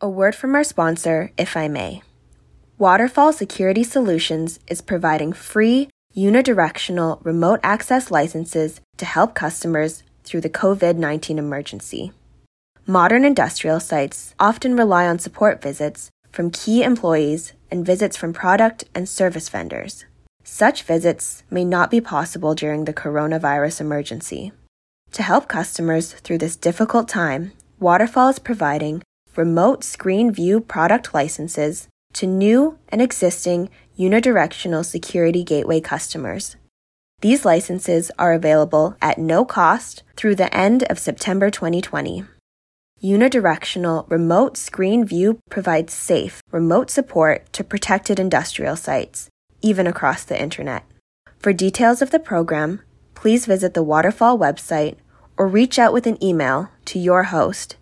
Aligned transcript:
A 0.00 0.08
word 0.08 0.36
from 0.36 0.54
our 0.54 0.62
sponsor, 0.62 1.32
if 1.36 1.56
I 1.56 1.66
may. 1.66 2.02
Waterfall 2.78 3.32
Security 3.32 3.82
Solutions 3.82 4.60
is 4.68 4.80
providing 4.80 5.32
free, 5.32 5.88
unidirectional 6.16 7.18
remote 7.24 7.58
access 7.64 8.08
licenses 8.08 8.80
to 8.96 9.04
help 9.04 9.34
customers 9.34 10.04
through 10.22 10.42
the 10.42 10.50
COVID 10.50 10.96
19 10.96 11.36
emergency. 11.36 12.12
Modern 12.86 13.24
industrial 13.24 13.80
sites 13.80 14.36
often 14.38 14.76
rely 14.76 15.08
on 15.08 15.18
support 15.18 15.60
visits 15.60 16.10
from 16.30 16.52
key 16.52 16.84
employees 16.84 17.54
and 17.68 17.84
visits 17.84 18.16
from 18.16 18.32
product 18.32 18.84
and 18.94 19.08
service 19.08 19.48
vendors. 19.48 20.04
Such 20.44 20.84
visits 20.84 21.42
may 21.50 21.64
not 21.64 21.90
be 21.90 22.00
possible 22.00 22.54
during 22.54 22.84
the 22.84 22.94
coronavirus 22.94 23.80
emergency. 23.80 24.52
To 25.14 25.24
help 25.24 25.48
customers 25.48 26.12
through 26.12 26.38
this 26.38 26.54
difficult 26.54 27.08
time, 27.08 27.50
Waterfall 27.80 28.28
is 28.28 28.38
providing 28.38 29.02
remote 29.38 29.84
screen 29.84 30.32
view 30.32 30.60
product 30.60 31.14
licenses 31.14 31.86
to 32.12 32.26
new 32.26 32.76
and 32.88 33.00
existing 33.00 33.70
unidirectional 33.96 34.84
security 34.84 35.44
gateway 35.44 35.80
customers. 35.80 36.56
These 37.20 37.44
licenses 37.44 38.10
are 38.18 38.32
available 38.32 38.96
at 39.00 39.16
no 39.18 39.44
cost 39.44 40.02
through 40.16 40.34
the 40.34 40.54
end 40.54 40.82
of 40.90 40.98
September 40.98 41.50
2020. 41.50 42.24
Unidirectional 43.00 44.10
Remote 44.10 44.56
Screen 44.56 45.04
View 45.04 45.38
provides 45.50 45.92
safe, 45.92 46.42
remote 46.50 46.90
support 46.90 47.52
to 47.52 47.62
protected 47.62 48.18
industrial 48.18 48.74
sites, 48.74 49.28
even 49.62 49.86
across 49.86 50.24
the 50.24 50.40
internet. 50.40 50.84
For 51.38 51.52
details 51.52 52.02
of 52.02 52.10
the 52.10 52.18
program, 52.18 52.82
please 53.14 53.46
visit 53.46 53.74
the 53.74 53.84
Waterfall 53.84 54.36
website 54.36 54.96
or 55.36 55.46
reach 55.46 55.78
out 55.78 55.92
with 55.92 56.08
an 56.08 56.22
email 56.22 56.70
to 56.86 56.98
your 56.98 57.24
host, 57.24 57.76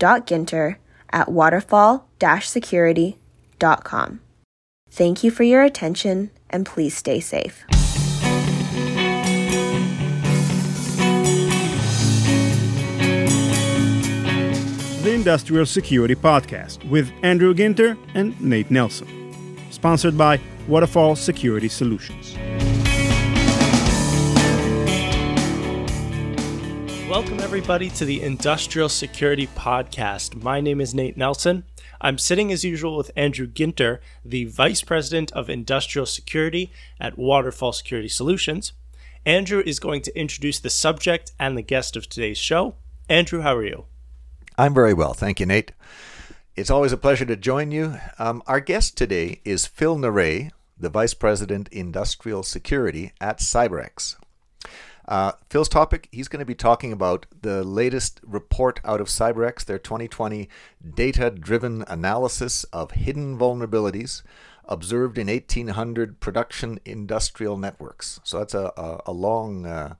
andrew.ginter 0.00 0.76
at 1.10 1.30
waterfall-security.com. 1.30 4.20
Thank 4.90 5.24
you 5.24 5.30
for 5.30 5.44
your 5.44 5.62
attention 5.62 6.30
and 6.50 6.66
please 6.66 6.96
stay 6.96 7.20
safe. 7.20 7.64
the 15.04 15.12
Industrial 15.12 15.66
Security 15.66 16.14
Podcast 16.14 16.82
with 16.88 17.12
Andrew 17.22 17.52
Ginter 17.52 17.98
and 18.14 18.40
Nate 18.40 18.70
Nelson. 18.70 19.06
Sponsored 19.70 20.16
by 20.16 20.40
Waterfall 20.66 21.14
Security 21.14 21.68
Solutions. 21.68 22.34
Welcome, 27.14 27.38
everybody, 27.38 27.90
to 27.90 28.04
the 28.04 28.22
Industrial 28.22 28.88
Security 28.88 29.46
Podcast. 29.46 30.42
My 30.42 30.60
name 30.60 30.80
is 30.80 30.96
Nate 30.96 31.16
Nelson. 31.16 31.62
I'm 32.00 32.18
sitting 32.18 32.50
as 32.50 32.64
usual 32.64 32.96
with 32.96 33.12
Andrew 33.14 33.46
Ginter, 33.46 34.00
the 34.24 34.46
Vice 34.46 34.82
President 34.82 35.30
of 35.30 35.48
Industrial 35.48 36.06
Security 36.06 36.72
at 36.98 37.16
Waterfall 37.16 37.72
Security 37.72 38.08
Solutions. 38.08 38.72
Andrew 39.24 39.62
is 39.64 39.78
going 39.78 40.02
to 40.02 40.18
introduce 40.18 40.58
the 40.58 40.70
subject 40.70 41.30
and 41.38 41.56
the 41.56 41.62
guest 41.62 41.94
of 41.94 42.08
today's 42.08 42.36
show. 42.36 42.74
Andrew, 43.08 43.42
how 43.42 43.54
are 43.54 43.64
you? 43.64 43.84
I'm 44.58 44.74
very 44.74 44.92
well. 44.92 45.14
Thank 45.14 45.38
you, 45.38 45.46
Nate. 45.46 45.70
It's 46.56 46.70
always 46.70 46.90
a 46.90 46.96
pleasure 46.96 47.26
to 47.26 47.36
join 47.36 47.70
you. 47.70 47.96
Um, 48.18 48.42
our 48.48 48.58
guest 48.58 48.96
today 48.96 49.40
is 49.44 49.66
Phil 49.66 49.96
Neray, 49.96 50.50
the 50.76 50.90
Vice 50.90 51.14
President 51.14 51.68
Industrial 51.70 52.42
Security 52.42 53.12
at 53.20 53.38
CyberX. 53.38 54.16
Uh, 55.06 55.32
Phil's 55.50 55.68
topic, 55.68 56.08
he's 56.12 56.28
going 56.28 56.40
to 56.40 56.46
be 56.46 56.54
talking 56.54 56.92
about 56.92 57.26
the 57.42 57.62
latest 57.62 58.20
report 58.24 58.80
out 58.84 59.00
of 59.00 59.08
CyberX, 59.08 59.64
their 59.64 59.78
2020 59.78 60.48
data 60.94 61.30
driven 61.30 61.84
analysis 61.88 62.64
of 62.64 62.92
hidden 62.92 63.38
vulnerabilities 63.38 64.22
observed 64.66 65.18
in 65.18 65.26
1800 65.26 66.20
production 66.20 66.80
industrial 66.84 67.58
networks. 67.58 68.20
So 68.24 68.38
that's 68.38 68.54
a, 68.54 68.72
a, 68.76 69.00
a 69.06 69.12
long 69.12 69.66
uh, 69.66 69.96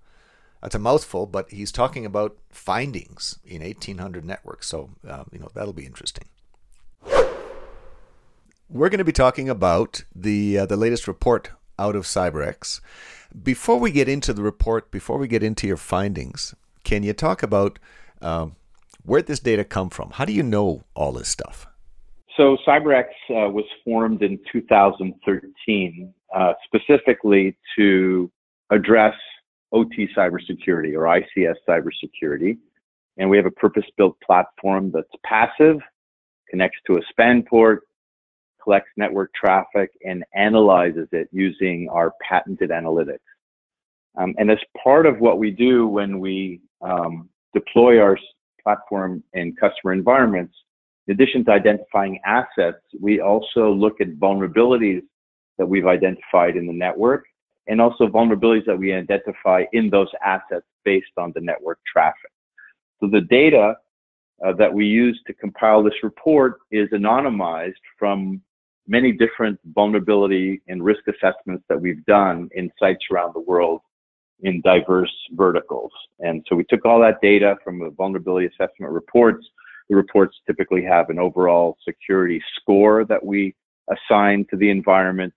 that's 0.64 0.74
a 0.74 0.78
mouthful, 0.78 1.26
but 1.26 1.50
he's 1.50 1.70
talking 1.70 2.06
about 2.06 2.38
findings 2.48 3.38
in 3.44 3.60
1800 3.60 4.24
networks. 4.24 4.66
So, 4.66 4.92
um, 5.06 5.28
you 5.30 5.38
know, 5.38 5.50
that'll 5.54 5.74
be 5.74 5.84
interesting. 5.84 6.24
We're 8.70 8.88
going 8.88 8.96
to 8.98 9.04
be 9.04 9.12
talking 9.12 9.50
about 9.50 10.04
the 10.14 10.60
uh, 10.60 10.66
the 10.66 10.78
latest 10.78 11.06
report 11.06 11.50
out 11.78 11.94
of 11.94 12.04
CyberX. 12.04 12.80
Before 13.42 13.78
we 13.78 13.90
get 13.90 14.08
into 14.08 14.32
the 14.32 14.42
report, 14.42 14.90
before 14.90 15.18
we 15.18 15.26
get 15.26 15.42
into 15.42 15.66
your 15.66 15.76
findings, 15.76 16.54
can 16.84 17.02
you 17.02 17.12
talk 17.12 17.42
about 17.42 17.78
um, 18.22 18.54
where 19.04 19.22
this 19.22 19.40
data 19.40 19.64
come 19.64 19.90
from? 19.90 20.10
How 20.10 20.24
do 20.24 20.32
you 20.32 20.42
know 20.42 20.84
all 20.94 21.12
this 21.12 21.28
stuff? 21.28 21.66
So 22.36 22.56
CyberX 22.66 23.06
uh, 23.30 23.50
was 23.50 23.64
formed 23.84 24.22
in 24.22 24.38
2013 24.52 26.14
uh, 26.34 26.52
specifically 26.64 27.56
to 27.76 28.30
address 28.70 29.14
OT 29.72 30.08
cybersecurity 30.16 30.94
or 30.94 31.02
ICS 31.02 31.54
cybersecurity. 31.68 32.58
And 33.16 33.30
we 33.30 33.36
have 33.36 33.46
a 33.46 33.50
purpose 33.50 33.84
built 33.96 34.16
platform 34.20 34.90
that's 34.92 35.08
passive, 35.24 35.78
connects 36.48 36.78
to 36.86 36.98
a 36.98 37.00
span 37.10 37.42
port, 37.42 37.82
collects 38.64 38.90
network 38.96 39.30
traffic, 39.34 39.90
and 40.04 40.24
analyzes 40.34 41.06
it 41.12 41.28
using 41.30 41.88
our 41.90 42.12
patented 42.26 42.70
analytics. 42.70 43.18
Um, 44.16 44.34
and 44.38 44.50
as 44.50 44.58
part 44.82 45.06
of 45.06 45.20
what 45.20 45.38
we 45.38 45.50
do 45.50 45.86
when 45.86 46.18
we 46.20 46.60
um, 46.80 47.28
deploy 47.52 48.00
our 48.00 48.18
platform 48.62 49.22
in 49.34 49.54
customer 49.54 49.92
environments, 49.92 50.54
in 51.06 51.14
addition 51.14 51.44
to 51.44 51.52
identifying 51.52 52.18
assets, 52.24 52.78
we 53.00 53.20
also 53.20 53.70
look 53.70 54.00
at 54.00 54.08
vulnerabilities 54.14 55.02
that 55.58 55.66
we've 55.66 55.86
identified 55.86 56.56
in 56.56 56.66
the 56.66 56.72
network 56.72 57.24
and 57.66 57.80
also 57.80 58.06
vulnerabilities 58.06 58.64
that 58.66 58.78
we 58.78 58.92
identify 58.92 59.64
in 59.72 59.90
those 59.90 60.08
assets 60.24 60.66
based 60.84 61.12
on 61.16 61.32
the 61.34 61.40
network 61.40 61.78
traffic. 61.90 62.30
So 63.00 63.08
the 63.10 63.22
data 63.22 63.74
uh, 64.44 64.52
that 64.54 64.72
we 64.72 64.86
use 64.86 65.20
to 65.26 65.34
compile 65.34 65.82
this 65.82 65.94
report 66.02 66.58
is 66.70 66.88
anonymized 66.90 67.72
from 67.98 68.40
many 68.86 69.12
different 69.12 69.58
vulnerability 69.74 70.60
and 70.68 70.84
risk 70.84 71.02
assessments 71.08 71.64
that 71.68 71.80
we've 71.80 72.04
done 72.04 72.48
in 72.54 72.70
sites 72.78 73.04
around 73.10 73.34
the 73.34 73.40
world 73.40 73.80
in 74.42 74.60
diverse 74.60 75.12
verticals. 75.32 75.92
And 76.20 76.44
so 76.48 76.56
we 76.56 76.64
took 76.64 76.84
all 76.84 77.00
that 77.00 77.20
data 77.22 77.56
from 77.64 77.78
the 77.78 77.90
vulnerability 77.90 78.46
assessment 78.46 78.92
reports. 78.92 79.46
The 79.88 79.96
reports 79.96 80.36
typically 80.46 80.82
have 80.84 81.10
an 81.10 81.18
overall 81.18 81.76
security 81.86 82.42
score 82.56 83.04
that 83.06 83.24
we 83.24 83.54
assign 83.90 84.46
to 84.50 84.56
the 84.56 84.70
environment 84.70 85.32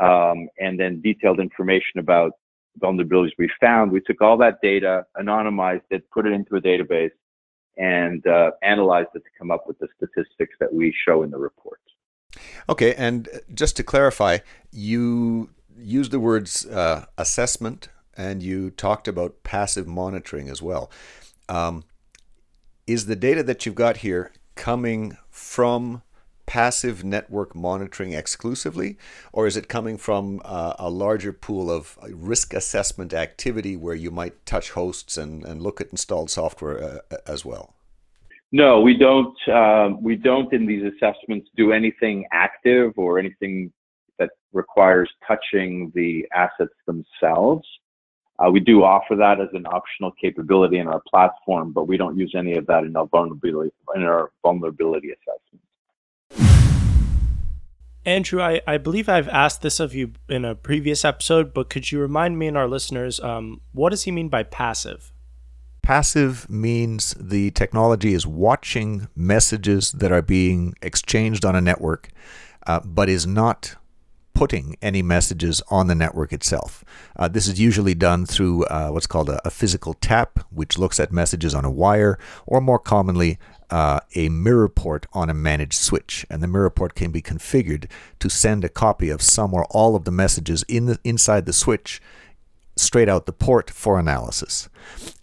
um, 0.00 0.48
and 0.58 0.78
then 0.78 1.00
detailed 1.00 1.40
information 1.40 1.98
about 1.98 2.32
vulnerabilities 2.80 3.32
we 3.38 3.50
found. 3.60 3.92
We 3.92 4.00
took 4.00 4.22
all 4.22 4.36
that 4.38 4.60
data, 4.62 5.04
anonymized 5.16 5.82
it, 5.90 6.10
put 6.10 6.26
it 6.26 6.32
into 6.32 6.56
a 6.56 6.60
database, 6.60 7.10
and 7.76 8.26
uh, 8.26 8.52
analyzed 8.62 9.10
it 9.14 9.20
to 9.20 9.30
come 9.38 9.50
up 9.50 9.66
with 9.66 9.78
the 9.78 9.88
statistics 9.96 10.54
that 10.60 10.72
we 10.72 10.94
show 11.06 11.22
in 11.22 11.30
the 11.30 11.38
report. 11.38 11.80
Okay, 12.68 12.94
and 12.94 13.28
just 13.54 13.76
to 13.76 13.82
clarify, 13.82 14.38
you 14.70 15.50
used 15.76 16.10
the 16.10 16.20
words 16.20 16.66
uh, 16.66 17.06
assessment 17.18 17.88
and 18.16 18.42
you 18.42 18.70
talked 18.70 19.08
about 19.08 19.42
passive 19.42 19.86
monitoring 19.86 20.48
as 20.48 20.60
well. 20.60 20.90
Um, 21.48 21.84
is 22.86 23.06
the 23.06 23.16
data 23.16 23.42
that 23.42 23.64
you've 23.64 23.74
got 23.74 23.98
here 23.98 24.32
coming 24.54 25.16
from 25.30 26.02
passive 26.44 27.02
network 27.04 27.54
monitoring 27.54 28.12
exclusively, 28.12 28.98
or 29.32 29.46
is 29.46 29.56
it 29.56 29.68
coming 29.68 29.96
from 29.96 30.40
uh, 30.44 30.74
a 30.78 30.90
larger 30.90 31.32
pool 31.32 31.70
of 31.70 31.98
risk 32.10 32.52
assessment 32.52 33.14
activity 33.14 33.76
where 33.76 33.94
you 33.94 34.10
might 34.10 34.44
touch 34.44 34.72
hosts 34.72 35.16
and, 35.16 35.44
and 35.44 35.62
look 35.62 35.80
at 35.80 35.88
installed 35.90 36.30
software 36.30 37.00
uh, 37.10 37.16
as 37.26 37.44
well? 37.44 37.74
No, 38.54 38.82
we 38.82 38.94
don't. 38.94 39.36
Um, 39.48 40.02
we 40.02 40.14
don't 40.14 40.52
in 40.52 40.66
these 40.66 40.84
assessments 40.84 41.48
do 41.56 41.72
anything 41.72 42.26
active 42.32 42.92
or 42.96 43.18
anything 43.18 43.72
that 44.18 44.28
requires 44.52 45.10
touching 45.26 45.90
the 45.94 46.26
assets 46.34 46.74
themselves. 46.86 47.66
Uh, 48.38 48.50
we 48.50 48.60
do 48.60 48.84
offer 48.84 49.16
that 49.16 49.40
as 49.40 49.48
an 49.54 49.64
optional 49.66 50.12
capability 50.20 50.78
in 50.78 50.86
our 50.86 51.00
platform, 51.08 51.72
but 51.72 51.88
we 51.88 51.96
don't 51.96 52.18
use 52.18 52.34
any 52.36 52.56
of 52.56 52.66
that 52.66 52.84
in 52.84 52.94
our 52.94 53.06
vulnerability 53.06 53.72
in 53.94 54.02
our 54.02 54.30
vulnerability 54.42 55.08
assessment. 55.08 55.62
Andrew, 58.04 58.42
I, 58.42 58.60
I 58.66 58.78
believe 58.78 59.08
I've 59.08 59.28
asked 59.28 59.62
this 59.62 59.78
of 59.78 59.94
you 59.94 60.12
in 60.28 60.44
a 60.44 60.56
previous 60.56 61.04
episode, 61.04 61.54
but 61.54 61.70
could 61.70 61.92
you 61.92 62.00
remind 62.00 62.38
me 62.38 62.48
and 62.48 62.58
our 62.58 62.68
listeners 62.68 63.20
um, 63.20 63.60
what 63.72 63.90
does 63.90 64.02
he 64.02 64.10
mean 64.10 64.28
by 64.28 64.42
passive? 64.42 65.11
Passive 65.82 66.48
means 66.48 67.12
the 67.18 67.50
technology 67.50 68.14
is 68.14 68.24
watching 68.24 69.08
messages 69.16 69.90
that 69.90 70.12
are 70.12 70.22
being 70.22 70.74
exchanged 70.80 71.44
on 71.44 71.56
a 71.56 71.60
network, 71.60 72.08
uh, 72.68 72.78
but 72.84 73.08
is 73.08 73.26
not 73.26 73.74
putting 74.32 74.76
any 74.80 75.02
messages 75.02 75.60
on 75.70 75.88
the 75.88 75.94
network 75.94 76.32
itself. 76.32 76.84
Uh, 77.16 77.26
this 77.26 77.48
is 77.48 77.60
usually 77.60 77.94
done 77.94 78.24
through 78.24 78.64
uh, 78.66 78.90
what's 78.90 79.08
called 79.08 79.28
a, 79.28 79.46
a, 79.46 79.50
physical 79.50 79.94
tap, 79.94 80.38
which 80.50 80.78
looks 80.78 80.98
at 80.98 81.12
messages 81.12 81.54
on 81.54 81.64
a 81.64 81.70
wire, 81.70 82.16
or 82.46 82.60
more 82.60 82.78
commonly, 82.78 83.38
uh, 83.70 84.00
a 84.14 84.28
mirror 84.28 84.68
port 84.68 85.06
on 85.12 85.28
a 85.28 85.34
managed 85.34 85.74
switch, 85.74 86.24
and 86.30 86.42
the 86.42 86.48
mirror 86.48 86.70
port 86.70 86.94
can 86.94 87.10
be 87.10 87.20
configured 87.20 87.90
to 88.20 88.30
send 88.30 88.64
a 88.64 88.68
copy 88.68 89.10
of 89.10 89.20
some 89.20 89.52
or 89.52 89.64
all 89.70 89.96
of 89.96 90.04
the 90.04 90.10
messages 90.12 90.62
in 90.68 90.86
the, 90.86 90.98
inside 91.04 91.44
the 91.44 91.52
switch 91.52 92.00
straight 92.82 93.08
out 93.08 93.26
the 93.26 93.32
port 93.32 93.70
for 93.70 93.98
analysis. 93.98 94.68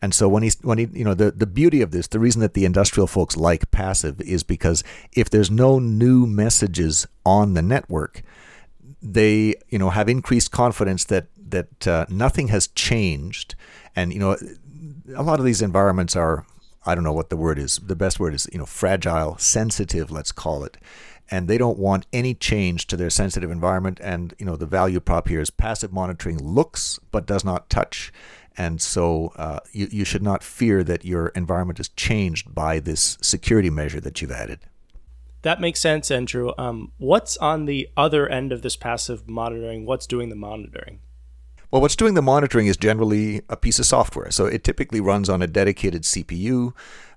And 0.02 0.14
so 0.14 0.28
when 0.30 0.44
he 0.44 0.52
when 0.62 0.78
he 0.78 0.88
you 0.94 1.04
know 1.04 1.14
the 1.14 1.32
the 1.32 1.46
beauty 1.46 1.82
of 1.82 1.92
this, 1.92 2.08
the 2.08 2.20
reason 2.20 2.42
that 2.42 2.54
the 2.54 2.66
industrial 2.66 3.08
folks 3.08 3.36
like 3.36 3.72
passive 3.72 4.22
is 4.22 4.44
because 4.44 4.84
if 5.14 5.30
there's 5.30 5.52
no 5.52 5.80
new 5.80 6.26
messages 6.26 7.08
on 7.26 7.54
the 7.54 7.62
network, 7.62 8.24
they 9.02 9.56
you 9.70 9.80
know 9.80 9.90
have 9.90 10.10
increased 10.10 10.52
confidence 10.52 11.04
that 11.06 11.28
that 11.38 11.88
uh, 11.88 12.06
nothing 12.10 12.48
has 12.50 12.68
changed, 12.68 13.56
and 13.96 14.14
you 14.14 14.20
know 14.20 14.38
a 15.16 15.24
lot 15.24 15.40
of 15.40 15.46
these 15.46 15.62
environments 15.62 16.16
are 16.16 16.46
I 16.86 16.96
don't 16.96 17.04
know 17.04 17.14
what 17.14 17.30
the 17.30 17.38
word 17.38 17.60
is. 17.60 17.78
The 17.78 17.96
best 17.96 18.20
word 18.20 18.34
is 18.34 18.48
you 18.52 18.60
know 18.60 18.66
fragile, 18.66 19.38
sensitive, 19.38 20.12
let's 20.12 20.32
call 20.32 20.64
it 20.64 20.78
and 21.31 21.48
they 21.48 21.58
don't 21.58 21.78
want 21.78 22.06
any 22.12 22.34
change 22.34 22.88
to 22.88 22.98
their 22.98 23.10
sensitive 23.10 23.52
environment. 23.52 24.00
And 24.02 24.34
you 24.38 24.46
know 24.46 24.56
the 24.56 24.66
value 24.66 25.00
prop 25.00 25.28
here 25.28 25.42
is 25.42 25.50
passive 25.50 25.94
monitoring 25.94 26.38
looks 26.38 27.00
but 27.12 27.26
does 27.26 27.44
not 27.44 27.70
touch, 27.70 28.12
and 28.58 28.81
so 28.81 29.34
uh, 29.36 29.60
you 29.72 29.88
you 29.92 30.06
should 30.06 30.24
not 30.24 30.44
fear 30.44 30.84
that 30.84 31.06
your 31.06 31.28
environment 31.30 31.80
is 31.80 31.90
changed 31.90 32.54
by 32.54 32.80
this 32.80 33.18
security 33.22 33.70
measure 33.70 34.02
that 34.02 34.22
you've 34.22 34.31
added. 34.31 34.60
That 35.42 35.62
makes 35.62 35.80
sense, 35.80 36.12
Andrew. 36.12 36.52
Um, 36.58 36.92
what's 36.98 37.38
on 37.38 37.66
the 37.66 37.88
other 37.96 38.28
end 38.28 38.52
of 38.52 38.62
this 38.62 38.75
passive 38.75 39.30
monitoring? 39.30 39.86
What's 39.86 40.06
doing 40.06 40.30
the 40.30 40.36
monitoring? 40.36 41.00
Well, 41.72 41.82
what's 41.82 41.96
doing 41.96 42.16
the 42.16 42.22
monitoring 42.24 42.66
is 42.66 42.78
generally 42.78 43.44
a 43.48 43.56
piece 43.56 43.78
of 43.78 43.86
software. 43.86 44.32
So 44.32 44.48
it 44.48 44.64
typically 44.64 45.00
runs 45.00 45.30
on 45.30 45.44
a 45.44 45.48
dedicated 45.48 46.02
CPU, 46.02 46.74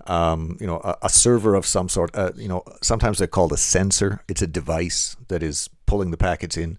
um, 0.06 0.56
you 0.60 0.66
know, 0.66 0.80
a, 0.84 0.96
a, 1.02 1.08
server 1.08 1.54
of 1.54 1.66
some 1.66 1.88
sort. 1.88 2.14
Uh, 2.14 2.32
you 2.36 2.48
know, 2.48 2.64
sometimes 2.82 3.18
they're 3.18 3.26
called 3.26 3.52
a 3.52 3.56
sensor. 3.56 4.22
It's 4.28 4.42
a 4.42 4.46
device 4.46 5.16
that 5.28 5.42
is 5.42 5.68
pulling 5.86 6.10
the 6.10 6.16
packets 6.16 6.56
in. 6.56 6.78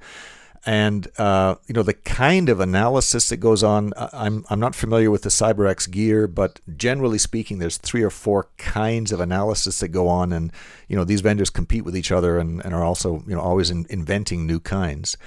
And 0.65 1.09
uh, 1.19 1.55
you 1.67 1.73
know 1.73 1.83
the 1.83 1.93
kind 1.93 2.47
of 2.47 2.61
analysis 2.61 3.27
that 3.29 3.37
goes 3.37 3.63
on. 3.63 3.91
Uh, 3.97 4.09
I'm 4.13 4.45
I'm 4.49 4.61
not 4.61 4.75
familiar 4.75 5.11
with 5.11 5.23
the 5.23 5.29
CyberX 5.29 5.91
gear, 5.91 6.25
but 6.25 6.61
generally 6.77 7.17
speaking, 7.17 7.59
there's 7.59 7.77
three 7.77 8.01
or 8.01 8.09
four 8.09 8.47
kinds 8.57 9.11
of 9.11 9.19
analysis 9.19 9.81
that 9.81 9.89
go 9.89 10.07
on, 10.07 10.31
and 10.31 10.53
you 10.87 10.95
know 10.95 11.03
these 11.03 11.19
vendors 11.19 11.49
compete 11.49 11.83
with 11.83 11.97
each 11.97 12.13
other 12.13 12.39
and, 12.39 12.63
and 12.63 12.73
are 12.73 12.83
also 12.83 13.25
you 13.27 13.35
know 13.35 13.41
always 13.41 13.71
in, 13.71 13.85
inventing 13.89 14.47
new 14.47 14.61
kinds. 14.61 15.17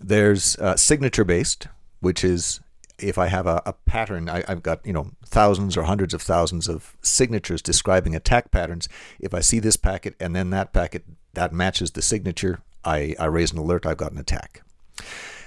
There's 0.00 0.56
uh, 0.56 0.76
signature 0.76 1.24
based, 1.24 1.68
which 2.00 2.24
is 2.24 2.58
if 2.98 3.18
I 3.18 3.26
have 3.26 3.46
a, 3.46 3.62
a 3.66 3.72
pattern, 3.72 4.28
I, 4.28 4.44
have 4.46 4.62
got 4.62 4.84
you 4.86 4.92
know 4.92 5.10
thousands 5.24 5.76
or 5.76 5.84
hundreds 5.84 6.14
of 6.14 6.22
thousands 6.22 6.68
of 6.68 6.96
signatures 7.02 7.62
describing 7.62 8.14
attack 8.14 8.50
patterns. 8.50 8.88
If 9.18 9.34
I 9.34 9.40
see 9.40 9.58
this 9.58 9.76
packet 9.76 10.14
and 10.20 10.34
then 10.34 10.50
that 10.50 10.72
packet 10.72 11.04
that 11.34 11.52
matches 11.52 11.92
the 11.92 12.02
signature, 12.02 12.60
I, 12.84 13.14
I 13.18 13.26
raise 13.26 13.52
an 13.52 13.58
alert. 13.58 13.86
I've 13.86 13.96
got 13.96 14.12
an 14.12 14.18
attack. 14.18 14.62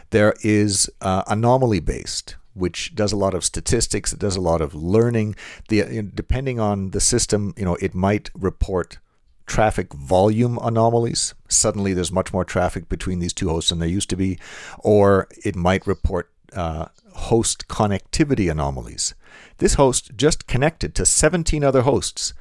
There 0.09 0.33
is 0.41 0.89
uh, 1.01 1.23
anomaly 1.27 1.81
based, 1.81 2.35
which 2.53 2.95
does 2.95 3.11
a 3.11 3.17
lot 3.17 3.33
of 3.33 3.43
statistics. 3.43 4.13
It 4.13 4.19
does 4.19 4.35
a 4.35 4.41
lot 4.41 4.61
of 4.61 4.73
learning. 4.73 5.35
The 5.69 6.09
depending 6.13 6.59
on 6.59 6.91
the 6.91 7.01
system, 7.01 7.53
you 7.57 7.65
know, 7.65 7.75
it 7.75 7.93
might 7.93 8.29
report 8.33 8.99
traffic 9.45 9.93
volume 9.93 10.59
anomalies. 10.61 11.33
Suddenly, 11.47 11.93
there's 11.93 12.11
much 12.11 12.33
more 12.33 12.45
traffic 12.45 12.89
between 12.89 13.19
these 13.19 13.33
two 13.33 13.49
hosts 13.49 13.69
than 13.69 13.79
there 13.79 13.87
used 13.87 14.09
to 14.09 14.17
be, 14.17 14.37
or 14.79 15.27
it 15.43 15.55
might 15.55 15.87
report 15.87 16.29
uh, 16.53 16.85
host 17.13 17.67
connectivity 17.67 18.49
anomalies. 18.49 19.13
This 19.57 19.75
host 19.75 20.11
just 20.15 20.47
connected 20.47 20.95
to 20.95 21.05
17 21.05 21.63
other 21.63 21.81
hosts, 21.81 22.33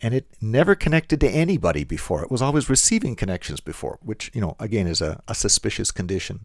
and 0.00 0.14
it 0.14 0.26
never 0.40 0.74
connected 0.74 1.20
to 1.20 1.28
anybody 1.28 1.84
before. 1.84 2.22
It 2.22 2.30
was 2.30 2.42
always 2.42 2.68
receiving 2.68 3.14
connections 3.14 3.60
before, 3.60 3.98
which, 4.02 4.30
you 4.34 4.40
know, 4.40 4.56
again, 4.58 4.86
is 4.86 5.00
a, 5.00 5.22
a 5.28 5.34
suspicious 5.34 5.90
condition. 5.90 6.44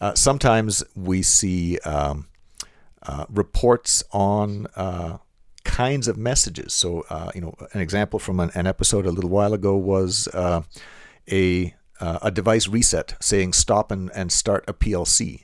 Uh, 0.00 0.14
sometimes 0.14 0.84
we 0.94 1.22
see 1.22 1.78
um, 1.80 2.26
uh, 3.02 3.24
reports 3.28 4.02
on 4.12 4.66
uh, 4.76 5.18
kinds 5.64 6.08
of 6.08 6.16
messages. 6.16 6.74
So, 6.74 7.04
uh, 7.10 7.30
you 7.34 7.40
know, 7.40 7.54
an 7.72 7.80
example 7.80 8.18
from 8.18 8.40
an, 8.40 8.50
an, 8.54 8.66
episode 8.66 9.06
a 9.06 9.10
little 9.10 9.30
while 9.30 9.54
ago 9.54 9.76
was 9.76 10.28
uh, 10.28 10.62
a 11.30 11.74
uh, 12.00 12.18
a 12.22 12.30
device 12.30 12.68
reset 12.68 13.14
saying 13.20 13.52
stop 13.52 13.90
and, 13.90 14.10
and 14.14 14.30
start 14.32 14.64
a 14.66 14.74
PLC. 14.74 15.43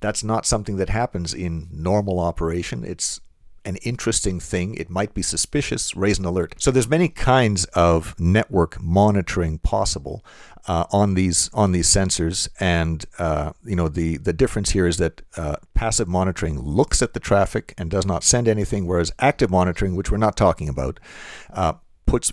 That's 0.00 0.22
not 0.22 0.46
something 0.46 0.76
that 0.76 0.90
happens 0.90 1.34
in 1.34 1.68
normal 1.72 2.20
operation. 2.20 2.84
It's 2.84 3.20
an 3.64 3.76
interesting 3.76 4.40
thing. 4.40 4.74
It 4.74 4.88
might 4.88 5.12
be 5.12 5.22
suspicious. 5.22 5.94
Raise 5.94 6.18
an 6.18 6.24
alert. 6.24 6.54
So 6.58 6.70
there's 6.70 6.88
many 6.88 7.08
kinds 7.08 7.64
of 7.66 8.18
network 8.18 8.80
monitoring 8.80 9.58
possible 9.58 10.24
uh, 10.66 10.84
on 10.90 11.14
these 11.14 11.50
on 11.52 11.72
these 11.72 11.88
sensors, 11.88 12.48
and 12.60 13.04
uh, 13.18 13.52
you 13.64 13.76
know 13.76 13.88
the 13.88 14.16
the 14.18 14.32
difference 14.32 14.70
here 14.70 14.86
is 14.86 14.96
that 14.98 15.22
uh, 15.36 15.56
passive 15.74 16.08
monitoring 16.08 16.60
looks 16.60 17.02
at 17.02 17.14
the 17.14 17.20
traffic 17.20 17.74
and 17.76 17.90
does 17.90 18.06
not 18.06 18.24
send 18.24 18.48
anything, 18.48 18.86
whereas 18.86 19.12
active 19.18 19.50
monitoring, 19.50 19.96
which 19.96 20.10
we're 20.10 20.18
not 20.18 20.36
talking 20.36 20.68
about, 20.68 21.00
uh, 21.52 21.74
puts 22.06 22.32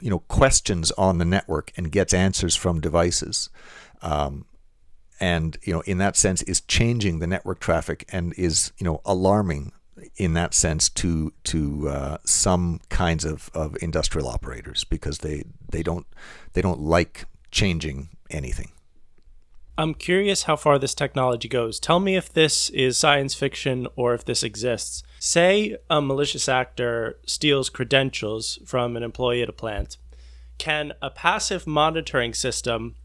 you 0.00 0.10
know 0.10 0.20
questions 0.20 0.90
on 0.92 1.18
the 1.18 1.24
network 1.24 1.72
and 1.76 1.92
gets 1.92 2.14
answers 2.14 2.56
from 2.56 2.80
devices. 2.80 3.50
Um, 4.02 4.46
and 5.22 5.56
you 5.62 5.72
know 5.72 5.80
in 5.82 5.98
that 5.98 6.16
sense 6.16 6.42
is 6.42 6.60
changing 6.62 7.20
the 7.20 7.26
network 7.28 7.60
traffic 7.60 8.04
and 8.10 8.34
is 8.36 8.72
you 8.76 8.84
know 8.84 9.00
alarming 9.06 9.72
in 10.16 10.34
that 10.34 10.52
sense 10.52 10.88
to 10.88 11.32
to 11.44 11.88
uh, 11.88 12.18
some 12.24 12.80
kinds 12.88 13.24
of, 13.24 13.48
of 13.54 13.76
industrial 13.80 14.28
operators 14.28 14.84
because 14.84 15.18
they 15.18 15.44
they 15.70 15.82
don't 15.82 16.06
they 16.54 16.60
don't 16.60 16.80
like 16.80 17.24
changing 17.52 18.08
anything. 18.30 18.72
I'm 19.78 19.94
curious 19.94 20.42
how 20.42 20.56
far 20.56 20.78
this 20.78 20.94
technology 20.94 21.48
goes. 21.48 21.80
Tell 21.80 22.00
me 22.00 22.16
if 22.16 22.32
this 22.32 22.68
is 22.70 22.98
science 22.98 23.34
fiction 23.34 23.86
or 23.96 24.12
if 24.14 24.24
this 24.24 24.42
exists. 24.42 25.02
Say 25.18 25.78
a 25.88 26.02
malicious 26.02 26.48
actor 26.48 27.18
steals 27.26 27.70
credentials 27.70 28.58
from 28.66 28.96
an 28.96 29.02
employee 29.02 29.42
at 29.42 29.48
a 29.48 29.52
plant. 29.52 29.96
Can 30.58 30.92
a 31.00 31.10
passive 31.10 31.66
monitoring 31.66 32.34
system 32.34 32.96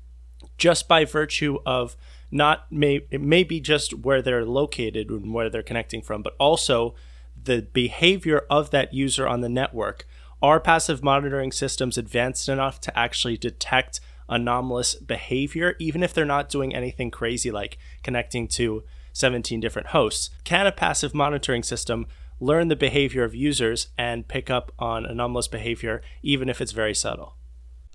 just 0.58 0.88
by 0.88 1.06
virtue 1.06 1.60
of 1.66 1.96
not 2.30 2.72
may 2.72 3.02
it 3.10 3.22
may 3.22 3.44
be 3.44 3.60
just 3.60 3.94
where 3.94 4.22
they're 4.22 4.46
located 4.46 5.10
and 5.10 5.34
where 5.34 5.50
they're 5.50 5.64
connecting 5.64 6.02
from, 6.02 6.22
but 6.22 6.36
also 6.40 6.96
the 7.42 7.62
behavior 7.74 8.46
of 8.50 8.72
that 8.72 8.94
user 8.94 9.28
on 9.28 9.42
the 9.42 9.50
network. 9.50 10.06
Are 10.42 10.60
passive 10.60 11.04
monitoring 11.04 11.52
systems 11.52 11.98
advanced 11.98 12.48
enough 12.48 12.80
to 12.82 13.00
actually 13.00 13.38
detect 13.38 14.00
anomalous 14.30 14.94
behavior, 14.96 15.76
even 15.80 16.04
if 16.04 16.14
they're 16.14 16.26
not 16.26 16.50
doing 16.50 16.76
anything 16.76 17.10
crazy 17.10 17.50
like 17.50 17.78
connecting 18.04 18.48
to 18.50 18.84
17 19.14 19.60
different 19.60 19.90
hosts? 19.90 20.30
Can 20.44 20.68
a 20.68 20.72
passive 20.72 21.16
monitoring 21.16 21.64
system 21.64 22.06
learn 22.40 22.68
the 22.68 22.76
behavior 22.76 23.24
of 23.24 23.34
users 23.34 23.88
and 23.98 24.28
pick 24.28 24.52
up 24.52 24.72
on 24.78 25.06
anomalous 25.06 25.48
behavior, 25.48 26.02
even 26.22 26.50
if 26.50 26.62
it's 26.62 26.72
very 26.72 26.94
subtle? 26.94 27.37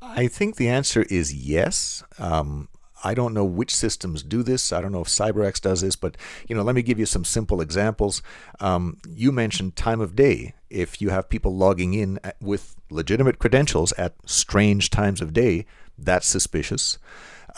I 0.02 0.26
think 0.26 0.56
the 0.56 0.68
answer 0.68 1.02
is 1.08 1.32
yes. 1.32 2.02
Um, 2.18 2.68
I 3.04 3.14
don't 3.14 3.34
know 3.34 3.44
which 3.44 3.74
systems 3.74 4.22
do 4.22 4.42
this. 4.42 4.72
I 4.72 4.80
don't 4.80 4.92
know 4.92 5.00
if 5.00 5.08
CyberX 5.08 5.60
does 5.60 5.80
this, 5.80 5.96
but 5.96 6.16
you 6.48 6.54
know, 6.54 6.62
let 6.62 6.74
me 6.74 6.82
give 6.82 6.98
you 6.98 7.06
some 7.06 7.24
simple 7.24 7.60
examples. 7.60 8.22
Um, 8.60 8.98
you 9.08 9.32
mentioned 9.32 9.76
time 9.76 10.00
of 10.00 10.14
day. 10.14 10.54
If 10.70 11.00
you 11.00 11.10
have 11.10 11.28
people 11.28 11.54
logging 11.54 11.94
in 11.94 12.18
with 12.40 12.76
legitimate 12.90 13.38
credentials 13.38 13.92
at 13.92 14.14
strange 14.26 14.90
times 14.90 15.20
of 15.20 15.32
day, 15.32 15.66
that's 15.98 16.26
suspicious. 16.26 16.98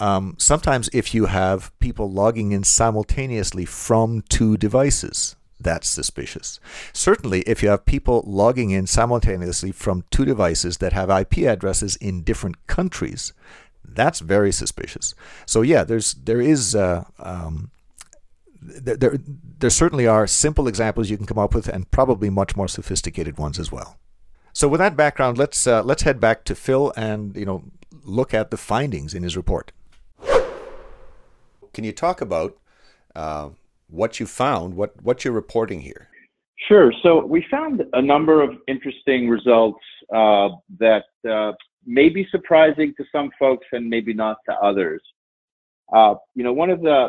Um, 0.01 0.35
sometimes, 0.39 0.91
if 0.93 1.15
you 1.15 1.27
have 1.27 1.77
people 1.79 2.11
logging 2.11 2.53
in 2.53 2.65
simultaneously 2.65 3.65
from 3.65 4.23
two 4.29 4.57
devices, 4.57 5.37
that's 5.65 5.89
suspicious. 5.89 6.61
Certainly, 6.93 7.41
if 7.43 7.63
you 7.63 7.69
have 7.71 7.85
people 7.85 8.23
logging 8.27 8.71
in 8.71 8.87
simultaneously 8.87 9.73
from 9.73 10.05
two 10.11 10.25
devices 10.25 10.79
that 10.79 10.93
have 10.93 11.11
IP 11.11 11.39
addresses 11.39 11.97
in 11.97 12.23
different 12.23 12.67
countries, 12.67 13.33
that's 13.85 14.21
very 14.21 14.53
suspicious. 14.53 15.15
So 15.47 15.63
yeah, 15.63 15.85
there's 15.85 16.15
there 16.15 16.41
is 16.41 16.75
uh, 16.75 17.05
um, 17.19 17.71
there, 18.61 18.97
there 18.97 19.19
there 19.59 19.71
certainly 19.71 20.07
are 20.07 20.27
simple 20.27 20.69
examples 20.69 21.11
you 21.11 21.17
can 21.17 21.27
come 21.27 21.39
up 21.39 21.55
with, 21.55 21.69
and 21.69 21.91
probably 21.91 22.31
much 22.31 22.57
more 22.57 22.69
sophisticated 22.69 23.39
ones 23.39 23.59
as 23.59 23.73
well. 23.73 23.99
So 24.53 24.69
with 24.69 24.79
that 24.79 24.97
background, 24.97 25.37
let's 25.37 25.67
uh, 25.67 25.83
let's 25.83 26.03
head 26.03 26.21
back 26.21 26.45
to 26.45 26.55
Phil 26.55 26.93
and 26.97 27.37
you 27.37 27.45
know 27.45 27.65
look 28.05 28.35
at 28.35 28.51
the 28.51 28.57
findings 28.57 29.15
in 29.15 29.23
his 29.23 29.37
report. 29.37 29.73
Can 31.73 31.83
you 31.83 31.93
talk 31.93 32.21
about 32.21 32.57
uh, 33.17 33.51
what 33.89 34.21
you 34.21 34.27
found, 34.27 34.75
what, 34.75 35.03
what 35.03 35.25
you're 35.25 35.35
reporting 35.35 35.81
here. 35.81 36.09
Sure. 36.69 36.93
So 37.03 37.25
we 37.25 37.45
found 37.51 37.83
a 37.93 38.03
number 38.03 38.43
of 38.43 38.51
interesting 38.69 39.29
results 39.29 39.81
uh, 40.15 40.49
that 40.79 41.05
uh, 41.29 41.53
may 41.85 42.09
be 42.09 42.27
surprising 42.31 42.95
to 42.97 43.05
some 43.13 43.31
folks 43.39 43.67
and 43.73 43.89
maybe 43.89 44.15
not 44.15 44.39
to 44.49 44.55
others. 44.55 45.03
Uh, 45.93 46.15
you 46.35 46.43
know, 46.43 46.53
one 46.53 46.71
of 46.71 46.81
the 46.81 47.09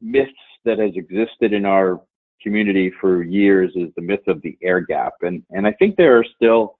myths 0.00 0.32
that 0.64 0.78
has 0.78 0.92
existed 0.94 1.52
in 1.52 1.66
our 1.66 2.00
community 2.42 2.92
for 3.00 3.22
years 3.22 3.72
is 3.74 3.88
the 3.96 4.02
myth 4.02 4.26
of 4.26 4.40
the 4.42 4.56
air 4.62 4.80
gap, 4.80 5.14
and 5.22 5.42
and 5.50 5.66
I 5.66 5.72
think 5.72 5.96
there 5.96 6.18
are 6.18 6.24
still 6.36 6.78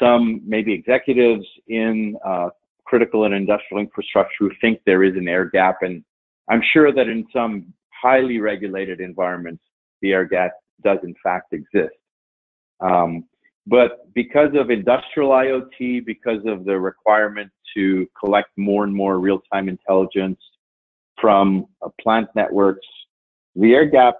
some 0.00 0.40
maybe 0.46 0.72
executives 0.72 1.46
in 1.68 2.16
uh, 2.24 2.48
critical 2.84 3.24
and 3.24 3.34
industrial 3.34 3.80
infrastructure 3.80 4.34
who 4.40 4.50
think 4.60 4.80
there 4.84 5.04
is 5.04 5.16
an 5.16 5.28
air 5.28 5.44
gap. 5.44 5.78
And 5.82 6.02
I'm 6.50 6.62
sure 6.72 6.92
that 6.92 7.08
in 7.08 7.26
some 7.32 7.72
highly 8.00 8.38
regulated 8.38 9.00
environments, 9.00 9.62
the 10.02 10.12
air 10.12 10.24
gap 10.24 10.52
does 10.82 10.98
in 11.02 11.14
fact 11.22 11.52
exist. 11.52 11.94
Um, 12.80 13.24
but 13.66 14.12
because 14.14 14.50
of 14.54 14.70
industrial 14.70 15.30
IoT, 15.30 16.04
because 16.04 16.44
of 16.46 16.64
the 16.64 16.78
requirement 16.78 17.50
to 17.74 18.06
collect 18.18 18.48
more 18.56 18.84
and 18.84 18.94
more 18.94 19.18
real-time 19.18 19.68
intelligence 19.68 20.40
from 21.20 21.66
uh, 21.84 21.88
plant 22.00 22.28
networks, 22.34 22.86
the 23.54 23.74
air 23.74 23.84
gap 23.84 24.16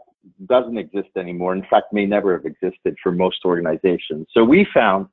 doesn't 0.46 0.76
exist 0.76 1.08
anymore. 1.16 1.54
In 1.54 1.64
fact, 1.70 1.92
may 1.92 2.04
never 2.04 2.37
have 2.37 2.44
existed 2.44 2.94
for 3.02 3.12
most 3.12 3.38
organizations. 3.44 4.26
So 4.32 4.44
we 4.44 4.66
found 4.75 5.06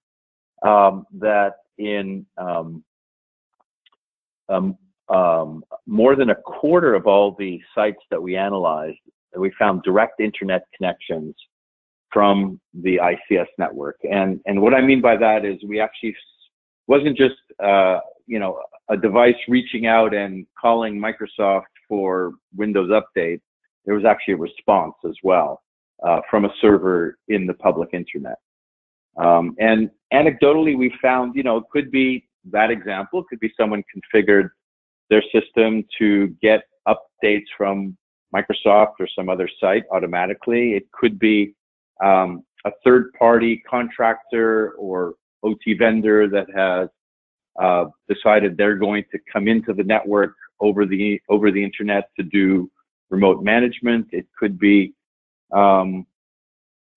um, 0.65 1.05
that 1.19 1.53
in 1.77 2.25
um, 2.37 2.83
um, 5.09 5.63
more 5.85 6.15
than 6.15 6.31
a 6.31 6.35
quarter 6.35 6.93
of 6.93 7.07
all 7.07 7.35
the 7.37 7.61
sites 7.73 8.01
that 8.11 8.21
we 8.21 8.35
analyzed, 8.35 8.99
we 9.35 9.51
found 9.57 9.83
direct 9.83 10.19
internet 10.19 10.63
connections 10.75 11.35
from 12.11 12.59
the 12.73 12.97
ICS 12.97 13.47
network. 13.57 13.97
And 14.09 14.39
and 14.45 14.61
what 14.61 14.73
I 14.73 14.81
mean 14.81 15.01
by 15.01 15.17
that 15.17 15.45
is 15.45 15.57
we 15.67 15.79
actually 15.79 16.15
wasn't 16.87 17.17
just 17.17 17.35
uh, 17.63 17.99
you 18.25 18.39
know 18.39 18.59
a 18.89 18.97
device 18.97 19.35
reaching 19.47 19.87
out 19.87 20.13
and 20.13 20.45
calling 20.59 20.99
Microsoft 20.99 21.63
for 21.87 22.33
Windows 22.55 22.89
Update. 22.89 23.41
There 23.85 23.95
was 23.95 24.05
actually 24.05 24.35
a 24.35 24.37
response 24.37 24.95
as 25.05 25.15
well 25.23 25.61
uh, 26.05 26.21
from 26.29 26.45
a 26.45 26.53
server 26.61 27.17
in 27.27 27.45
the 27.45 27.53
public 27.53 27.89
internet. 27.93 28.37
Um, 29.17 29.55
and 29.59 29.89
anecdotally, 30.13 30.77
we 30.77 30.93
found 31.01 31.35
you 31.35 31.43
know 31.43 31.57
it 31.57 31.65
could 31.71 31.91
be 31.91 32.27
that 32.51 32.71
example. 32.71 33.19
It 33.19 33.25
could 33.29 33.39
be 33.39 33.51
someone 33.59 33.83
configured 33.93 34.49
their 35.09 35.23
system 35.31 35.83
to 35.97 36.27
get 36.41 36.63
updates 36.87 37.45
from 37.57 37.97
Microsoft 38.35 38.93
or 38.99 39.07
some 39.15 39.29
other 39.29 39.49
site 39.59 39.83
automatically. 39.91 40.73
It 40.73 40.91
could 40.91 41.17
be 41.17 41.55
um, 42.03 42.43
a 42.65 42.71
third 42.83 43.13
party 43.13 43.63
contractor 43.69 44.71
or 44.71 45.15
OT 45.43 45.73
vendor 45.73 46.27
that 46.29 46.47
has 46.55 46.89
uh, 47.61 47.85
decided 48.07 48.57
they're 48.57 48.75
going 48.75 49.03
to 49.11 49.19
come 49.31 49.47
into 49.47 49.73
the 49.73 49.83
network 49.83 50.33
over 50.59 50.85
the 50.85 51.19
over 51.29 51.51
the 51.51 51.63
internet 51.63 52.09
to 52.17 52.23
do 52.23 52.69
remote 53.09 53.43
management. 53.43 54.07
It 54.11 54.27
could 54.37 54.59
be, 54.59 54.93
um, 55.51 56.05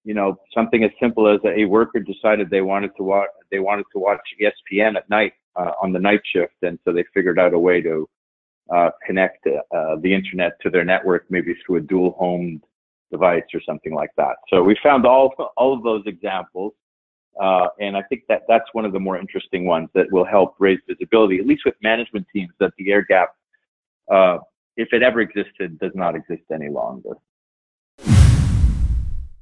you 0.04 0.14
know, 0.14 0.36
something 0.54 0.82
as 0.82 0.90
simple 1.00 1.28
as 1.28 1.40
a 1.44 1.64
worker 1.64 2.00
decided 2.00 2.50
they 2.50 2.62
wanted 2.62 2.90
to 2.96 3.02
watch 3.02 3.28
they 3.50 3.58
wanted 3.58 3.86
to 3.92 3.98
watch 3.98 4.20
ESPN 4.40 4.96
at 4.96 5.08
night 5.08 5.32
uh, 5.56 5.72
on 5.82 5.92
the 5.92 5.98
night 5.98 6.20
shift, 6.24 6.54
and 6.62 6.78
so 6.84 6.92
they 6.92 7.04
figured 7.14 7.38
out 7.38 7.54
a 7.54 7.58
way 7.58 7.80
to 7.80 8.08
uh, 8.74 8.90
connect 9.06 9.46
uh, 9.46 9.96
the 10.00 10.12
internet 10.14 10.52
to 10.60 10.70
their 10.70 10.84
network, 10.84 11.24
maybe 11.30 11.54
through 11.64 11.76
a 11.76 11.80
dual 11.80 12.12
homed 12.18 12.62
device 13.10 13.42
or 13.52 13.60
something 13.66 13.94
like 13.94 14.10
that. 14.16 14.36
So 14.48 14.62
we 14.62 14.76
found 14.82 15.06
all 15.06 15.34
all 15.56 15.72
of 15.74 15.82
those 15.82 16.02
examples, 16.06 16.72
uh, 17.40 17.68
and 17.80 17.96
I 17.96 18.02
think 18.02 18.22
that 18.28 18.42
that's 18.48 18.68
one 18.72 18.84
of 18.84 18.92
the 18.92 19.00
more 19.00 19.18
interesting 19.18 19.64
ones 19.64 19.88
that 19.94 20.06
will 20.12 20.24
help 20.24 20.54
raise 20.58 20.78
visibility, 20.88 21.38
at 21.38 21.46
least 21.46 21.62
with 21.64 21.74
management 21.82 22.26
teams, 22.32 22.52
that 22.60 22.72
the 22.78 22.92
air 22.92 23.04
gap, 23.04 23.30
uh, 24.10 24.38
if 24.76 24.92
it 24.92 25.02
ever 25.02 25.20
existed, 25.20 25.78
does 25.78 25.92
not 25.94 26.14
exist 26.14 26.42
any 26.52 26.68
longer. 26.68 27.16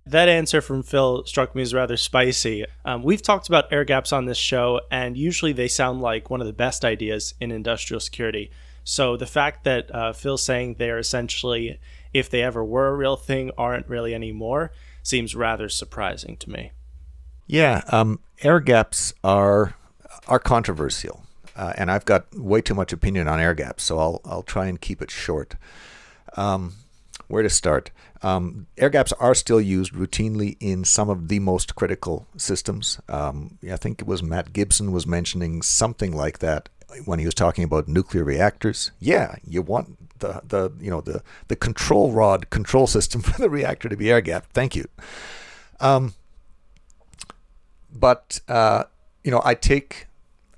That 0.08 0.28
answer 0.30 0.62
from 0.62 0.82
Phil 0.82 1.24
struck 1.26 1.54
me 1.54 1.60
as 1.60 1.74
rather 1.74 1.98
spicy. 1.98 2.64
Um, 2.84 3.02
we've 3.02 3.20
talked 3.20 3.48
about 3.48 3.70
air 3.70 3.84
gaps 3.84 4.10
on 4.10 4.24
this 4.24 4.38
show, 4.38 4.80
and 4.90 5.18
usually 5.18 5.52
they 5.52 5.68
sound 5.68 6.00
like 6.00 6.30
one 6.30 6.40
of 6.40 6.46
the 6.46 6.52
best 6.54 6.82
ideas 6.82 7.34
in 7.40 7.50
industrial 7.50 8.00
security. 8.00 8.50
So 8.84 9.18
the 9.18 9.26
fact 9.26 9.64
that 9.64 9.94
uh, 9.94 10.14
Phil's 10.14 10.42
saying 10.42 10.76
they're 10.78 10.98
essentially 10.98 11.78
if 12.14 12.30
they 12.30 12.42
ever 12.42 12.64
were 12.64 12.88
a 12.88 12.96
real 12.96 13.16
thing, 13.16 13.50
aren't 13.58 13.86
really 13.86 14.14
anymore, 14.14 14.72
seems 15.02 15.34
rather 15.34 15.68
surprising 15.68 16.36
to 16.38 16.50
me. 16.50 16.72
Yeah, 17.46 17.82
um, 17.88 18.20
air 18.42 18.60
gaps 18.60 19.12
are 19.22 19.74
are 20.26 20.38
controversial, 20.38 21.24
uh, 21.56 21.72
and 21.76 21.90
I've 21.90 22.04
got 22.04 22.34
way 22.34 22.60
too 22.60 22.74
much 22.74 22.92
opinion 22.92 23.28
on 23.28 23.40
air 23.40 23.54
gaps, 23.54 23.84
so 23.84 23.98
I'll 23.98 24.20
I'll 24.24 24.42
try 24.42 24.66
and 24.66 24.80
keep 24.80 25.02
it 25.02 25.10
short. 25.10 25.54
Um, 26.36 26.74
where 27.26 27.42
to 27.42 27.50
start? 27.50 27.90
Um, 28.22 28.66
air 28.76 28.90
gaps 28.90 29.12
are 29.14 29.34
still 29.34 29.60
used 29.60 29.92
routinely 29.92 30.56
in 30.60 30.84
some 30.84 31.08
of 31.08 31.28
the 31.28 31.38
most 31.38 31.74
critical 31.74 32.26
systems. 32.36 33.00
Um, 33.08 33.58
I 33.70 33.76
think 33.76 34.00
it 34.00 34.06
was 34.06 34.22
Matt 34.22 34.52
Gibson 34.52 34.92
was 34.92 35.06
mentioning 35.06 35.62
something 35.62 36.14
like 36.16 36.38
that 36.40 36.68
when 37.04 37.18
he 37.18 37.24
was 37.24 37.34
talking 37.34 37.64
about 37.64 37.86
nuclear 37.88 38.24
reactors. 38.24 38.90
Yeah, 38.98 39.36
you 39.46 39.62
want 39.62 40.18
the 40.18 40.40
the 40.46 40.72
you 40.80 40.90
know 40.90 41.00
the 41.00 41.22
the 41.48 41.56
control 41.56 42.12
rod 42.12 42.50
control 42.50 42.86
system 42.96 43.20
for 43.20 43.40
the 43.40 43.50
reactor 43.50 43.88
to 43.88 43.96
be 43.96 44.10
air 44.10 44.20
gapped. 44.20 44.50
Thank 44.52 44.74
you. 44.74 44.86
Um, 45.80 46.14
but 47.92 48.40
uh, 48.48 48.84
you 49.22 49.30
know, 49.30 49.42
I 49.44 49.54
take 49.54 50.06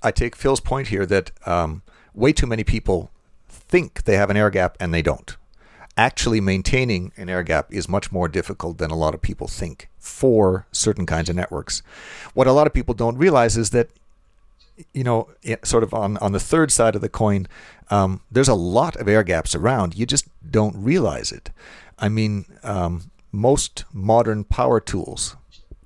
I 0.03 0.11
take 0.11 0.37
Phil's 0.37 0.61
point 0.61 0.89
here 0.89 1.07
that 1.07 1.31
um, 1.47 1.83
way 2.15 2.33
too 2.33 2.47
many 2.47 2.65
people 2.65 3.11
think 3.49 4.05
they 4.05 4.17
have 4.17 4.31
an 4.31 4.37
air 4.37 4.51
gap 4.51 4.77
and 4.81 4.93
they 4.93 5.03
don't. 5.03 5.37
Actually, 6.01 6.41
maintaining 6.41 7.13
an 7.19 7.29
air 7.29 7.43
gap 7.43 7.71
is 7.71 7.87
much 7.87 8.11
more 8.11 8.27
difficult 8.27 8.79
than 8.79 8.91
a 8.91 8.97
lot 8.97 9.13
of 9.13 9.21
people 9.21 9.47
think 9.47 9.91
for 9.99 10.67
certain 10.73 11.05
kinds 11.05 11.29
of 11.29 11.37
networks. 11.37 11.83
What 12.33 12.47
a 12.47 12.53
lot 12.53 12.67
of 12.67 12.73
people 12.73 12.95
don't 12.95 13.19
realize 13.19 13.59
is 13.59 13.69
that 13.71 13.91
you 14.95 15.05
know, 15.05 15.29
sort 15.63 15.83
of 15.83 15.93
on, 15.93 16.17
on 16.17 16.33
the 16.33 16.41
third 16.41 16.73
side 16.73 16.95
of 16.95 17.03
the 17.03 17.11
coin, 17.11 17.47
um, 17.91 18.23
there's 18.31 18.49
a 18.49 18.55
lot 18.55 18.97
of 18.97 19.09
air 19.09 19.23
gaps 19.23 19.55
around. 19.55 19.95
You 19.95 20.07
just 20.07 20.27
don't 20.51 20.75
realize 20.75 21.33
it. 21.33 21.51
I 21.99 22.09
mean, 22.09 22.47
um, 22.63 23.11
most 23.31 23.85
modern 23.93 24.45
power 24.45 24.81
tools, 24.81 25.37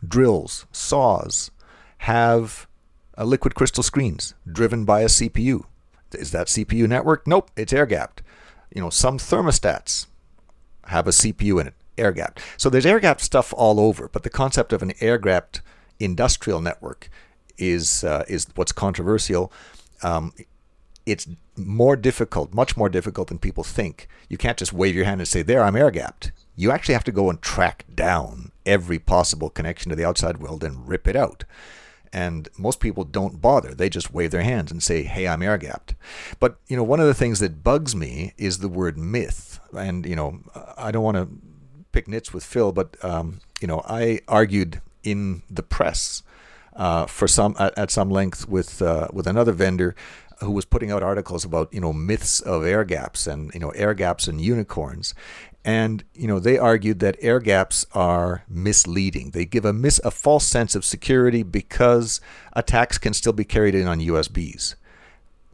drills, 0.07 0.65
saws, 0.71 1.51
have 1.99 2.69
liquid 3.19 3.57
crystal 3.57 3.83
screens 3.83 4.35
driven 4.47 4.85
by 4.85 5.01
a 5.01 5.07
CPU. 5.07 5.65
Is 6.13 6.31
that 6.31 6.47
CPU 6.47 6.87
network? 6.87 7.27
Nope, 7.27 7.51
it's 7.57 7.73
air 7.73 7.87
gapped. 7.87 8.23
You 8.75 8.83
know, 8.83 8.91
some 8.91 9.19
thermostats 9.19 10.07
have 10.87 11.07
a 11.07 11.11
CPU 11.11 11.61
in 11.61 11.69
it, 11.69 11.75
air 11.97 12.13
gapped. 12.13 12.41
So 12.59 12.69
there's 12.69 12.85
air 12.85 13.01
gapped 13.01 13.23
stuff 13.23 13.55
all 13.57 13.81
over, 13.81 14.09
but 14.09 14.25
the 14.25 14.31
concept 14.31 14.73
of 14.73 14.83
an 14.83 14.93
air 15.01 15.17
gapped 15.17 15.63
industrial 15.99 16.61
network 16.61 17.09
is 17.57 18.05
uh, 18.05 18.25
is 18.29 18.49
what's 18.57 18.73
controversial. 18.73 19.53
Um, 20.03 20.33
it's 21.07 21.29
more 21.57 21.97
difficult, 21.97 22.53
much 22.53 22.77
more 22.77 22.89
difficult 22.89 23.29
than 23.29 23.39
people 23.39 23.63
think. 23.63 24.09
You 24.29 24.37
can't 24.37 24.59
just 24.59 24.73
wave 24.73 24.95
your 24.95 25.05
hand 25.05 25.21
and 25.21 25.29
say, 25.29 25.43
"There, 25.43 25.63
I'm 25.63 25.77
air 25.77 25.91
gapped." 25.91 26.33
You 26.57 26.71
actually 26.71 26.95
have 26.95 27.05
to 27.05 27.13
go 27.13 27.31
and 27.31 27.41
track 27.41 27.85
down 27.95 28.53
every 28.67 28.99
possible 28.99 29.51
connection 29.51 29.91
to 29.91 29.97
the 29.97 30.05
outside 30.05 30.39
world 30.39 30.65
and 30.65 30.89
rip 30.89 31.07
it 31.07 31.17
out. 31.17 31.45
And 32.15 32.49
most 32.57 32.79
people 32.79 33.05
don't 33.05 33.43
bother. 33.43 33.75
They 33.75 33.89
just 33.89 34.15
wave 34.15 34.31
their 34.31 34.43
hands 34.43 34.71
and 34.71 34.81
say, 34.83 35.03
"Hey, 35.03 35.27
I'm 35.27 35.43
air 35.43 35.59
gapped." 35.59 35.95
But 36.39 36.59
you 36.69 36.77
know, 36.77 36.85
one 36.85 37.01
of 37.01 37.07
the 37.07 37.15
things 37.15 37.41
that 37.41 37.65
bugs 37.65 37.97
me 37.97 38.33
is 38.39 38.59
the 38.59 38.69
word 38.69 38.97
myth. 38.97 39.59
And 39.77 40.07
you 40.07 40.15
know, 40.15 40.39
I 40.79 40.93
don't 40.93 41.03
want 41.03 41.17
to 41.17 41.29
pick 41.91 42.07
nits 42.07 42.33
with 42.33 42.45
Phil, 42.45 42.73
but 42.73 42.97
um, 43.05 43.41
you 43.61 43.67
know, 43.67 43.83
I 43.85 44.21
argued 44.29 44.81
in 45.03 45.43
the 45.51 45.63
press 45.63 46.23
uh, 46.77 47.07
for 47.07 47.29
some 47.29 47.55
at, 47.59 47.77
at, 47.79 47.91
some 47.91 48.11
length 48.11 48.49
with 48.49 48.81
uh, 48.81 49.09
with 49.13 49.27
another 49.27 49.53
vendor 49.53 49.95
who 50.41 50.51
was 50.51 50.65
putting 50.65 50.91
out 50.91 51.03
articles 51.03 51.45
about 51.45 51.73
you 51.73 51.81
know 51.81 51.93
myths 51.93 52.41
of 52.41 52.65
air 52.65 52.85
gaps 52.85 53.27
and 53.27 53.53
you 53.55 53.61
know 53.61 53.71
air 53.71 53.95
gaps 53.95 54.27
and 54.27 54.41
unicorns 54.41 55.15
and 55.65 56.05
you 56.15 56.29
know 56.29 56.39
they 56.39 56.59
argued 56.59 57.01
that 57.01 57.17
air 57.21 57.41
gaps 57.41 57.87
are 57.93 58.45
misleading. 58.49 59.31
They 59.31 59.45
give 59.45 59.65
a 59.65 59.73
mis 59.73 60.01
a 60.05 60.11
false 60.11 60.47
sense 60.47 60.75
of 60.75 60.85
security 60.85 61.43
because 61.43 62.21
attacks 62.53 62.99
can 62.99 63.15
still 63.15 63.33
be 63.33 63.45
carried 63.45 63.75
in 63.75 63.87
on 63.87 64.01
USBs 64.01 64.75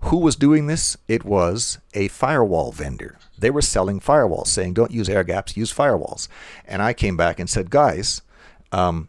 who 0.03 0.19
was 0.19 0.37
doing 0.37 0.67
this? 0.67 0.97
It 1.09 1.25
was 1.25 1.79
a 1.95 2.09
firewall 2.09 2.73
vendor. 2.73 3.19
They 3.39 3.51
were 3.51 3.63
selling 3.63 4.01
firewalls 4.01 4.49
saying 4.49 4.75
don't 4.75 4.91
use 4.91 5.09
air 5.09 5.25
gaps 5.25 5.57
use 5.57 5.73
firewalls. 5.73 6.29
And 6.67 6.83
I 6.83 6.93
came 6.93 7.17
back 7.17 7.39
and 7.39 7.49
said 7.49 7.71
guys 7.71 8.23
um, 8.73 9.09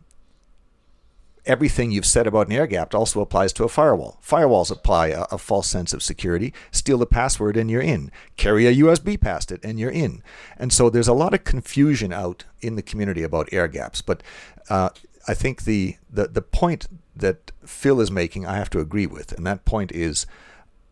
everything 1.46 1.92
you've 1.92 2.06
said 2.06 2.28
about 2.28 2.48
an 2.48 2.54
air 2.54 2.68
gap 2.68 2.94
also 2.94 3.22
applies 3.22 3.52
to 3.54 3.64
a 3.64 3.70
firewall. 3.70 4.20
Firewalls 4.24 4.72
apply 4.72 5.08
a, 5.08 5.26
a, 5.32 5.38
false 5.38 5.68
sense 5.68 5.94
of 5.94 6.04
security. 6.04 6.54
Steal 6.72 6.98
the 6.98 7.06
password 7.06 7.58
and 7.58 7.70
you're 7.70 7.82
in. 7.82 8.12
Carry 8.38 8.68
a 8.68 8.76
USB 8.76 9.20
past 9.20 9.52
it 9.52 9.60
and 9.64 9.80
you're 9.80 9.92
in. 9.92 10.22
And 10.58 10.72
so 10.72 10.90
there's 10.90 11.08
a 11.08 11.14
lot 11.14 11.34
of 11.34 11.44
confusion 11.44 12.14
out 12.14 12.46
in 12.62 12.76
the 12.76 12.84
community 12.84 13.24
about 13.24 13.50
air 13.52 13.68
gaps. 13.68 14.02
But 14.02 14.22
uh, 14.70 14.90
I 15.28 15.34
think 15.34 15.64
the, 15.64 15.98
the, 16.10 16.28
the 16.28 16.42
point 16.42 16.88
that 17.16 17.52
Phil 17.66 18.00
is 18.00 18.12
making, 18.12 18.46
I 18.46 18.58
have 18.58 18.70
to 18.72 18.80
agree 18.80 19.08
with. 19.08 19.32
And 19.32 19.46
that 19.48 19.66
point 19.66 19.92
is 19.92 20.26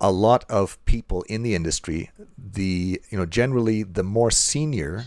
a 0.02 0.12
lot 0.12 0.46
of 0.50 0.84
people 0.86 1.24
in 1.24 1.44
the 1.44 1.56
industry, 1.56 2.10
the 2.38 3.02
you 3.10 3.18
know 3.18 3.26
generally 3.26 3.84
the 3.84 4.04
more 4.04 4.32
senior, 4.32 5.06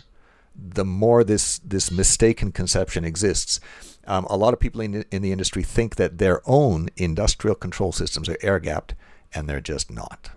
the 0.55 0.85
more 0.85 1.25
this 1.25 1.59
this 1.61 1.91
mistaken 1.91 2.53
conception 2.53 3.03
exists 3.05 3.59
Um, 4.07 4.27
a 4.29 4.37
lot 4.37 4.53
of 4.53 4.61
people 4.61 4.81
in, 4.81 5.05
in 5.11 5.23
the 5.23 5.33
industry 5.33 5.63
think 5.63 5.97
that 5.97 6.19
their 6.19 6.41
own 6.45 6.89
industrial 6.97 7.55
control 7.55 7.93
systems 7.93 8.29
are 8.29 8.37
air 8.43 8.59
gapped, 8.59 8.95
and 9.35 9.49
they're 9.49 9.61
just 9.61 9.91
not. 9.91 10.31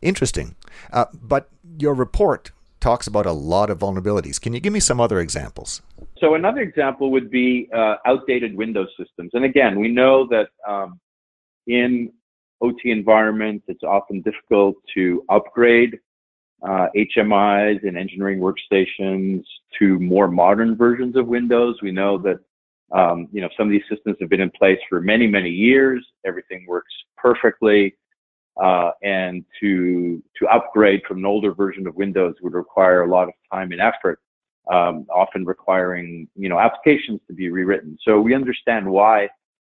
Interesting. 0.00 0.56
Uh, 0.92 1.06
but 1.12 1.48
your 1.78 1.94
report 1.94 2.50
talks 2.80 3.06
about 3.06 3.26
a 3.26 3.32
lot 3.32 3.70
of 3.70 3.78
vulnerabilities. 3.78 4.40
Can 4.40 4.52
you 4.52 4.60
give 4.60 4.72
me 4.72 4.80
some 4.80 5.00
other 5.00 5.20
examples? 5.20 5.80
So, 6.18 6.34
another 6.34 6.60
example 6.60 7.10
would 7.12 7.30
be 7.30 7.68
uh, 7.74 7.96
outdated 8.04 8.56
Windows 8.56 8.88
systems. 8.98 9.30
And 9.34 9.44
again, 9.44 9.78
we 9.78 9.88
know 9.88 10.26
that 10.28 10.48
um, 10.68 10.98
in 11.66 12.12
OT 12.60 12.90
environments, 12.90 13.64
it's 13.68 13.82
often 13.82 14.20
difficult 14.22 14.76
to 14.94 15.24
upgrade 15.28 15.98
uh, 16.62 16.86
HMIs 16.96 17.86
and 17.86 17.96
engineering 17.96 18.38
workstations 18.40 19.44
to 19.78 19.98
more 19.98 20.28
modern 20.28 20.76
versions 20.76 21.16
of 21.16 21.26
Windows. 21.26 21.76
We 21.82 21.90
know 21.90 22.18
that 22.18 22.38
um, 22.92 23.28
you 23.32 23.40
know 23.40 23.48
some 23.56 23.66
of 23.66 23.72
these 23.72 23.82
systems 23.90 24.16
have 24.20 24.28
been 24.28 24.40
in 24.40 24.50
place 24.50 24.78
for 24.88 25.00
many 25.00 25.26
many 25.26 25.50
years. 25.50 26.06
Everything 26.24 26.66
works 26.68 26.92
perfectly, 27.16 27.96
uh, 28.62 28.90
and 29.02 29.44
to 29.60 30.22
to 30.38 30.46
upgrade 30.48 31.02
from 31.06 31.18
an 31.18 31.26
older 31.26 31.52
version 31.52 31.86
of 31.86 31.96
Windows 31.96 32.34
would 32.42 32.54
require 32.54 33.02
a 33.02 33.08
lot 33.08 33.28
of 33.28 33.34
time 33.52 33.72
and 33.72 33.80
effort, 33.80 34.20
um, 34.70 35.06
often 35.10 35.44
requiring 35.44 36.28
you 36.36 36.48
know 36.48 36.60
applications 36.60 37.20
to 37.26 37.34
be 37.34 37.50
rewritten. 37.50 37.98
So 38.04 38.20
we 38.20 38.34
understand 38.34 38.86
why 38.86 39.28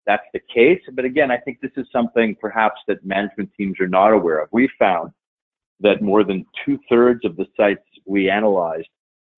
that's 0.08 0.26
the 0.34 0.40
case. 0.52 0.82
But 0.94 1.06
again, 1.06 1.30
I 1.30 1.38
think 1.38 1.60
this 1.62 1.72
is 1.78 1.86
something 1.92 2.36
perhaps 2.42 2.82
that 2.88 3.06
management 3.06 3.52
teams 3.56 3.80
are 3.80 3.88
not 3.88 4.12
aware 4.12 4.40
of. 4.40 4.50
We 4.52 4.68
found 4.80 5.12
that 5.82 6.02
more 6.02 6.24
than 6.24 6.46
two 6.66 6.78
thirds 6.90 7.24
of 7.26 7.36
the 7.36 7.46
sites 7.56 7.84
we 8.06 8.30
analyzed 8.30 8.88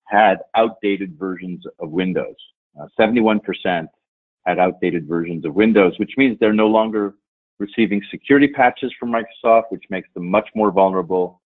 had 0.07 0.39
outdated 0.55 1.17
versions 1.17 1.63
of 1.79 1.89
Windows. 1.89 2.36
Uh, 2.79 2.88
71% 3.00 3.88
had 4.45 4.60
outdated 4.60 5.07
versions 5.07 5.45
of 5.45 5.53
Windows, 5.53 5.93
which 5.98 6.13
means 6.17 6.38
they're 6.39 6.53
no 6.53 6.67
longer 6.67 7.15
receiving 7.60 8.01
security 8.10 8.48
patches 8.48 8.91
from 9.00 9.13
Microsoft, 9.13 9.65
which 9.69 9.83
makes 9.89 10.10
them 10.13 10.27
much 10.27 10.50
more 10.55 10.71
vulnerable, 10.71 11.41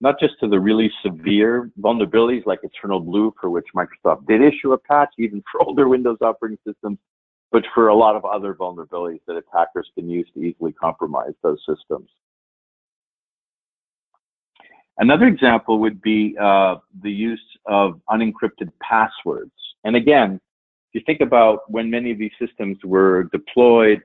not 0.00 0.18
just 0.20 0.34
to 0.40 0.48
the 0.48 0.58
really 0.58 0.90
severe 1.04 1.70
vulnerabilities 1.80 2.46
like 2.46 2.60
Eternal 2.62 3.00
Blue, 3.00 3.34
for 3.40 3.50
which 3.50 3.66
Microsoft 3.76 4.26
did 4.26 4.40
issue 4.40 4.72
a 4.72 4.78
patch, 4.78 5.10
even 5.18 5.42
for 5.50 5.62
older 5.66 5.88
Windows 5.88 6.18
operating 6.20 6.58
systems, 6.66 6.98
but 7.50 7.64
for 7.74 7.88
a 7.88 7.94
lot 7.94 8.14
of 8.14 8.24
other 8.24 8.54
vulnerabilities 8.54 9.20
that 9.26 9.36
attackers 9.36 9.90
can 9.94 10.08
use 10.08 10.28
to 10.34 10.40
easily 10.40 10.72
compromise 10.72 11.32
those 11.42 11.58
systems. 11.68 12.08
Another 14.98 15.26
example 15.26 15.78
would 15.78 16.02
be 16.02 16.36
uh, 16.40 16.76
the 17.02 17.10
use 17.10 17.42
of 17.66 18.00
unencrypted 18.10 18.70
passwords. 18.82 19.52
And 19.84 19.94
again, 19.94 20.40
if 20.92 21.00
you 21.00 21.02
think 21.06 21.20
about 21.20 21.70
when 21.70 21.88
many 21.90 22.10
of 22.10 22.18
these 22.18 22.32
systems 22.40 22.78
were 22.84 23.24
deployed, 23.32 24.02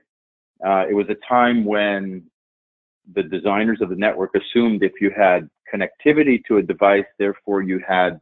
uh, 0.66 0.86
it 0.90 0.94
was 0.94 1.08
a 1.10 1.16
time 1.28 1.66
when 1.66 2.24
the 3.16 3.24
designers 3.24 3.80
of 3.82 3.90
the 3.90 3.96
network 3.96 4.32
assumed 4.36 4.84
if 4.84 4.94
you 5.02 5.12
had 5.16 5.50
connectivity 5.74 6.44
to 6.48 6.58
a 6.58 6.62
device, 6.62 7.06
therefore 7.18 7.64
you 7.64 7.82
had 7.88 8.20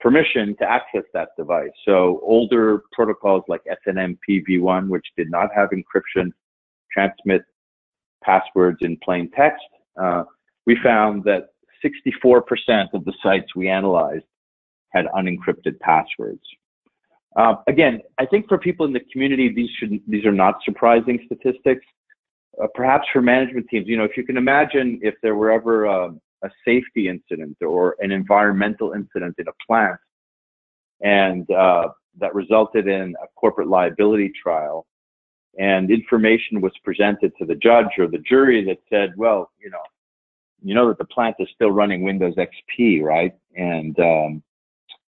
permission 0.00 0.56
to 0.58 0.70
access 0.70 1.02
that 1.12 1.30
device. 1.36 1.70
So 1.84 2.20
older 2.22 2.82
protocols 2.92 3.42
like 3.48 3.62
SNMP 3.86 4.44
v1, 4.48 4.88
which 4.88 5.06
did 5.16 5.30
not 5.30 5.48
have 5.54 5.70
encryption, 5.70 6.30
transmit 6.92 7.42
passwords 8.22 8.78
in 8.82 8.96
plain 9.02 9.30
text. 9.36 9.64
Uh, 10.00 10.24
we 10.66 10.76
found 10.82 11.24
that 11.24 11.48
64% 11.84 12.88
of 12.94 13.04
the 13.04 13.12
sites 13.22 13.54
we 13.54 13.68
analyzed 13.68 14.24
had 14.90 15.06
unencrypted 15.06 15.78
passwords. 15.80 16.42
Uh, 17.36 17.56
again, 17.66 18.00
I 18.18 18.24
think 18.24 18.48
for 18.48 18.56
people 18.56 18.86
in 18.86 18.92
the 18.92 19.02
community, 19.12 19.52
these 19.52 19.68
should 19.78 20.00
these 20.08 20.24
are 20.24 20.32
not 20.32 20.56
surprising 20.64 21.20
statistics. 21.26 21.84
Uh, 22.62 22.66
perhaps 22.74 23.06
for 23.12 23.20
management 23.20 23.68
teams, 23.68 23.86
you 23.86 23.98
know, 23.98 24.04
if 24.04 24.16
you 24.16 24.24
can 24.24 24.38
imagine 24.38 24.98
if 25.02 25.14
there 25.22 25.34
were 25.34 25.50
ever 25.50 25.84
a, 25.84 26.14
a 26.42 26.50
safety 26.64 27.08
incident 27.08 27.56
or 27.60 27.94
an 28.00 28.10
environmental 28.10 28.92
incident 28.92 29.34
in 29.38 29.46
a 29.48 29.52
plant, 29.66 29.98
and 31.02 31.50
uh, 31.50 31.88
that 32.18 32.34
resulted 32.34 32.88
in 32.88 33.14
a 33.22 33.26
corporate 33.36 33.68
liability 33.68 34.32
trial, 34.42 34.86
and 35.58 35.90
information 35.90 36.62
was 36.62 36.72
presented 36.84 37.32
to 37.38 37.44
the 37.44 37.54
judge 37.56 37.98
or 37.98 38.06
the 38.06 38.18
jury 38.18 38.64
that 38.64 38.78
said, 38.88 39.12
well, 39.18 39.50
you 39.62 39.68
know, 39.68 39.82
you 40.62 40.74
know 40.74 40.88
that 40.88 40.98
the 40.98 41.04
plant 41.04 41.36
is 41.38 41.48
still 41.54 41.70
running 41.70 42.02
Windows 42.02 42.34
XP, 42.36 43.02
right? 43.02 43.34
And 43.56 43.98
um, 43.98 44.42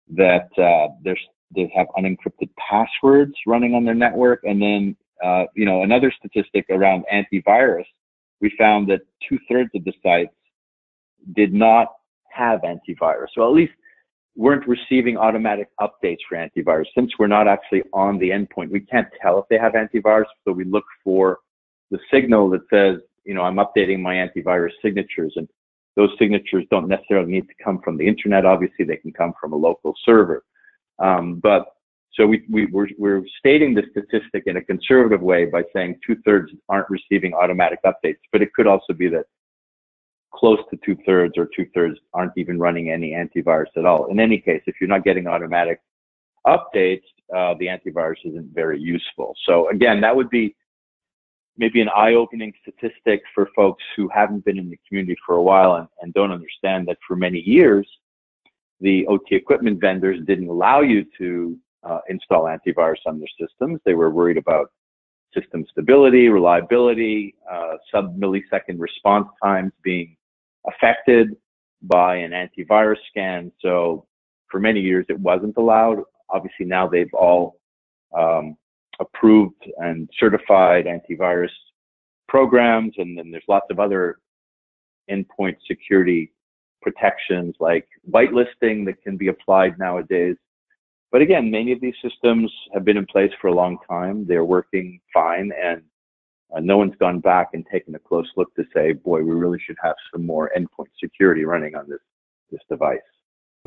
that 0.09 0.49
uh, 0.57 0.93
there's 1.03 1.19
they 1.55 1.71
have 1.75 1.87
unencrypted 1.97 2.49
passwords 2.57 3.33
running 3.45 3.73
on 3.73 3.85
their 3.85 3.95
network, 3.95 4.41
and 4.43 4.61
then 4.61 4.95
uh, 5.23 5.45
you 5.55 5.65
know 5.65 5.83
another 5.83 6.11
statistic 6.17 6.65
around 6.69 7.05
antivirus, 7.13 7.85
we 8.41 8.53
found 8.57 8.89
that 8.89 9.01
two 9.27 9.39
thirds 9.49 9.69
of 9.75 9.83
the 9.83 9.93
sites 10.03 10.33
did 11.35 11.53
not 11.53 11.87
have 12.31 12.61
antivirus. 12.61 13.27
So 13.33 13.47
at 13.47 13.53
least 13.53 13.73
weren't 14.35 14.67
receiving 14.67 15.17
automatic 15.17 15.67
updates 15.81 16.19
for 16.29 16.37
antivirus. 16.37 16.85
Since 16.95 17.11
we're 17.17 17.27
not 17.27 17.47
actually 17.47 17.83
on 17.91 18.19
the 18.19 18.29
endpoint, 18.29 18.69
we 18.69 18.81
can't 18.81 19.07
tell 19.19 19.39
if 19.39 19.45
they 19.49 19.57
have 19.57 19.73
antivirus. 19.73 20.25
So 20.45 20.51
we 20.51 20.63
look 20.63 20.85
for 21.03 21.39
the 21.89 21.99
signal 22.11 22.49
that 22.51 22.61
says, 22.69 22.99
you 23.27 23.33
know, 23.33 23.41
I'm 23.41 23.57
updating 23.57 23.99
my 23.99 24.15
antivirus 24.15 24.71
signatures 24.81 25.33
and 25.35 25.47
those 25.97 26.09
signatures 26.17 26.63
don't 26.71 26.87
necessarily 26.87 27.31
need 27.31 27.47
to 27.47 27.63
come 27.63 27.81
from 27.83 27.97
the 27.97 28.07
internet. 28.07 28.45
Obviously, 28.45 28.85
they 28.85 28.97
can 28.97 29.11
come 29.11 29.33
from 29.39 29.51
a 29.51 29.55
local 29.55 29.93
server. 30.05 30.43
Um, 30.99 31.39
but 31.41 31.65
so 32.13 32.25
we, 32.25 32.43
we, 32.49 32.67
we're, 32.67 32.87
we're 32.97 33.23
stating 33.37 33.73
the 33.73 33.83
statistic 33.91 34.43
in 34.45 34.57
a 34.57 34.63
conservative 34.63 35.21
way 35.21 35.45
by 35.45 35.63
saying 35.73 35.99
two 36.05 36.15
thirds 36.23 36.51
aren't 36.69 36.89
receiving 36.89 37.33
automatic 37.33 37.79
updates, 37.85 38.19
but 38.31 38.41
it 38.41 38.53
could 38.53 38.67
also 38.67 38.93
be 38.93 39.09
that 39.09 39.25
close 40.33 40.59
to 40.69 40.79
two 40.85 40.95
thirds 41.05 41.33
or 41.37 41.49
two 41.55 41.65
thirds 41.73 41.99
aren't 42.13 42.33
even 42.37 42.59
running 42.59 42.91
any 42.91 43.11
antivirus 43.11 43.75
at 43.75 43.85
all. 43.85 44.05
In 44.07 44.19
any 44.19 44.39
case, 44.39 44.61
if 44.67 44.75
you're 44.79 44.87
not 44.87 45.03
getting 45.03 45.27
automatic 45.27 45.79
updates, 46.45 47.03
uh, 47.35 47.55
the 47.59 47.67
antivirus 47.67 48.17
isn't 48.23 48.53
very 48.53 48.79
useful. 48.79 49.35
So 49.45 49.69
again, 49.69 49.99
that 50.01 50.15
would 50.15 50.29
be 50.29 50.55
maybe 51.57 51.81
an 51.81 51.89
eye-opening 51.95 52.53
statistic 52.61 53.21
for 53.33 53.49
folks 53.55 53.83
who 53.95 54.07
haven't 54.09 54.45
been 54.45 54.57
in 54.57 54.69
the 54.69 54.79
community 54.87 55.17
for 55.25 55.35
a 55.35 55.41
while 55.41 55.75
and, 55.75 55.87
and 56.01 56.13
don't 56.13 56.31
understand 56.31 56.87
that 56.87 56.97
for 57.07 57.15
many 57.15 57.39
years, 57.39 57.87
the 58.79 59.05
OT 59.07 59.35
equipment 59.35 59.81
vendors 59.81 60.19
didn't 60.25 60.47
allow 60.47 60.81
you 60.81 61.05
to 61.17 61.57
uh, 61.83 61.99
install 62.09 62.43
antivirus 62.43 62.97
on 63.05 63.19
their 63.19 63.27
systems. 63.39 63.79
They 63.85 63.95
were 63.95 64.11
worried 64.11 64.37
about 64.37 64.71
system 65.33 65.65
stability, 65.71 66.29
reliability, 66.29 67.35
uh, 67.51 67.75
sub-millisecond 67.91 68.79
response 68.79 69.27
times 69.43 69.71
being 69.83 70.15
affected 70.67 71.35
by 71.81 72.15
an 72.17 72.31
antivirus 72.31 72.97
scan. 73.09 73.51
So 73.61 74.05
for 74.49 74.59
many 74.59 74.79
years, 74.79 75.05
it 75.09 75.19
wasn't 75.19 75.57
allowed. 75.57 76.03
Obviously, 76.29 76.65
now 76.65 76.87
they've 76.87 77.13
all 77.13 77.59
um, 78.17 78.57
approved 78.99 79.63
and 79.77 80.09
certified 80.19 80.85
antivirus 80.85 81.51
programs, 82.27 82.93
and 82.97 83.17
then 83.17 83.31
there's 83.31 83.43
lots 83.47 83.67
of 83.69 83.79
other 83.79 84.17
endpoint 85.09 85.55
security 85.67 86.31
protections 86.81 87.55
like 87.59 87.87
whitelisting 88.09 88.85
that 88.85 89.01
can 89.03 89.17
be 89.17 89.27
applied 89.27 89.77
nowadays. 89.79 90.35
But 91.11 91.21
again, 91.21 91.49
many 91.49 91.71
of 91.71 91.79
these 91.81 91.95
systems 92.01 92.51
have 92.73 92.83
been 92.83 92.97
in 92.97 93.05
place 93.05 93.31
for 93.41 93.47
a 93.47 93.53
long 93.53 93.77
time. 93.89 94.25
They're 94.27 94.45
working 94.45 94.99
fine, 95.13 95.51
and 95.61 95.81
uh, 96.55 96.59
no 96.59 96.77
one's 96.77 96.95
gone 96.99 97.19
back 97.19 97.49
and 97.53 97.65
taken 97.71 97.95
a 97.95 97.99
close 97.99 98.27
look 98.35 98.53
to 98.55 98.63
say, 98.73 98.93
boy, 98.93 99.21
we 99.21 99.33
really 99.33 99.59
should 99.65 99.77
have 99.81 99.95
some 100.11 100.25
more 100.25 100.51
endpoint 100.57 100.87
security 101.01 101.45
running 101.45 101.75
on 101.75 101.89
this 101.89 101.99
this 102.51 102.61
device. 102.69 102.99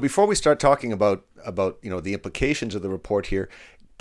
Before 0.01 0.27
we 0.27 0.35
start 0.35 0.59
talking 0.59 0.93
about 0.93 1.27
about 1.45 1.79
you 1.83 1.90
know 1.90 2.01
the 2.01 2.14
implications 2.14 2.75
of 2.75 2.83
the 2.83 2.88
report 2.88 3.27
here, 3.27 3.49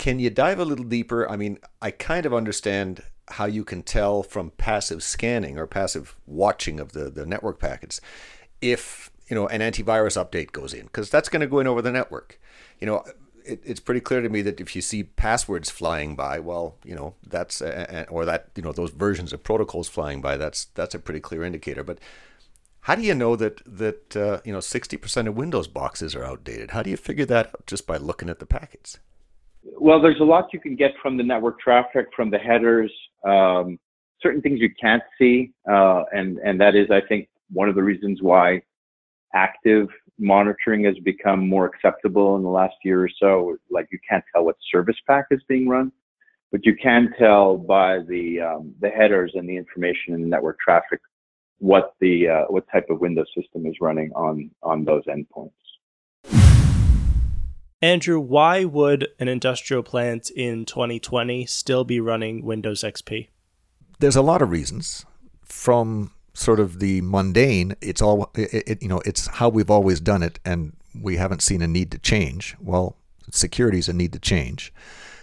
can 0.00 0.18
you 0.18 0.30
dive 0.30 0.58
a 0.58 0.64
little 0.64 0.86
deeper? 0.86 1.30
I 1.30 1.36
mean, 1.36 1.58
I 1.82 1.90
kind 1.90 2.24
of 2.24 2.32
understand 2.32 3.02
how 3.32 3.44
you 3.44 3.64
can 3.64 3.82
tell 3.82 4.22
from 4.22 4.50
passive 4.52 5.02
scanning 5.02 5.58
or 5.58 5.66
passive 5.66 6.16
watching 6.26 6.80
of 6.80 6.92
the, 6.92 7.10
the 7.10 7.26
network 7.26 7.60
packets 7.60 8.00
if 8.62 9.10
you 9.28 9.36
know 9.36 9.46
an 9.48 9.60
antivirus 9.60 10.16
update 10.16 10.52
goes 10.52 10.72
in 10.72 10.86
because 10.86 11.10
that's 11.10 11.28
going 11.28 11.40
to 11.40 11.46
go 11.46 11.60
in 11.60 11.66
over 11.66 11.82
the 11.82 11.92
network. 11.92 12.40
You 12.80 12.86
know, 12.86 13.04
it, 13.44 13.60
it's 13.62 13.78
pretty 13.78 14.00
clear 14.00 14.22
to 14.22 14.30
me 14.30 14.40
that 14.40 14.58
if 14.58 14.74
you 14.74 14.80
see 14.80 15.02
passwords 15.02 15.68
flying 15.68 16.16
by, 16.16 16.38
well, 16.38 16.78
you 16.82 16.94
know 16.94 17.14
that's 17.26 17.60
a, 17.60 18.06
or 18.08 18.24
that 18.24 18.48
you 18.56 18.62
know 18.62 18.72
those 18.72 18.92
versions 18.92 19.34
of 19.34 19.44
protocols 19.44 19.90
flying 19.90 20.22
by, 20.22 20.38
that's 20.38 20.64
that's 20.76 20.94
a 20.94 20.98
pretty 20.98 21.20
clear 21.20 21.44
indicator. 21.44 21.84
But 21.84 21.98
how 22.80 22.94
do 22.94 23.02
you 23.02 23.14
know 23.14 23.36
that 23.36 23.60
that 23.66 24.16
uh, 24.16 24.40
you 24.46 24.52
know 24.54 24.60
sixty 24.60 24.96
percent 24.96 25.28
of 25.28 25.36
Windows 25.36 25.68
boxes 25.68 26.14
are 26.14 26.24
outdated? 26.24 26.70
How 26.70 26.82
do 26.82 26.88
you 26.88 26.96
figure 26.96 27.26
that 27.26 27.48
out 27.48 27.66
just 27.66 27.86
by 27.86 27.98
looking 27.98 28.30
at 28.30 28.38
the 28.38 28.46
packets? 28.46 28.98
Well, 29.62 30.00
there's 30.00 30.20
a 30.20 30.24
lot 30.24 30.52
you 30.52 30.60
can 30.60 30.76
get 30.76 30.92
from 31.02 31.16
the 31.16 31.22
network 31.22 31.60
traffic, 31.60 32.06
from 32.14 32.30
the 32.30 32.38
headers. 32.38 32.92
Um, 33.24 33.78
certain 34.22 34.40
things 34.40 34.60
you 34.60 34.70
can't 34.80 35.02
see, 35.18 35.52
uh, 35.70 36.04
and 36.12 36.38
and 36.38 36.60
that 36.60 36.74
is, 36.74 36.90
I 36.90 37.00
think, 37.06 37.28
one 37.50 37.68
of 37.68 37.74
the 37.74 37.82
reasons 37.82 38.20
why 38.22 38.62
active 39.34 39.88
monitoring 40.18 40.84
has 40.84 40.98
become 41.04 41.48
more 41.48 41.66
acceptable 41.66 42.36
in 42.36 42.42
the 42.42 42.48
last 42.48 42.74
year 42.84 43.04
or 43.04 43.10
so. 43.20 43.56
Like 43.70 43.88
you 43.90 43.98
can't 44.08 44.24
tell 44.32 44.44
what 44.44 44.56
service 44.70 44.96
pack 45.06 45.26
is 45.30 45.40
being 45.48 45.68
run, 45.68 45.92
but 46.52 46.64
you 46.64 46.74
can 46.76 47.12
tell 47.18 47.56
by 47.56 48.00
the 48.08 48.40
um, 48.40 48.74
the 48.80 48.88
headers 48.88 49.32
and 49.34 49.48
the 49.48 49.56
information 49.56 50.14
in 50.14 50.22
the 50.22 50.28
network 50.28 50.58
traffic 50.58 51.00
what 51.58 51.94
the 52.00 52.28
uh, 52.28 52.44
what 52.48 52.64
type 52.72 52.86
of 52.88 53.00
Windows 53.00 53.28
system 53.36 53.66
is 53.66 53.74
running 53.80 54.10
on 54.12 54.50
on 54.62 54.84
those 54.84 55.04
endpoints. 55.04 55.50
Andrew, 57.82 58.20
why 58.20 58.64
would 58.64 59.08
an 59.18 59.28
industrial 59.28 59.82
plant 59.82 60.30
in 60.30 60.66
2020 60.66 61.46
still 61.46 61.84
be 61.84 61.98
running 61.98 62.44
Windows 62.44 62.82
XP? 62.82 63.28
There's 64.00 64.16
a 64.16 64.22
lot 64.22 64.42
of 64.42 64.50
reasons. 64.50 65.06
From 65.42 66.12
sort 66.34 66.60
of 66.60 66.78
the 66.78 67.00
mundane, 67.00 67.74
it's 67.80 68.02
all 68.02 68.30
it, 68.34 68.64
it, 68.66 68.82
you 68.82 68.88
know, 68.88 69.00
it's 69.06 69.26
how 69.26 69.48
we've 69.48 69.70
always 69.70 69.98
done 69.98 70.22
it, 70.22 70.38
and 70.44 70.76
we 70.98 71.16
haven't 71.16 71.42
seen 71.42 71.62
a 71.62 71.66
need 71.66 71.90
to 71.92 71.98
change. 71.98 72.54
Well, 72.60 72.96
security 73.30 73.78
is 73.78 73.88
a 73.88 73.92
need 73.94 74.12
to 74.12 74.18
change. 74.18 74.72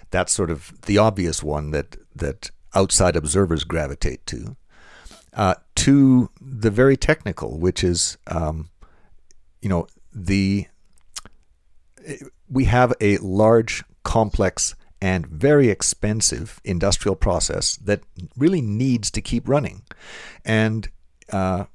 That's 0.10 0.32
sort 0.32 0.50
of 0.50 0.74
the 0.82 0.98
obvious 0.98 1.44
one 1.44 1.72
that 1.72 1.96
that 2.16 2.50
outside 2.74 3.16
observers 3.16 3.64
gravitate 3.64 4.26
to. 4.28 4.58
Uh, 5.34 5.56
to 5.76 6.32
the 6.42 6.72
very 6.72 6.98
technical, 6.98 7.60
which 7.60 7.84
is, 7.84 8.18
um, 8.26 8.70
you 9.62 9.70
know, 9.70 9.88
the 10.12 10.66
we 12.50 12.66
have 12.66 12.94
a 13.02 13.18
large, 13.18 13.84
complex, 14.04 14.76
and 15.02 15.28
very 15.28 15.70
expensive 15.70 16.60
industrial 16.64 17.16
process 17.16 17.76
that 17.78 18.02
really 18.36 18.62
needs 18.62 19.12
to 19.12 19.22
keep 19.22 19.48
running. 19.48 19.84
And 20.44 20.90
uh, 21.32 21.66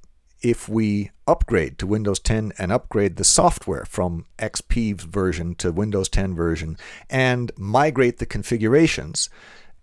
if 0.42 0.68
we 0.68 1.10
upgrade 1.26 1.78
to 1.78 1.86
Windows 1.86 2.18
10 2.18 2.52
and 2.58 2.72
upgrade 2.72 3.16
the 3.16 3.24
software 3.24 3.84
from 3.84 4.26
XP 4.38 5.00
version 5.00 5.54
to 5.56 5.70
Windows 5.70 6.08
10 6.08 6.34
version 6.34 6.76
and 7.08 7.52
migrate 7.56 8.18
the 8.18 8.26
configurations 8.26 9.30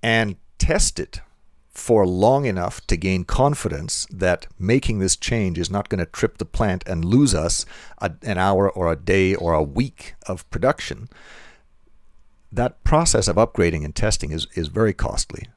and 0.04 0.36
test 0.58 1.00
it 1.00 1.22
for 1.80 2.06
long 2.06 2.46
enough 2.46 2.86
to 2.88 2.98
gain 2.98 3.24
confidence 3.24 4.06
that 4.12 4.48
making 4.60 5.00
this 5.00 5.16
change 5.16 5.58
is 5.58 5.72
not 5.72 5.90
going 5.90 6.00
to 6.00 6.06
trip 6.06 6.38
the 6.38 6.46
plant 6.46 6.84
and 6.86 7.06
lose 7.06 7.34
us 7.34 7.66
a, 8.00 8.12
an 8.22 8.38
hour 8.38 8.70
or 8.70 8.92
a 8.92 8.96
day 8.96 9.34
or 9.34 9.54
a 9.54 9.64
week 9.64 10.14
of 10.28 10.48
production, 10.50 11.10
that 12.52 12.84
process 12.84 13.28
of 13.28 13.38
upgrading 13.38 13.86
and 13.86 13.96
testing 13.96 14.32
is, 14.32 14.46
is 14.56 14.68
very 14.68 14.94
costly. 14.94 15.48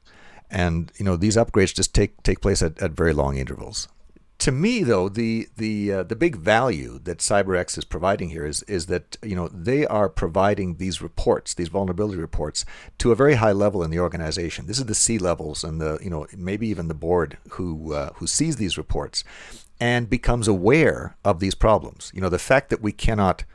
And 0.49 0.91
you 0.97 1.05
know 1.05 1.17
these 1.17 1.35
upgrades 1.35 1.73
just 1.73 1.93
take 1.93 2.21
take 2.23 2.39
place 2.39 2.61
at, 2.61 2.81
at 2.81 2.91
very 2.91 3.11
long 3.11 3.37
intervals 3.37 3.87
to 4.43 4.51
me, 4.51 4.83
though, 4.83 5.07
the 5.07 5.47
the 5.55 5.93
uh, 5.93 6.03
the 6.03 6.17
big 6.17 6.35
value 6.35 6.99
that 7.05 7.19
CyberX 7.19 7.77
is 7.77 7.85
providing 7.85 8.27
here 8.27 8.45
is 8.45 8.61
is 8.63 8.87
that 8.87 9.15
you 9.23 9.37
know 9.37 9.47
they 9.47 9.85
are 9.85 10.09
providing 10.09 10.75
these 10.75 11.01
reports, 11.01 11.53
these 11.53 11.69
vulnerability 11.69 12.19
reports, 12.19 12.65
to 12.97 13.13
a 13.13 13.15
very 13.15 13.35
high 13.35 13.53
level 13.53 13.81
in 13.81 13.89
the 13.89 14.01
organization. 14.01 14.67
This 14.67 14.79
is 14.79 14.85
the 14.85 14.95
C 14.95 15.17
levels 15.17 15.63
and 15.63 15.79
the 15.79 15.97
you 16.03 16.09
know 16.09 16.27
maybe 16.35 16.67
even 16.67 16.89
the 16.89 16.93
board 16.93 17.37
who 17.51 17.93
uh, 17.93 18.09
who 18.15 18.27
sees 18.27 18.57
these 18.57 18.77
reports 18.77 19.23
and 19.79 20.09
becomes 20.09 20.49
aware 20.49 21.15
of 21.23 21.39
these 21.39 21.55
problems. 21.55 22.11
You 22.13 22.19
know, 22.19 22.27
the 22.27 22.37
fact 22.37 22.69
that 22.69 22.81
we 22.81 22.91
cannot 22.91 23.45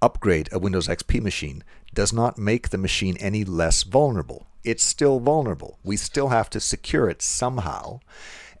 upgrade 0.00 0.48
a 0.52 0.58
Windows 0.58 0.88
XP 0.88 1.20
machine 1.20 1.62
does 1.92 2.14
not 2.14 2.38
make 2.38 2.70
the 2.70 2.78
machine 2.78 3.18
any 3.18 3.44
less 3.44 3.82
vulnerable. 3.82 4.46
It's 4.64 4.84
still 4.84 5.20
vulnerable. 5.20 5.78
We 5.84 5.98
still 5.98 6.28
have 6.28 6.48
to 6.48 6.60
secure 6.60 7.10
it 7.10 7.20
somehow, 7.20 8.00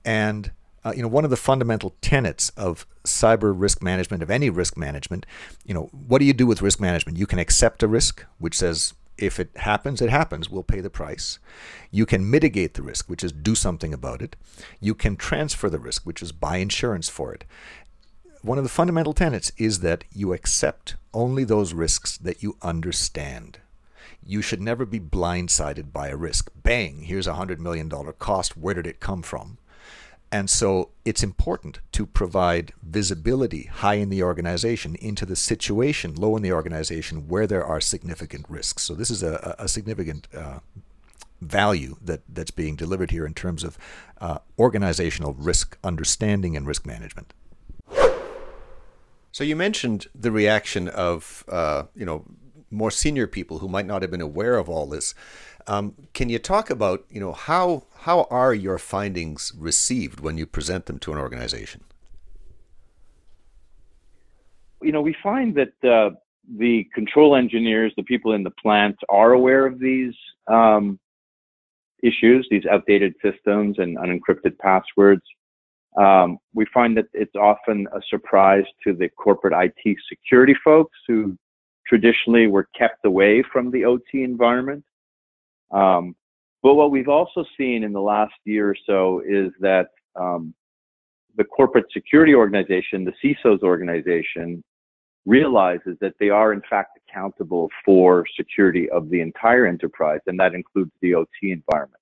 and 0.04 0.50
uh, 0.84 0.92
you 0.94 1.02
know, 1.02 1.08
one 1.08 1.24
of 1.24 1.30
the 1.30 1.36
fundamental 1.36 1.94
tenets 2.00 2.50
of 2.50 2.86
cyber 3.04 3.52
risk 3.54 3.82
management, 3.82 4.22
of 4.22 4.30
any 4.30 4.48
risk 4.48 4.76
management, 4.76 5.26
you 5.64 5.74
know, 5.74 5.90
what 5.92 6.18
do 6.18 6.24
you 6.24 6.32
do 6.32 6.46
with 6.46 6.62
risk 6.62 6.80
management? 6.80 7.18
You 7.18 7.26
can 7.26 7.38
accept 7.38 7.82
a 7.82 7.88
risk, 7.88 8.24
which 8.38 8.56
says 8.56 8.94
if 9.18 9.38
it 9.38 9.50
happens, 9.56 10.00
it 10.00 10.10
happens. 10.10 10.48
We'll 10.48 10.62
pay 10.62 10.80
the 10.80 10.90
price. 10.90 11.38
You 11.90 12.06
can 12.06 12.30
mitigate 12.30 12.74
the 12.74 12.82
risk, 12.82 13.08
which 13.08 13.22
is 13.22 13.32
do 13.32 13.54
something 13.54 13.92
about 13.92 14.22
it. 14.22 14.36
You 14.80 14.94
can 14.94 15.16
transfer 15.16 15.68
the 15.68 15.78
risk, 15.78 16.06
which 16.06 16.22
is 16.22 16.32
buy 16.32 16.56
insurance 16.56 17.08
for 17.08 17.34
it. 17.34 17.44
One 18.42 18.56
of 18.56 18.64
the 18.64 18.70
fundamental 18.70 19.12
tenets 19.12 19.52
is 19.58 19.80
that 19.80 20.04
you 20.14 20.32
accept 20.32 20.96
only 21.12 21.44
those 21.44 21.74
risks 21.74 22.16
that 22.16 22.42
you 22.42 22.56
understand. 22.62 23.58
You 24.24 24.40
should 24.40 24.62
never 24.62 24.86
be 24.86 25.00
blindsided 25.00 25.92
by 25.92 26.08
a 26.08 26.16
risk. 26.16 26.50
Bang, 26.54 27.02
here's 27.02 27.26
a 27.26 27.34
$100 27.34 27.58
million 27.58 27.90
cost. 28.18 28.56
Where 28.56 28.74
did 28.74 28.86
it 28.86 29.00
come 29.00 29.22
from? 29.22 29.58
And 30.32 30.48
so 30.48 30.90
it's 31.04 31.24
important 31.24 31.80
to 31.92 32.06
provide 32.06 32.72
visibility 32.82 33.64
high 33.64 33.94
in 33.94 34.10
the 34.10 34.22
organization 34.22 34.94
into 34.96 35.26
the 35.26 35.34
situation 35.34 36.14
low 36.14 36.36
in 36.36 36.42
the 36.42 36.52
organization 36.52 37.26
where 37.26 37.48
there 37.48 37.64
are 37.64 37.80
significant 37.80 38.46
risks. 38.48 38.84
So 38.84 38.94
this 38.94 39.10
is 39.10 39.24
a, 39.24 39.56
a 39.58 39.66
significant 39.66 40.28
uh, 40.32 40.60
value 41.40 41.96
that, 42.00 42.20
that's 42.28 42.50
being 42.52 42.76
delivered 42.76 43.10
here 43.10 43.26
in 43.26 43.34
terms 43.34 43.64
of 43.64 43.76
uh, 44.20 44.38
organizational 44.58 45.34
risk 45.34 45.76
understanding 45.82 46.56
and 46.56 46.66
risk 46.66 46.86
management. 46.86 47.32
So 49.32 49.44
you 49.44 49.56
mentioned 49.56 50.08
the 50.14 50.32
reaction 50.32 50.88
of 50.88 51.44
uh, 51.48 51.84
you 51.94 52.04
know 52.04 52.24
more 52.70 52.90
senior 52.90 53.26
people 53.26 53.58
who 53.58 53.68
might 53.68 53.86
not 53.86 54.02
have 54.02 54.10
been 54.10 54.20
aware 54.20 54.56
of 54.56 54.68
all 54.68 54.86
this. 54.86 55.14
Um, 55.66 55.94
can 56.14 56.28
you 56.28 56.38
talk 56.38 56.70
about, 56.70 57.04
you 57.10 57.20
know, 57.20 57.32
how 57.32 57.84
how 58.00 58.26
are 58.30 58.54
your 58.54 58.78
findings 58.78 59.52
received 59.56 60.20
when 60.20 60.38
you 60.38 60.46
present 60.46 60.86
them 60.86 60.98
to 61.00 61.12
an 61.12 61.18
organization? 61.18 61.84
You 64.82 64.92
know, 64.92 65.02
we 65.02 65.14
find 65.22 65.54
that 65.56 65.88
uh, 65.88 66.16
the 66.58 66.88
control 66.94 67.36
engineers, 67.36 67.92
the 67.96 68.02
people 68.02 68.32
in 68.32 68.42
the 68.42 68.50
plant, 68.50 68.96
are 69.08 69.32
aware 69.32 69.66
of 69.66 69.78
these 69.78 70.14
um, 70.46 70.98
issues, 72.02 72.46
these 72.50 72.64
outdated 72.66 73.14
systems 73.22 73.78
and 73.78 73.98
unencrypted 73.98 74.58
passwords. 74.58 75.22
Um, 75.98 76.38
we 76.54 76.66
find 76.72 76.96
that 76.96 77.06
it's 77.12 77.34
often 77.34 77.86
a 77.92 78.00
surprise 78.08 78.64
to 78.84 78.94
the 78.94 79.08
corporate 79.08 79.54
IT 79.54 79.96
security 80.08 80.54
folks 80.64 80.96
who 81.06 81.36
traditionally 81.86 82.46
were 82.46 82.68
kept 82.78 83.04
away 83.04 83.42
from 83.52 83.70
the 83.70 83.84
OT 83.84 84.22
environment. 84.22 84.84
Um, 85.70 86.14
but 86.62 86.74
what 86.74 86.90
we've 86.90 87.08
also 87.08 87.44
seen 87.56 87.84
in 87.84 87.92
the 87.92 88.00
last 88.00 88.34
year 88.44 88.70
or 88.70 88.76
so 88.86 89.22
is 89.26 89.50
that 89.60 89.88
um, 90.14 90.54
the 91.36 91.44
corporate 91.44 91.86
security 91.92 92.34
organization, 92.34 93.04
the 93.04 93.14
CISO's 93.22 93.62
organization, 93.62 94.62
realizes 95.26 95.96
that 96.00 96.14
they 96.18 96.30
are 96.30 96.52
in 96.52 96.62
fact 96.68 96.98
accountable 97.08 97.68
for 97.84 98.24
security 98.36 98.88
of 98.90 99.10
the 99.10 99.20
entire 99.20 99.66
enterprise, 99.66 100.20
and 100.26 100.38
that 100.40 100.54
includes 100.54 100.90
the 101.02 101.14
OT 101.14 101.52
environment. 101.52 102.00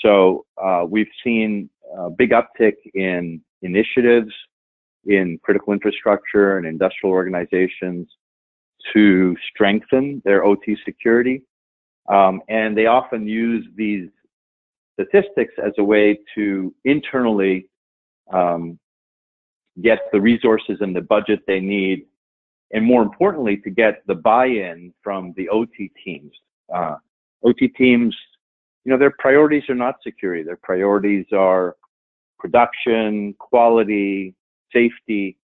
So 0.00 0.44
uh, 0.62 0.84
we've 0.88 1.10
seen 1.22 1.70
a 1.96 2.10
big 2.10 2.30
uptick 2.30 2.74
in 2.94 3.40
initiatives 3.62 4.32
in 5.04 5.38
critical 5.42 5.72
infrastructure 5.72 6.58
and 6.58 6.66
industrial 6.66 7.12
organizations 7.12 8.08
to 8.92 9.36
strengthen 9.50 10.22
their 10.24 10.44
OT 10.44 10.76
security. 10.84 11.42
Um, 12.08 12.42
and 12.48 12.76
they 12.76 12.86
often 12.86 13.26
use 13.26 13.66
these 13.76 14.08
statistics 14.94 15.54
as 15.64 15.72
a 15.78 15.84
way 15.84 16.18
to 16.34 16.74
internally 16.84 17.68
um, 18.32 18.78
get 19.82 20.00
the 20.12 20.20
resources 20.20 20.78
and 20.80 20.94
the 20.94 21.00
budget 21.00 21.40
they 21.46 21.60
need, 21.60 22.06
and 22.72 22.84
more 22.84 23.02
importantly, 23.02 23.56
to 23.58 23.70
get 23.70 24.02
the 24.06 24.14
buy-in 24.14 24.92
from 25.02 25.32
the 25.36 25.48
OT 25.48 25.90
teams. 26.04 26.32
Uh, 26.74 26.96
OT 27.44 27.68
teams, 27.68 28.16
you 28.84 28.92
know, 28.92 28.98
their 28.98 29.14
priorities 29.18 29.62
are 29.68 29.74
not 29.74 29.96
security. 30.02 30.42
Their 30.42 30.58
priorities 30.62 31.26
are 31.32 31.76
production, 32.38 33.34
quality, 33.38 34.34
safety, 34.72 35.36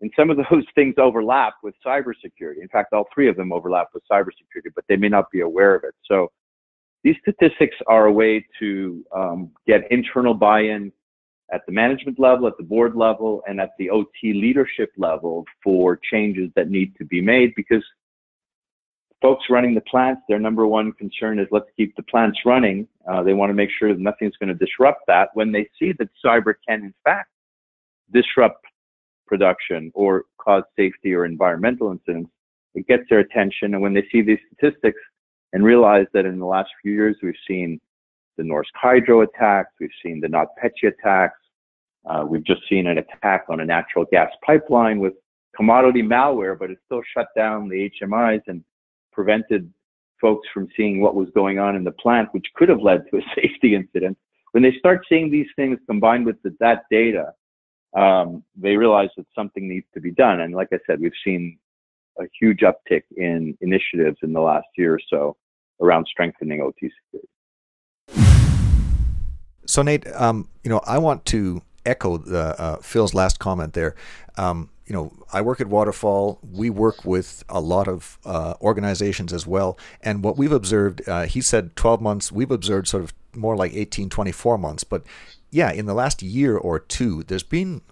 and 0.00 0.12
some 0.16 0.30
of 0.30 0.36
those 0.36 0.64
things 0.74 0.94
overlap 0.98 1.54
with 1.62 1.74
cybersecurity. 1.84 2.60
In 2.60 2.68
fact, 2.70 2.92
all 2.92 3.06
three 3.14 3.28
of 3.28 3.36
them 3.36 3.52
overlap 3.52 3.88
with 3.94 4.02
cybersecurity, 4.10 4.72
but 4.74 4.84
they 4.88 4.96
may 4.96 5.08
not 5.08 5.30
be 5.30 5.40
aware 5.40 5.74
of 5.74 5.84
it. 5.84 5.94
So 6.04 6.30
these 7.04 7.16
statistics 7.22 7.76
are 7.86 8.06
a 8.06 8.12
way 8.12 8.44
to 8.58 9.04
um, 9.14 9.50
get 9.66 9.90
internal 9.90 10.34
buy-in 10.34 10.92
at 11.52 11.62
the 11.66 11.72
management 11.72 12.18
level, 12.18 12.46
at 12.46 12.56
the 12.58 12.62
board 12.62 12.94
level, 12.94 13.42
and 13.48 13.60
at 13.60 13.70
the 13.78 13.88
OT 13.88 14.34
leadership 14.34 14.90
level 14.98 15.44
for 15.62 15.98
changes 16.10 16.50
that 16.56 16.68
need 16.68 16.94
to 16.98 17.04
be 17.04 17.20
made 17.20 17.54
because 17.54 17.82
folks 19.22 19.46
running 19.48 19.74
the 19.74 19.80
plants, 19.82 20.20
their 20.28 20.38
number 20.38 20.66
one 20.66 20.92
concern 20.92 21.38
is 21.38 21.46
let's 21.50 21.68
keep 21.76 21.94
the 21.96 22.02
plants 22.04 22.38
running. 22.44 22.86
Uh, 23.10 23.22
they 23.22 23.32
want 23.32 23.50
to 23.50 23.54
make 23.54 23.70
sure 23.78 23.92
that 23.92 24.00
nothing's 24.00 24.36
going 24.36 24.48
to 24.48 24.54
disrupt 24.54 25.02
that. 25.06 25.30
When 25.34 25.50
they 25.50 25.68
see 25.78 25.92
that 25.98 26.08
cyber 26.24 26.54
can, 26.68 26.84
in 26.84 26.94
fact, 27.04 27.30
disrupt 28.12 28.64
production 29.28 29.90
or 29.94 30.24
cause 30.38 30.64
safety 30.76 31.14
or 31.14 31.24
environmental 31.24 31.92
incidents, 31.92 32.30
it 32.74 32.86
gets 32.86 33.02
their 33.08 33.20
attention. 33.20 33.74
And 33.74 33.82
when 33.82 33.94
they 33.94 34.06
see 34.10 34.22
these 34.22 34.38
statistics 34.52 35.00
and 35.52 35.64
realize 35.64 36.06
that 36.14 36.26
in 36.26 36.38
the 36.38 36.46
last 36.46 36.70
few 36.82 36.92
years, 36.92 37.16
we've 37.22 37.34
seen 37.46 37.80
the 38.36 38.42
Norsk 38.42 38.72
Hydro 38.74 39.22
attacks, 39.22 39.70
we've 39.80 39.90
seen 40.02 40.20
the 40.20 40.28
NotPetya 40.28 40.92
attacks, 40.98 41.38
uh, 42.08 42.24
we've 42.26 42.44
just 42.44 42.62
seen 42.68 42.86
an 42.86 42.98
attack 42.98 43.44
on 43.48 43.60
a 43.60 43.64
natural 43.64 44.04
gas 44.10 44.30
pipeline 44.44 44.98
with 44.98 45.14
commodity 45.56 46.02
malware, 46.02 46.58
but 46.58 46.70
it 46.70 46.78
still 46.86 47.02
shut 47.14 47.28
down 47.36 47.68
the 47.68 47.90
HMIs 48.00 48.42
and 48.46 48.62
prevented 49.12 49.72
folks 50.20 50.46
from 50.54 50.68
seeing 50.76 51.00
what 51.00 51.14
was 51.14 51.28
going 51.34 51.58
on 51.58 51.76
in 51.76 51.84
the 51.84 51.92
plant, 51.92 52.28
which 52.32 52.46
could 52.54 52.68
have 52.68 52.80
led 52.80 53.04
to 53.10 53.18
a 53.18 53.22
safety 53.34 53.74
incident. 53.74 54.16
When 54.52 54.62
they 54.62 54.72
start 54.78 55.04
seeing 55.08 55.30
these 55.30 55.48
things 55.56 55.78
combined 55.86 56.26
with 56.26 56.40
the, 56.42 56.54
that 56.60 56.84
data, 56.90 57.32
um, 57.96 58.44
they 58.56 58.76
realize 58.76 59.08
that 59.16 59.26
something 59.34 59.68
needs 59.68 59.86
to 59.94 60.00
be 60.00 60.10
done. 60.10 60.40
And 60.40 60.54
like 60.54 60.68
I 60.72 60.78
said, 60.86 61.00
we've 61.00 61.12
seen 61.24 61.58
a 62.18 62.24
huge 62.38 62.60
uptick 62.60 63.02
in 63.16 63.56
initiatives 63.60 64.18
in 64.22 64.32
the 64.32 64.40
last 64.40 64.66
year 64.76 64.94
or 64.94 65.00
so 65.08 65.36
around 65.80 66.06
strengthening 66.10 66.60
OT 66.60 66.90
security. 67.04 67.28
So 69.66 69.82
Nate, 69.82 70.06
um, 70.14 70.48
you 70.64 70.70
know, 70.70 70.80
I 70.86 70.98
want 70.98 71.24
to 71.26 71.62
echo 71.84 72.18
the, 72.18 72.60
uh, 72.60 72.76
Phil's 72.76 73.14
last 73.14 73.38
comment 73.38 73.74
there. 73.74 73.94
Um, 74.36 74.70
you 74.86 74.94
know, 74.94 75.12
I 75.32 75.42
work 75.42 75.60
at 75.60 75.66
Waterfall. 75.66 76.38
We 76.42 76.70
work 76.70 77.04
with 77.04 77.44
a 77.48 77.60
lot 77.60 77.88
of 77.88 78.18
uh, 78.24 78.54
organizations 78.62 79.32
as 79.32 79.46
well. 79.46 79.78
And 80.02 80.24
what 80.24 80.38
we've 80.38 80.52
observed, 80.52 81.06
uh, 81.06 81.26
he 81.26 81.42
said 81.42 81.76
12 81.76 82.00
months, 82.00 82.32
we've 82.32 82.50
observed 82.50 82.88
sort 82.88 83.04
of 83.04 83.12
more 83.34 83.56
like 83.56 83.74
18, 83.74 84.08
24 84.08 84.58
months. 84.58 84.84
But 84.84 85.04
yeah, 85.50 85.72
in 85.72 85.86
the 85.86 85.94
last 85.94 86.22
year 86.22 86.56
or 86.56 86.78
two, 86.78 87.22
there's 87.24 87.42
been 87.42 87.82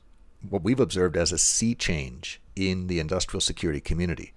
what 0.49 0.63
we've 0.63 0.81
observed 0.81 1.17
as 1.17 1.33
a 1.33 1.39
sea 1.39 1.75
change 1.75 2.41
in 2.55 2.87
the 2.87 3.01
industrial 3.01 3.41
security 3.41 3.81
community 3.81 4.33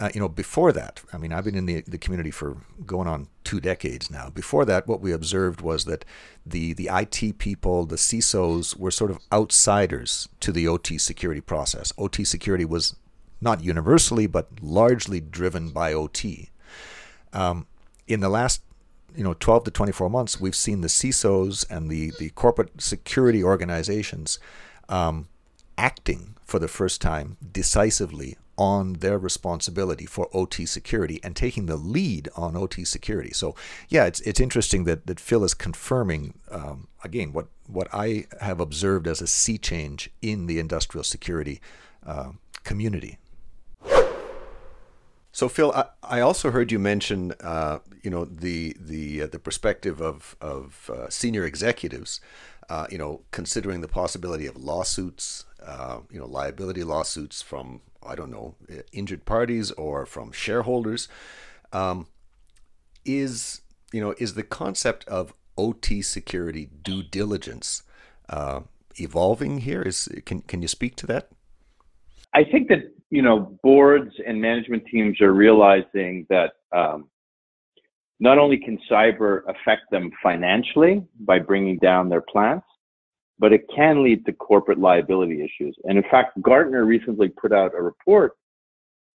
uh, 0.00 0.08
you 0.14 0.20
know, 0.20 0.28
before 0.28 0.72
that, 0.72 1.02
I 1.12 1.18
mean, 1.18 1.30
I've 1.30 1.44
been 1.44 1.54
in 1.54 1.66
the, 1.66 1.82
the 1.82 1.98
community 1.98 2.30
for 2.30 2.56
going 2.86 3.06
on 3.06 3.28
two 3.44 3.60
decades 3.60 4.10
now. 4.10 4.30
Before 4.30 4.64
that, 4.64 4.88
what 4.88 5.02
we 5.02 5.12
observed 5.12 5.60
was 5.60 5.84
that 5.84 6.06
the, 6.46 6.72
the 6.72 6.88
IT 6.90 7.36
people, 7.36 7.84
the 7.84 7.96
CISOs, 7.96 8.76
were 8.78 8.90
sort 8.90 9.10
of 9.10 9.18
outsiders 9.30 10.26
to 10.40 10.52
the 10.52 10.66
OT 10.66 10.96
security 10.96 11.42
process. 11.42 11.92
OT 11.98 12.24
security 12.24 12.64
was 12.64 12.96
not 13.42 13.62
universally, 13.62 14.26
but 14.26 14.48
largely 14.62 15.20
driven 15.20 15.68
by 15.68 15.92
OT. 15.92 16.48
Um, 17.34 17.66
in 18.08 18.20
the 18.20 18.30
last 18.30 18.62
you 19.16 19.24
know 19.24 19.34
12 19.34 19.64
to 19.64 19.70
24 19.70 20.10
months, 20.10 20.40
we've 20.40 20.54
seen 20.54 20.80
the 20.80 20.88
CISOs 20.88 21.68
and 21.70 21.90
the, 21.90 22.12
the 22.18 22.30
corporate 22.30 22.80
security 22.80 23.42
organizations 23.42 24.38
um, 24.88 25.28
acting 25.78 26.36
for 26.44 26.58
the 26.58 26.68
first 26.68 27.00
time 27.00 27.36
decisively 27.52 28.36
on 28.56 28.94
their 28.94 29.18
responsibility 29.18 30.04
for 30.04 30.28
OT 30.34 30.66
security 30.66 31.18
and 31.22 31.34
taking 31.34 31.64
the 31.64 31.76
lead 31.76 32.28
on 32.36 32.54
OT 32.54 32.84
security. 32.84 33.32
So, 33.32 33.54
yeah, 33.88 34.04
it's 34.04 34.20
it's 34.20 34.40
interesting 34.40 34.84
that, 34.84 35.06
that 35.06 35.18
Phil 35.18 35.44
is 35.44 35.54
confirming 35.54 36.34
um, 36.50 36.88
again 37.02 37.32
what 37.32 37.46
what 37.66 37.88
I 37.92 38.26
have 38.40 38.60
observed 38.60 39.06
as 39.06 39.22
a 39.22 39.26
sea 39.26 39.56
change 39.56 40.10
in 40.20 40.46
the 40.46 40.58
industrial 40.58 41.04
security 41.04 41.60
uh, 42.04 42.32
community. 42.64 43.18
So, 45.40 45.48
Phil, 45.48 45.72
I, 45.72 45.86
I 46.02 46.20
also 46.20 46.50
heard 46.50 46.70
you 46.70 46.78
mention, 46.78 47.32
uh, 47.40 47.78
you 48.02 48.10
know, 48.10 48.26
the 48.26 48.76
the 48.78 49.22
uh, 49.22 49.26
the 49.26 49.38
perspective 49.38 50.02
of 50.02 50.36
of 50.38 50.90
uh, 50.92 51.08
senior 51.08 51.46
executives, 51.46 52.20
uh, 52.68 52.86
you 52.90 52.98
know, 52.98 53.22
considering 53.30 53.80
the 53.80 53.88
possibility 53.88 54.44
of 54.44 54.58
lawsuits, 54.58 55.46
uh, 55.66 56.00
you 56.10 56.18
know, 56.18 56.26
liability 56.26 56.84
lawsuits 56.84 57.40
from 57.40 57.80
I 58.06 58.16
don't 58.16 58.30
know, 58.30 58.56
injured 58.92 59.24
parties 59.24 59.70
or 59.70 60.04
from 60.04 60.30
shareholders. 60.30 61.08
Um, 61.72 62.08
is 63.06 63.62
you 63.94 64.02
know 64.02 64.14
is 64.18 64.34
the 64.34 64.42
concept 64.42 65.08
of 65.08 65.32
OT 65.56 66.02
security 66.02 66.68
due 66.82 67.02
diligence 67.02 67.82
uh, 68.28 68.60
evolving 68.96 69.60
here? 69.60 69.80
Is 69.80 70.06
can 70.26 70.42
can 70.42 70.60
you 70.60 70.68
speak 70.68 70.96
to 70.96 71.06
that? 71.06 71.30
I 72.34 72.44
think 72.44 72.68
that 72.68 72.92
you 73.10 73.22
know 73.22 73.58
boards 73.62 74.12
and 74.26 74.40
management 74.40 74.84
teams 74.90 75.20
are 75.20 75.32
realizing 75.32 76.26
that 76.30 76.52
um, 76.72 77.08
not 78.20 78.38
only 78.38 78.58
can 78.58 78.78
cyber 78.90 79.42
affect 79.48 79.90
them 79.90 80.10
financially 80.22 81.02
by 81.20 81.38
bringing 81.38 81.78
down 81.78 82.08
their 82.08 82.20
plants, 82.22 82.66
but 83.38 83.52
it 83.52 83.62
can 83.74 84.04
lead 84.04 84.24
to 84.26 84.32
corporate 84.32 84.78
liability 84.78 85.42
issues. 85.42 85.76
And 85.84 85.96
in 85.96 86.04
fact, 86.10 86.40
Gartner 86.42 86.84
recently 86.84 87.28
put 87.28 87.52
out 87.52 87.72
a 87.74 87.82
report 87.82 88.36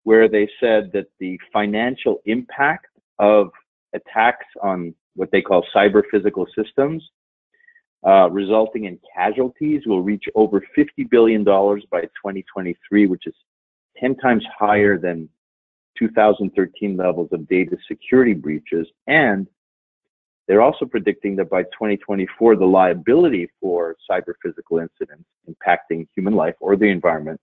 where 0.02 0.28
they 0.28 0.48
said 0.60 0.90
that 0.92 1.06
the 1.20 1.38
financial 1.52 2.20
impact 2.26 2.86
of 3.18 3.48
attacks 3.94 4.46
on 4.62 4.94
what 5.14 5.30
they 5.30 5.40
call 5.40 5.64
cyber 5.74 6.02
physical 6.10 6.46
systems, 6.56 7.02
uh, 8.06 8.28
resulting 8.30 8.84
in 8.84 8.98
casualties, 9.16 9.82
will 9.86 10.02
reach 10.02 10.24
over 10.34 10.62
$50 10.76 11.08
billion 11.10 11.42
by 11.44 12.02
2023, 12.02 13.06
which 13.06 13.26
is 13.26 13.34
10 14.00 14.16
times 14.16 14.44
higher 14.58 14.98
than 14.98 15.28
2013 15.98 16.96
levels 16.96 17.28
of 17.32 17.48
data 17.48 17.76
security 17.88 18.34
breaches 18.34 18.86
and 19.06 19.46
they're 20.46 20.62
also 20.62 20.84
predicting 20.86 21.36
that 21.36 21.50
by 21.50 21.64
2024, 21.64 22.56
the 22.56 22.64
liability 22.64 23.50
for 23.60 23.96
cyber 24.08 24.34
physical 24.42 24.78
incidents 24.78 25.24
impacting 25.50 26.06
human 26.14 26.34
life 26.34 26.54
or 26.60 26.76
the 26.76 26.86
environment 26.86 27.40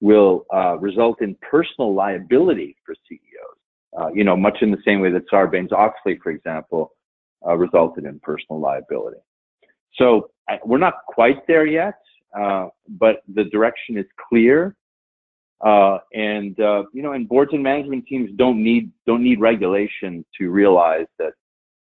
will 0.00 0.44
uh, 0.54 0.76
result 0.78 1.22
in 1.22 1.36
personal 1.36 1.94
liability 1.94 2.76
for 2.84 2.94
CEOs. 3.08 3.98
Uh, 3.98 4.08
you 4.12 4.24
know, 4.24 4.36
much 4.36 4.58
in 4.60 4.70
the 4.70 4.78
same 4.84 5.00
way 5.00 5.10
that 5.10 5.28
Sarbanes-Oxley, 5.30 6.18
for 6.22 6.30
example, 6.30 6.92
uh, 7.46 7.56
resulted 7.56 8.04
in 8.04 8.20
personal 8.20 8.60
liability. 8.60 9.18
So 9.94 10.30
I, 10.48 10.58
we're 10.64 10.78
not 10.78 10.94
quite 11.08 11.46
there 11.46 11.66
yet, 11.66 11.98
uh, 12.38 12.68
but 12.88 13.22
the 13.34 13.44
direction 13.44 13.96
is 13.96 14.04
clear. 14.28 14.76
Uh, 15.64 15.98
and 16.12 16.58
uh, 16.60 16.84
you 16.92 17.02
know, 17.02 17.12
and 17.12 17.28
boards 17.28 17.52
and 17.52 17.62
management 17.62 18.06
teams 18.06 18.30
don't 18.36 18.62
need 18.62 18.92
don't 19.06 19.22
need 19.22 19.40
regulation 19.40 20.24
to 20.38 20.50
realize 20.50 21.06
that 21.18 21.32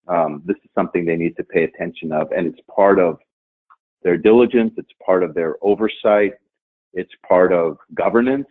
um, 0.07 0.41
this 0.45 0.55
is 0.63 0.69
something 0.73 1.05
they 1.05 1.17
need 1.17 1.35
to 1.35 1.43
pay 1.43 1.63
attention 1.63 2.11
of, 2.11 2.31
and 2.31 2.47
it's 2.47 2.59
part 2.73 2.99
of 2.99 3.17
their 4.01 4.17
diligence. 4.17 4.73
It's 4.77 4.91
part 5.05 5.23
of 5.23 5.33
their 5.33 5.55
oversight. 5.61 6.33
It's 6.93 7.11
part 7.27 7.51
of 7.51 7.77
governance. 7.93 8.47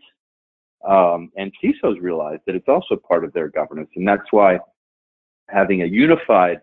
Um, 0.87 1.31
and 1.39 1.51
CISOs 1.63 2.03
realize 2.03 2.41
that 2.47 2.55
it's 2.55 2.69
also 2.69 2.97
part 2.97 3.25
of 3.25 3.33
their 3.33 3.49
governance, 3.49 3.89
and 3.97 4.07
that's 4.07 4.31
why 4.31 4.59
having 5.49 5.83
a 5.83 5.87
unified 5.87 6.61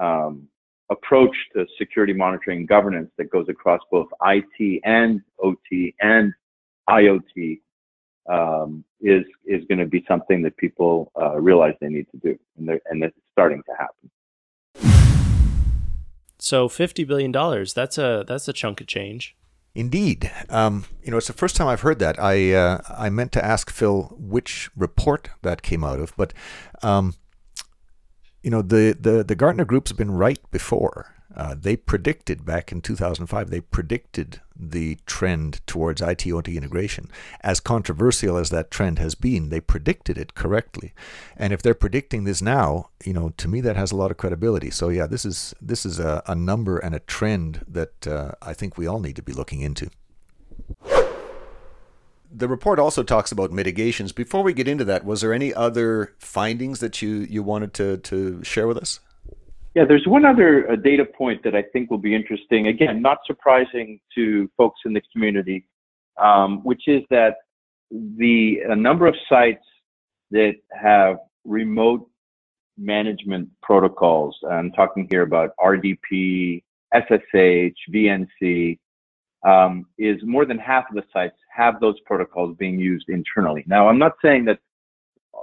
um, 0.00 0.46
approach 0.90 1.34
to 1.54 1.66
security 1.76 2.12
monitoring 2.12 2.66
governance 2.66 3.10
that 3.18 3.30
goes 3.30 3.46
across 3.48 3.80
both 3.90 4.06
IT 4.24 4.80
and 4.84 5.20
OT 5.42 5.94
and 6.00 6.32
IoT 6.88 7.60
um, 8.28 8.84
is 9.00 9.24
is 9.44 9.64
going 9.68 9.78
to 9.78 9.86
be 9.86 10.04
something 10.06 10.42
that 10.42 10.56
people 10.56 11.10
uh, 11.20 11.38
realize 11.40 11.74
they 11.80 11.88
need 11.88 12.06
to 12.10 12.18
do, 12.18 12.38
and 12.58 12.80
and 12.90 13.04
it's 13.04 13.16
starting 13.32 13.62
to 13.64 13.72
happen. 13.78 14.10
So 16.38 16.68
fifty 16.68 17.04
billion 17.04 17.32
dollars 17.32 17.74
that's 17.74 17.98
a 17.98 18.24
that's 18.26 18.48
a 18.48 18.52
chunk 18.52 18.80
of 18.80 18.86
change. 18.86 19.36
Indeed, 19.74 20.30
um, 20.48 20.84
you 21.02 21.10
know 21.10 21.16
it's 21.16 21.28
the 21.28 21.32
first 21.32 21.54
time 21.54 21.68
I've 21.68 21.82
heard 21.82 21.98
that. 22.00 22.18
I 22.18 22.52
uh, 22.52 22.80
I 22.88 23.08
meant 23.08 23.32
to 23.32 23.44
ask 23.44 23.70
Phil 23.70 24.14
which 24.18 24.70
report 24.76 25.30
that 25.42 25.62
came 25.62 25.84
out 25.84 26.00
of, 26.00 26.12
but 26.16 26.32
um, 26.82 27.14
you 28.42 28.50
know 28.50 28.62
the, 28.62 28.96
the 28.98 29.22
the 29.22 29.34
Gartner 29.34 29.64
Group's 29.64 29.92
been 29.92 30.10
right 30.10 30.40
before. 30.50 31.14
Uh, 31.34 31.54
they 31.58 31.76
predicted 31.76 32.44
back 32.44 32.72
in 32.72 32.80
2005, 32.80 33.50
they 33.50 33.60
predicted 33.60 34.40
the 34.56 34.98
trend 35.06 35.64
towards 35.66 36.02
IT 36.02 36.26
OT 36.26 36.56
integration. 36.56 37.08
As 37.40 37.60
controversial 37.60 38.36
as 38.36 38.50
that 38.50 38.70
trend 38.70 38.98
has 38.98 39.14
been, 39.14 39.48
they 39.48 39.60
predicted 39.60 40.18
it 40.18 40.34
correctly. 40.34 40.92
And 41.36 41.52
if 41.52 41.62
they're 41.62 41.74
predicting 41.74 42.24
this 42.24 42.42
now, 42.42 42.90
you 43.04 43.12
know, 43.12 43.30
to 43.36 43.48
me 43.48 43.60
that 43.60 43.76
has 43.76 43.92
a 43.92 43.96
lot 43.96 44.10
of 44.10 44.16
credibility. 44.16 44.70
So 44.70 44.88
yeah, 44.88 45.06
this 45.06 45.24
is 45.24 45.54
this 45.60 45.86
is 45.86 45.98
a, 46.00 46.22
a 46.26 46.34
number 46.34 46.78
and 46.78 46.94
a 46.94 47.00
trend 47.00 47.64
that 47.68 48.06
uh, 48.06 48.32
I 48.42 48.52
think 48.52 48.76
we 48.76 48.86
all 48.86 49.00
need 49.00 49.16
to 49.16 49.22
be 49.22 49.32
looking 49.32 49.60
into. 49.60 49.90
The 52.32 52.48
report 52.48 52.78
also 52.78 53.02
talks 53.02 53.32
about 53.32 53.50
mitigations. 53.50 54.12
Before 54.12 54.42
we 54.42 54.52
get 54.52 54.68
into 54.68 54.84
that, 54.84 55.04
was 55.04 55.20
there 55.20 55.32
any 55.32 55.52
other 55.52 56.14
findings 56.18 56.78
that 56.78 57.02
you, 57.02 57.26
you 57.28 57.42
wanted 57.42 57.74
to, 57.74 57.96
to 57.96 58.44
share 58.44 58.68
with 58.68 58.76
us? 58.76 59.00
Yeah, 59.74 59.84
there's 59.84 60.06
one 60.06 60.24
other 60.24 60.68
uh, 60.70 60.76
data 60.76 61.04
point 61.04 61.44
that 61.44 61.54
I 61.54 61.62
think 61.62 61.90
will 61.90 61.98
be 61.98 62.14
interesting. 62.14 62.66
Again, 62.66 63.00
not 63.00 63.18
surprising 63.24 64.00
to 64.16 64.50
folks 64.56 64.80
in 64.84 64.92
the 64.92 65.02
community, 65.12 65.64
um, 66.20 66.64
which 66.64 66.88
is 66.88 67.02
that 67.10 67.36
the 67.90 68.58
number 68.76 69.06
of 69.06 69.14
sites 69.28 69.64
that 70.32 70.54
have 70.72 71.18
remote 71.44 72.08
management 72.76 73.48
protocols. 73.62 74.36
I'm 74.50 74.72
talking 74.72 75.06
here 75.10 75.22
about 75.22 75.50
RDP, 75.60 76.62
SSH, 76.94 77.78
VNC. 77.92 78.78
Um, 79.42 79.86
is 79.96 80.20
more 80.22 80.44
than 80.44 80.58
half 80.58 80.84
of 80.90 80.96
the 80.96 81.04
sites 81.14 81.36
have 81.50 81.80
those 81.80 81.98
protocols 82.04 82.54
being 82.58 82.78
used 82.78 83.08
internally. 83.08 83.64
Now, 83.66 83.88
I'm 83.88 83.98
not 83.98 84.12
saying 84.22 84.44
that 84.44 84.58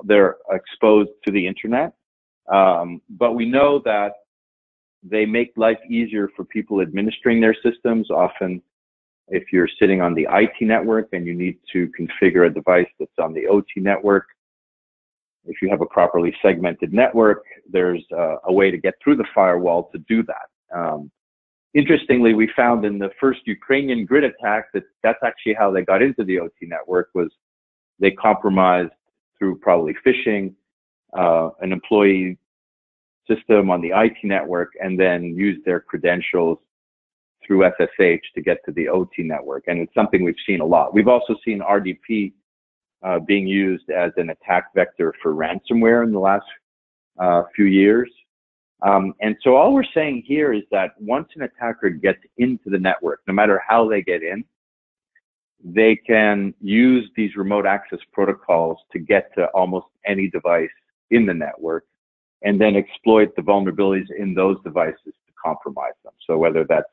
they're 0.04 0.36
exposed 0.52 1.10
to 1.26 1.32
the 1.32 1.48
internet. 1.48 1.94
Um, 2.48 3.02
but 3.10 3.34
we 3.34 3.46
know 3.46 3.80
that 3.86 4.14
they 5.04 5.26
make 5.26 5.52
life 5.58 5.80
easier 5.90 6.30
for 6.36 6.46
people 6.46 6.82
administering 6.82 7.42
their 7.42 7.56
systems. 7.64 8.10
Often 8.10 8.62
if 9.28 9.52
you're 9.52 9.70
sitting 9.80 10.02
on 10.02 10.14
the 10.14 10.28
IT 10.30 10.54
network 10.62 11.10
and 11.14 11.26
you 11.26 11.34
need 11.34 11.58
to 11.74 11.90
configure 12.00 12.48
a 12.48 12.50
device 12.50 12.88
that's 13.00 13.12
on 13.20 13.34
the 13.34 13.48
OT 13.48 13.68
network, 13.78 14.26
if 15.46 15.62
you 15.62 15.70
have 15.70 15.82
a 15.82 15.86
properly 15.86 16.36
segmented 16.42 16.94
network, 16.94 17.44
there's 17.70 18.04
a, 18.12 18.36
a 18.46 18.54
way 18.54 18.70
to 18.72 18.78
get 18.78 18.96
through 19.04 19.16
the 19.16 19.28
firewall 19.34 19.90
to 19.92 19.98
do 20.00 20.24
that. 20.24 20.78
Um, 20.78 21.10
interestingly, 21.74 22.34
we 22.34 22.50
found 22.56 22.86
in 22.86 23.00
the 23.00 23.12
first 23.20 23.42
Ukrainian 23.46 24.06
grid 24.06 24.24
attack 24.24 24.66
that 24.74 24.84
that's 25.04 25.20
actually 25.24 25.54
how 25.54 25.72
they 25.72 25.84
got 25.84 26.02
into 26.02 26.24
the 26.24 26.40
OT 26.40 26.54
network 26.64 27.10
was 27.14 27.30
they 28.00 28.12
compromised 28.12 28.92
through 29.40 29.58
probably 29.60 29.96
phishing 30.06 30.54
uh, 31.14 31.50
an 31.62 31.72
employee 31.72 32.38
system 33.28 33.70
on 33.70 33.82
the 33.82 33.92
IT 33.94 34.18
network 34.24 34.72
and 34.82 35.00
then 35.00 35.24
use 35.24 35.60
their 35.66 35.80
credentials 35.80 36.58
through 37.46 37.70
SSH 37.80 38.26
to 38.36 38.42
get 38.42 38.58
to 38.66 38.72
the 38.72 38.88
OT 38.88 39.24
network. 39.24 39.66
And 39.68 39.80
it's 39.80 39.94
something 39.94 40.24
we've 40.24 40.36
seen 40.46 40.62
a 40.62 40.66
lot. 40.66 40.94
We've 40.94 41.08
also 41.08 41.36
seen 41.46 41.62
RDP 41.62 42.34
uh, 43.04 43.20
being 43.20 43.48
used 43.48 43.90
as 43.90 44.12
an 44.18 44.30
attack 44.32 44.74
vector 44.76 45.14
for 45.22 45.34
ransomware 45.34 46.04
in 46.04 46.12
the 46.12 46.20
last 46.20 46.46
uh, 47.20 47.44
few 47.56 47.66
years. 47.66 48.10
Um, 48.82 49.14
and 49.22 49.36
so 49.44 49.56
all 49.56 49.74
we're 49.74 49.84
saying 49.94 50.24
here 50.26 50.54
is 50.54 50.64
that 50.72 50.92
once 51.00 51.28
an 51.36 51.44
attacker 51.44 51.90
gets 51.90 52.20
into 52.38 52.70
the 52.70 52.78
network, 52.78 53.22
no 53.28 53.34
matter 53.34 53.62
how 53.68 53.90
they 53.90 54.02
get 54.02 54.22
in, 54.22 54.44
they 55.64 55.96
can 55.96 56.54
use 56.62 57.10
these 57.16 57.36
remote 57.36 57.66
access 57.66 58.00
protocols 58.14 58.78
to 58.92 59.00
get 59.00 59.34
to 59.36 59.46
almost 59.48 59.88
any 60.06 60.30
device 60.30 60.70
in 61.12 61.26
the 61.26 61.34
network 61.34 61.86
and 62.44 62.60
then 62.60 62.76
exploit 62.76 63.36
the 63.36 63.42
vulnerabilities 63.42 64.08
in 64.18 64.34
those 64.34 64.58
devices 64.64 64.98
to 65.06 65.34
compromise 65.44 65.94
them. 66.04 66.14
So 66.26 66.38
whether 66.38 66.66
that's 66.68 66.90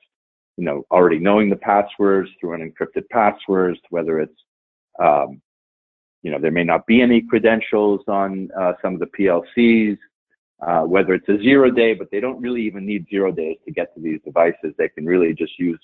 you 0.57 0.65
know 0.65 0.85
already 0.91 1.19
knowing 1.19 1.51
the 1.51 1.57
passwords 1.57 2.31
through 2.41 2.55
an 2.55 2.73
encrypted 2.73 3.09
passwords, 3.11 3.81
whether 3.91 4.21
it's 4.21 4.41
um, 5.03 5.41
you 6.23 6.31
know 6.31 6.39
there 6.39 6.51
may 6.51 6.65
not 6.65 6.87
be 6.87 7.03
any 7.03 7.21
credentials 7.23 8.01
on 8.09 8.49
uh, 8.59 8.73
some 8.81 8.95
of 8.95 9.01
the 9.01 9.07
PLCs, 9.19 9.99
uh, 10.67 10.83
whether 10.83 11.15
it's 11.15 11.29
a 11.29 11.39
zero 11.43 11.71
day, 11.71 11.95
but 11.95 12.11
they 12.11 12.21
don't 12.21 12.41
really 12.41 12.63
even 12.63 12.87
need 12.87 13.07
zero 13.11 13.31
days 13.31 13.59
to 13.65 13.73
get 13.73 13.95
to 13.95 14.01
these 14.01 14.21
devices. 14.25 14.75
They 14.79 14.89
can 14.89 15.05
really 15.05 15.35
just 15.35 15.59
use 15.59 15.81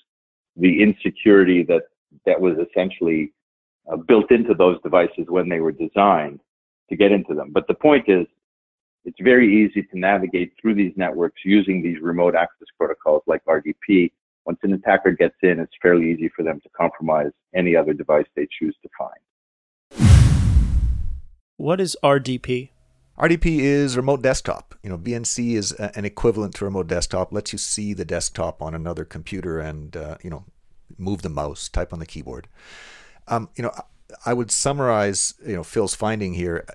the 0.57 0.81
insecurity 0.81 1.63
that 1.63 1.83
that 2.25 2.39
was 2.39 2.57
essentially 2.57 3.31
uh, 3.91 3.97
built 3.97 4.31
into 4.31 4.53
those 4.53 4.81
devices 4.81 5.25
when 5.27 5.47
they 5.47 5.59
were 5.59 5.71
designed 5.71 6.39
to 6.91 6.97
get 6.97 7.11
into 7.11 7.33
them. 7.33 7.49
But 7.51 7.67
the 7.67 7.73
point 7.73 8.05
is, 8.07 8.27
it's 9.03 9.17
very 9.21 9.65
easy 9.65 9.81
to 9.81 9.97
navigate 9.97 10.53
through 10.61 10.75
these 10.75 10.93
networks 10.95 11.41
using 11.43 11.81
these 11.81 11.99
remote 12.01 12.35
access 12.35 12.67
protocols 12.77 13.23
like 13.25 13.43
RDP. 13.45 14.11
Once 14.45 14.59
an 14.61 14.73
attacker 14.73 15.11
gets 15.11 15.35
in, 15.41 15.59
it's 15.59 15.73
fairly 15.81 16.11
easy 16.11 16.29
for 16.35 16.43
them 16.43 16.59
to 16.61 16.69
compromise 16.69 17.31
any 17.55 17.75
other 17.75 17.93
device 17.93 18.25
they 18.35 18.47
choose 18.59 18.75
to 18.83 18.89
find. 18.97 19.17
What 21.57 21.81
is 21.81 21.97
RDP? 22.03 22.69
RDP 23.17 23.59
is 23.59 23.97
remote 23.97 24.21
desktop. 24.21 24.75
You 24.83 24.89
know, 24.89 24.97
VNC 24.97 25.53
is 25.53 25.71
an 25.73 26.05
equivalent 26.05 26.55
to 26.55 26.65
remote 26.65 26.87
desktop. 26.87 27.31
Lets 27.31 27.53
you 27.53 27.59
see 27.59 27.93
the 27.93 28.05
desktop 28.05 28.61
on 28.61 28.73
another 28.73 29.05
computer 29.05 29.59
and 29.59 29.95
uh, 29.95 30.17
you 30.23 30.29
know 30.29 30.45
move 30.97 31.21
the 31.21 31.29
mouse, 31.29 31.69
type 31.69 31.93
on 31.93 31.99
the 31.99 32.05
keyboard. 32.05 32.47
Um, 33.27 33.49
you 33.55 33.63
know, 33.63 33.71
I 34.25 34.33
would 34.33 34.51
summarize 34.51 35.33
you 35.45 35.55
know 35.55 35.63
Phil's 35.63 35.95
finding 35.95 36.33
here, 36.33 36.65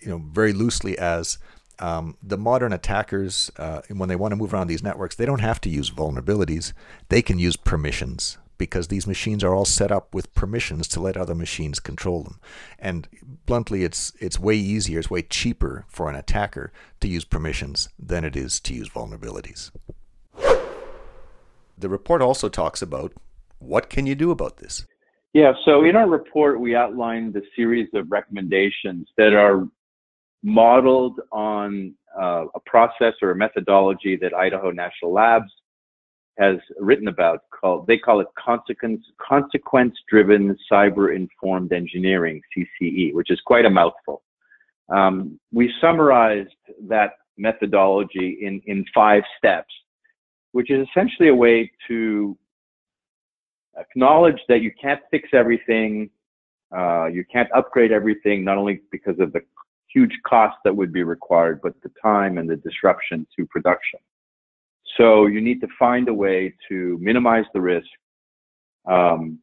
you 0.00 0.08
know, 0.08 0.18
very 0.18 0.52
loosely 0.52 0.98
as 0.98 1.38
um, 1.78 2.16
the 2.22 2.38
modern 2.38 2.72
attackers, 2.72 3.50
uh, 3.56 3.82
when 3.88 4.08
they 4.08 4.16
want 4.16 4.32
to 4.32 4.36
move 4.36 4.54
around 4.54 4.68
these 4.68 4.82
networks, 4.84 5.16
they 5.16 5.26
don't 5.26 5.40
have 5.40 5.60
to 5.62 5.70
use 5.70 5.90
vulnerabilities. 5.90 6.72
They 7.08 7.22
can 7.22 7.40
use 7.40 7.56
permissions 7.56 8.38
because 8.56 8.86
these 8.86 9.08
machines 9.08 9.42
are 9.42 9.52
all 9.52 9.64
set 9.64 9.90
up 9.90 10.14
with 10.14 10.32
permissions 10.34 10.86
to 10.86 11.00
let 11.00 11.16
other 11.16 11.34
machines 11.34 11.80
control 11.80 12.22
them. 12.22 12.38
And 12.78 13.08
bluntly, 13.46 13.82
it's 13.82 14.12
it's 14.20 14.38
way 14.38 14.54
easier, 14.54 15.00
it's 15.00 15.10
way 15.10 15.22
cheaper 15.22 15.84
for 15.88 16.08
an 16.08 16.14
attacker 16.14 16.72
to 17.00 17.08
use 17.08 17.24
permissions 17.24 17.88
than 17.98 18.24
it 18.24 18.36
is 18.36 18.60
to 18.60 18.74
use 18.74 18.88
vulnerabilities. 18.88 19.72
The 21.76 21.88
report 21.88 22.22
also 22.22 22.48
talks 22.48 22.80
about 22.80 23.12
what 23.58 23.90
can 23.90 24.06
you 24.06 24.14
do 24.14 24.30
about 24.30 24.58
this? 24.58 24.86
Yeah, 25.34 25.52
so 25.64 25.84
in 25.84 25.96
our 25.96 26.08
report, 26.08 26.60
we 26.60 26.76
outlined 26.76 27.34
a 27.36 27.42
series 27.56 27.88
of 27.94 28.10
recommendations 28.10 29.08
that 29.16 29.32
are 29.32 29.66
modeled 30.42 31.20
on 31.30 31.94
uh, 32.20 32.44
a 32.54 32.60
process 32.66 33.14
or 33.22 33.30
a 33.30 33.36
methodology 33.36 34.16
that 34.16 34.34
Idaho 34.34 34.70
National 34.70 35.12
Labs 35.12 35.50
has 36.38 36.56
written 36.78 37.08
about 37.08 37.40
called 37.50 37.86
they 37.86 37.98
call 37.98 38.20
it 38.20 38.26
consequence 38.42 39.02
consequence 39.20 39.94
driven 40.08 40.56
cyber 40.70 41.14
informed 41.14 41.72
engineering 41.72 42.40
CCE, 42.56 43.12
which 43.14 43.30
is 43.30 43.40
quite 43.44 43.64
a 43.64 43.70
mouthful. 43.70 44.22
Um, 44.88 45.38
we 45.52 45.72
summarized 45.80 46.50
that 46.88 47.12
methodology 47.38 48.38
in 48.42 48.62
in 48.66 48.84
five 48.94 49.22
steps, 49.38 49.72
which 50.52 50.70
is 50.70 50.86
essentially 50.88 51.28
a 51.28 51.34
way 51.34 51.70
to 51.88 52.36
acknowledge 53.78 54.40
that 54.48 54.60
you 54.60 54.70
can't 54.80 55.00
fix 55.10 55.28
everything, 55.32 56.10
uh, 56.76 57.06
you 57.06 57.24
can't 57.30 57.48
upgrade 57.54 57.92
everything, 57.92 58.44
not 58.44 58.56
only 58.58 58.82
because 58.90 59.18
of 59.18 59.32
the 59.32 59.40
huge 59.92 60.18
cost 60.26 60.56
that 60.64 60.74
would 60.74 60.92
be 60.92 61.02
required, 61.02 61.60
but 61.62 61.74
the 61.82 61.90
time 62.02 62.38
and 62.38 62.48
the 62.48 62.56
disruption 62.56 63.26
to 63.36 63.46
production. 63.46 64.00
So 64.96 65.26
you 65.26 65.40
need 65.40 65.60
to 65.60 65.68
find 65.78 66.08
a 66.08 66.14
way 66.14 66.54
to 66.68 66.98
minimize 67.00 67.44
the 67.54 67.60
risk, 67.60 67.88
um, 68.86 69.38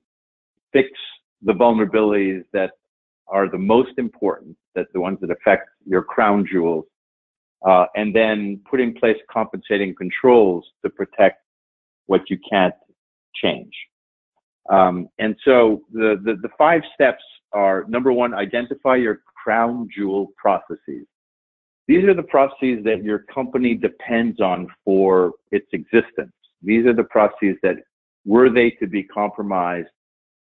fix 0.74 0.90
the 1.42 1.54
vulnerabilities 1.54 2.44
that 2.54 2.72
are 3.28 3.50
the 3.50 3.58
most 3.58 3.92
important, 3.98 4.58
that 4.76 4.88
the 4.94 5.00
ones 5.00 5.20
that 5.22 5.32
affect 5.32 5.70
your 5.86 6.04
crown 6.04 6.46
jewels, 6.52 6.86
uh, 7.66 7.86
and 7.96 8.16
then 8.16 8.60
put 8.70 8.80
in 8.80 8.94
place 8.94 9.18
compensating 9.32 9.94
controls 9.96 10.66
to 10.84 10.90
protect 10.90 11.44
what 12.08 12.30
you 12.30 12.38
can't 12.50 12.74
change. 13.36 13.72
Um, 14.70 15.10
and 15.18 15.36
so 15.44 15.82
the, 15.92 16.22
the, 16.24 16.36
the 16.42 16.50
five 16.58 16.82
steps 16.94 17.24
are 17.54 17.86
number 17.88 18.14
one, 18.14 18.34
identify 18.34 18.96
your 18.96 19.22
crown 19.44 19.90
jewel 19.96 20.28
processes. 20.38 21.06
These 21.88 22.04
are 22.04 22.14
the 22.14 22.24
processes 22.24 22.84
that 22.84 23.04
your 23.04 23.20
company 23.34 23.74
depends 23.74 24.40
on 24.40 24.68
for 24.86 25.34
its 25.52 25.66
existence. 25.74 26.34
These 26.62 26.86
are 26.86 26.94
the 26.94 27.06
processes 27.06 27.58
that, 27.64 27.78
were 28.26 28.50
they 28.50 28.70
to 28.72 28.86
be 28.86 29.04
compromised, 29.04 29.90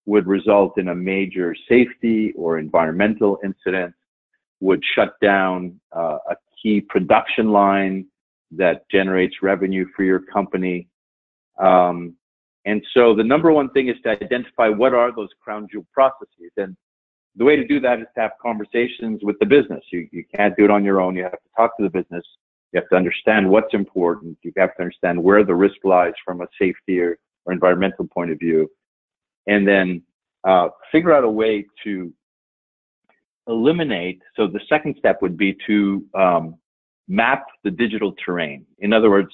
would 0.07 0.27
result 0.27 0.79
in 0.79 0.89
a 0.89 0.95
major 0.95 1.55
safety 1.69 2.33
or 2.37 2.59
environmental 2.59 3.39
incident, 3.45 3.93
would 4.61 4.83
shut 4.95 5.15
down 5.21 5.79
uh, 5.95 6.19
a 6.31 6.37
key 6.63 6.81
production 6.81 7.51
line 7.51 8.07
that 8.53 8.89
generates 8.89 9.43
revenue 9.43 9.85
for 9.95 10.05
your 10.05 10.21
company. 10.21 10.89
Um, 11.59 12.15
and 12.67 12.85
so 12.93 13.15
the 13.15 13.23
number 13.23 13.53
one 13.53 13.71
thing 13.71 13.89
is 13.89 13.97
to 14.03 14.11
identify 14.11 14.69
what 14.69 14.93
are 14.93 15.15
those 15.15 15.29
crown 15.41 15.69
jewel 15.71 15.87
processes. 15.93 16.51
And 16.57 16.77
the 17.37 17.45
way 17.45 17.55
to 17.55 17.67
do 17.67 17.79
that 17.81 18.01
is 18.01 18.07
to 18.17 18.23
have 18.23 18.33
conversations 18.43 19.21
with 19.23 19.39
the 19.39 19.47
business. 19.47 19.85
You, 19.93 20.09
you 20.11 20.25
can't 20.35 20.57
do 20.57 20.65
it 20.65 20.71
on 20.71 20.85
your 20.85 21.01
own. 21.01 21.15
You 21.15 21.23
have 21.23 21.33
to 21.33 21.51
talk 21.57 21.77
to 21.79 21.85
the 21.85 21.91
business. 21.91 22.25
You 22.73 22.81
have 22.81 22.89
to 22.89 22.97
understand 22.97 23.49
what's 23.49 23.73
important. 23.73 24.37
You 24.43 24.53
have 24.57 24.75
to 24.77 24.83
understand 24.83 25.23
where 25.23 25.45
the 25.45 25.55
risk 25.55 25.77
lies 25.85 26.15
from 26.25 26.41
a 26.41 26.49
safety 26.61 26.99
or, 27.01 27.17
or 27.45 27.53
environmental 27.53 28.09
point 28.09 28.33
of 28.33 28.39
view. 28.41 28.69
And 29.47 29.67
then 29.67 30.03
uh, 30.43 30.69
figure 30.91 31.15
out 31.15 31.23
a 31.23 31.31
way 31.31 31.67
to 31.85 32.13
eliminate. 33.47 34.21
So 34.35 34.49
the 34.49 34.61
second 34.69 34.97
step 34.99 35.23
would 35.23 35.37
be 35.37 35.57
to 35.69 36.05
um, 36.15 36.57
map 37.07 37.45
the 37.63 37.71
digital 37.71 38.13
terrain. 38.25 38.67
In 38.81 38.93
other 38.93 39.09
words, 39.09 39.31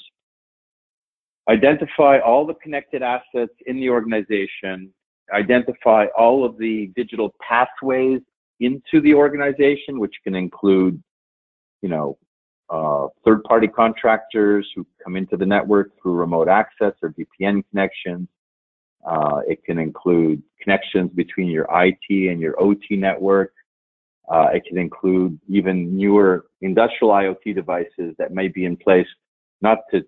identify 1.49 2.19
all 2.19 2.47
the 2.47 2.55
connected 2.55 3.03
assets 3.03 3.53
in 3.67 3.77
the 3.77 3.91
organization 3.91 4.93
identify 5.33 6.07
all 6.17 6.45
of 6.45 6.59
the 6.59 6.93
digital 6.95 7.35
pathways 7.47 8.21
into 8.61 9.01
the 9.01 9.15
organization, 9.15 9.99
which 9.99 10.15
can 10.25 10.35
include, 10.35 11.03
you 11.81 11.89
know, 11.89 12.19
uh, 12.71 13.09
third-party 13.25 13.69
contractors 13.69 14.69
who 14.75 14.87
come 15.03 15.17
into 15.17 15.37
the 15.37 15.45
network 15.45 15.91
through 16.01 16.15
remote 16.15 16.49
access 16.49 16.93
or 17.03 17.13
VPN 17.13 17.63
connections. 17.71 18.29
Uh, 19.07 19.41
it 19.47 19.63
can 19.65 19.79
include 19.79 20.43
connections 20.61 21.11
between 21.15 21.49
your 21.49 21.67
IT 21.71 22.31
and 22.31 22.41
your 22.41 22.61
OT 22.63 22.97
network. 22.97 23.53
Uh, 24.31 24.49
it 24.55 24.63
can 24.67 24.79
include 24.79 25.39
even 25.49 25.97
newer 25.97 26.47
industrial 26.61 27.13
IoT 27.13 27.55
devices 27.55 28.15
that 28.19 28.33
may 28.33 28.49
be 28.49 28.65
in 28.65 28.77
place 28.77 29.09
not 29.61 29.79
to 29.93 30.05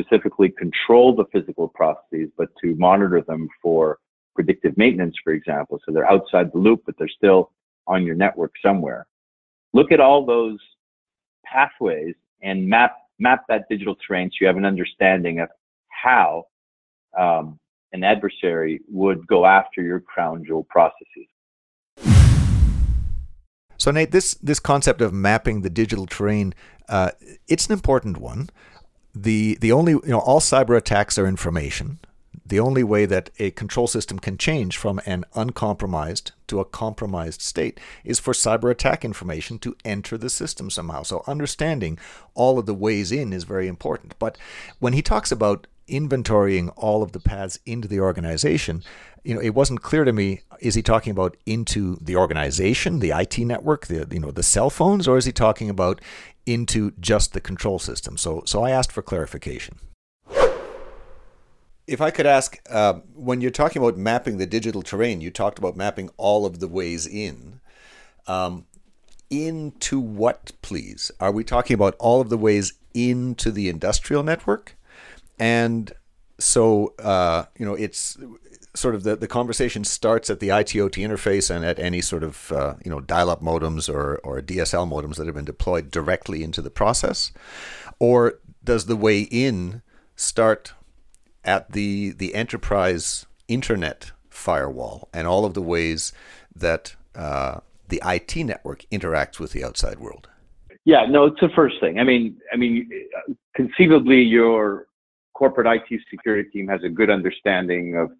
specifically 0.00 0.50
control 0.50 1.14
the 1.14 1.24
physical 1.32 1.68
processes, 1.68 2.30
but 2.36 2.48
to 2.62 2.74
monitor 2.76 3.22
them 3.22 3.48
for 3.62 3.98
predictive 4.34 4.76
maintenance, 4.76 5.14
for 5.22 5.32
example. 5.32 5.80
So 5.84 5.92
they're 5.92 6.10
outside 6.10 6.52
the 6.52 6.58
loop, 6.58 6.82
but 6.86 6.96
they're 6.98 7.08
still 7.08 7.52
on 7.86 8.04
your 8.04 8.14
network 8.14 8.52
somewhere. 8.64 9.06
Look 9.72 9.92
at 9.92 10.00
all 10.00 10.24
those 10.24 10.58
pathways 11.44 12.14
and 12.42 12.68
map 12.68 12.96
map 13.18 13.44
that 13.48 13.68
digital 13.68 13.94
terrain 14.06 14.30
so 14.30 14.36
you 14.40 14.46
have 14.46 14.56
an 14.56 14.64
understanding 14.64 15.40
of 15.40 15.48
how 15.88 16.46
um, 17.18 17.58
an 17.92 18.02
adversary 18.02 18.80
would 18.88 19.26
go 19.26 19.44
after 19.44 19.82
your 19.82 20.00
crown 20.00 20.42
jewel 20.44 20.64
processes. 20.64 21.26
So 23.76 23.90
Nate, 23.90 24.10
this 24.10 24.34
this 24.34 24.60
concept 24.60 25.00
of 25.00 25.12
mapping 25.12 25.62
the 25.62 25.70
digital 25.70 26.06
terrain, 26.06 26.54
uh, 26.88 27.10
it's 27.48 27.66
an 27.66 27.72
important 27.72 28.18
one. 28.18 28.50
The 29.14 29.58
the 29.60 29.72
only 29.72 29.92
you 29.92 30.02
know 30.06 30.20
all 30.20 30.40
cyber 30.40 30.76
attacks 30.76 31.18
are 31.18 31.26
information. 31.26 31.98
The 32.46 32.60
only 32.60 32.82
way 32.82 33.06
that 33.06 33.30
a 33.38 33.52
control 33.52 33.86
system 33.86 34.18
can 34.18 34.36
change 34.36 34.76
from 34.76 35.00
an 35.06 35.24
uncompromised 35.34 36.32
to 36.48 36.58
a 36.58 36.64
compromised 36.64 37.40
state 37.40 37.78
is 38.04 38.18
for 38.18 38.32
cyber 38.32 38.72
attack 38.72 39.04
information 39.04 39.58
to 39.60 39.76
enter 39.84 40.18
the 40.18 40.28
system 40.28 40.68
somehow. 40.68 41.04
So 41.04 41.22
understanding 41.28 41.96
all 42.34 42.58
of 42.58 42.66
the 42.66 42.74
ways 42.74 43.12
in 43.12 43.32
is 43.32 43.44
very 43.44 43.68
important. 43.68 44.16
But 44.18 44.36
when 44.80 44.94
he 44.94 45.02
talks 45.02 45.30
about 45.30 45.68
inventorying 45.90 46.72
all 46.76 47.02
of 47.02 47.12
the 47.12 47.20
paths 47.20 47.58
into 47.66 47.88
the 47.88 48.00
organization, 48.00 48.82
you 49.24 49.34
know, 49.34 49.40
it 49.40 49.54
wasn't 49.54 49.82
clear 49.82 50.04
to 50.04 50.12
me. 50.12 50.40
Is 50.60 50.74
he 50.74 50.82
talking 50.82 51.10
about 51.10 51.36
into 51.46 51.96
the 52.00 52.16
organization, 52.16 53.00
the 53.00 53.10
IT 53.10 53.38
network, 53.38 53.86
the 53.86 54.06
you 54.10 54.20
know 54.20 54.30
the 54.30 54.42
cell 54.42 54.70
phones, 54.70 55.06
or 55.06 55.18
is 55.18 55.24
he 55.24 55.32
talking 55.32 55.68
about 55.68 56.00
into 56.46 56.92
just 57.00 57.32
the 57.32 57.40
control 57.40 57.78
system? 57.78 58.16
So, 58.16 58.42
so 58.46 58.62
I 58.62 58.70
asked 58.70 58.92
for 58.92 59.02
clarification. 59.02 59.78
If 61.86 62.00
I 62.00 62.10
could 62.10 62.26
ask, 62.26 62.58
uh, 62.70 63.00
when 63.14 63.40
you're 63.40 63.50
talking 63.50 63.82
about 63.82 63.98
mapping 63.98 64.38
the 64.38 64.46
digital 64.46 64.80
terrain, 64.80 65.20
you 65.20 65.30
talked 65.30 65.58
about 65.58 65.76
mapping 65.76 66.08
all 66.16 66.46
of 66.46 66.60
the 66.60 66.68
ways 66.68 67.06
in. 67.06 67.60
Um, 68.26 68.66
into 69.28 69.98
what, 69.98 70.52
please? 70.62 71.10
Are 71.20 71.32
we 71.32 71.44
talking 71.44 71.74
about 71.74 71.96
all 71.98 72.20
of 72.20 72.28
the 72.28 72.38
ways 72.38 72.74
into 72.94 73.50
the 73.50 73.68
industrial 73.68 74.22
network? 74.22 74.76
And 75.40 75.92
so, 76.38 76.94
uh, 76.98 77.46
you 77.58 77.66
know, 77.66 77.74
it's 77.74 78.16
sort 78.74 78.94
of 78.94 79.02
the, 79.02 79.16
the 79.16 79.26
conversation 79.26 79.82
starts 79.82 80.30
at 80.30 80.38
the 80.38 80.48
ITOT 80.48 81.02
interface 81.02 81.54
and 81.54 81.64
at 81.64 81.78
any 81.78 82.00
sort 82.00 82.22
of 82.22 82.52
uh, 82.52 82.74
you 82.84 82.90
know 82.90 83.00
dial-up 83.00 83.42
modems 83.42 83.92
or, 83.92 84.18
or 84.18 84.40
DSL 84.40 84.88
modems 84.88 85.16
that 85.16 85.26
have 85.26 85.34
been 85.34 85.44
deployed 85.44 85.90
directly 85.90 86.42
into 86.44 86.62
the 86.62 86.70
process, 86.70 87.32
or 87.98 88.34
does 88.62 88.86
the 88.86 88.96
way 88.96 89.22
in 89.22 89.82
start 90.14 90.74
at 91.44 91.72
the 91.72 92.10
the 92.10 92.34
enterprise 92.34 93.26
internet 93.48 94.12
firewall 94.28 95.08
and 95.12 95.26
all 95.26 95.44
of 95.44 95.54
the 95.54 95.62
ways 95.62 96.12
that 96.54 96.94
uh, 97.16 97.60
the 97.88 98.00
IT 98.04 98.36
network 98.36 98.84
interacts 98.92 99.40
with 99.40 99.52
the 99.52 99.64
outside 99.64 99.98
world? 99.98 100.28
Yeah, 100.84 101.06
no, 101.06 101.24
it's 101.24 101.40
the 101.40 101.50
first 101.54 101.80
thing. 101.80 101.98
I 101.98 102.04
mean, 102.04 102.36
I 102.52 102.56
mean, 102.56 102.90
conceivably, 103.54 104.22
your 104.22 104.86
corporate 105.40 105.66
IT 105.66 106.00
security 106.10 106.46
team 106.50 106.68
has 106.68 106.82
a 106.84 106.88
good 106.90 107.08
understanding 107.08 107.96
of 107.96 108.10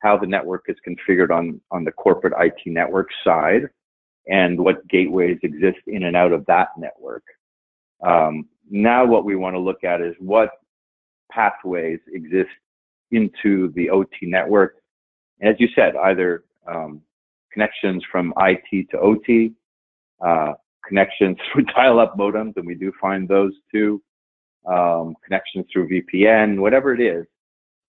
how 0.00 0.18
the 0.18 0.26
network 0.26 0.66
is 0.68 0.76
configured 0.86 1.30
on, 1.30 1.58
on 1.70 1.82
the 1.82 1.90
corporate 1.90 2.34
IT 2.38 2.60
network 2.66 3.08
side 3.24 3.62
and 4.26 4.60
what 4.60 4.86
gateways 4.86 5.38
exist 5.42 5.78
in 5.86 6.02
and 6.02 6.14
out 6.14 6.30
of 6.30 6.44
that 6.44 6.68
network. 6.76 7.24
Um, 8.06 8.48
now 8.68 9.06
what 9.06 9.24
we 9.24 9.34
want 9.34 9.54
to 9.54 9.58
look 9.58 9.82
at 9.82 10.02
is 10.02 10.14
what 10.18 10.50
pathways 11.32 12.00
exist 12.12 12.50
into 13.12 13.72
the 13.74 13.88
OT 13.88 14.10
network. 14.24 14.74
As 15.40 15.54
you 15.58 15.68
said, 15.74 15.96
either 15.96 16.44
um, 16.70 17.00
connections 17.50 18.04
from 18.12 18.34
IT 18.36 18.90
to 18.90 18.98
OT, 18.98 19.54
uh, 20.20 20.52
connections 20.86 21.38
through 21.50 21.64
dial-up 21.64 22.18
modems, 22.18 22.58
and 22.58 22.66
we 22.66 22.74
do 22.74 22.92
find 23.00 23.26
those 23.26 23.54
too, 23.72 24.02
um, 24.68 25.14
connections 25.24 25.66
through 25.72 25.88
VPN, 25.88 26.60
whatever 26.60 26.94
it 26.94 27.00
is 27.00 27.26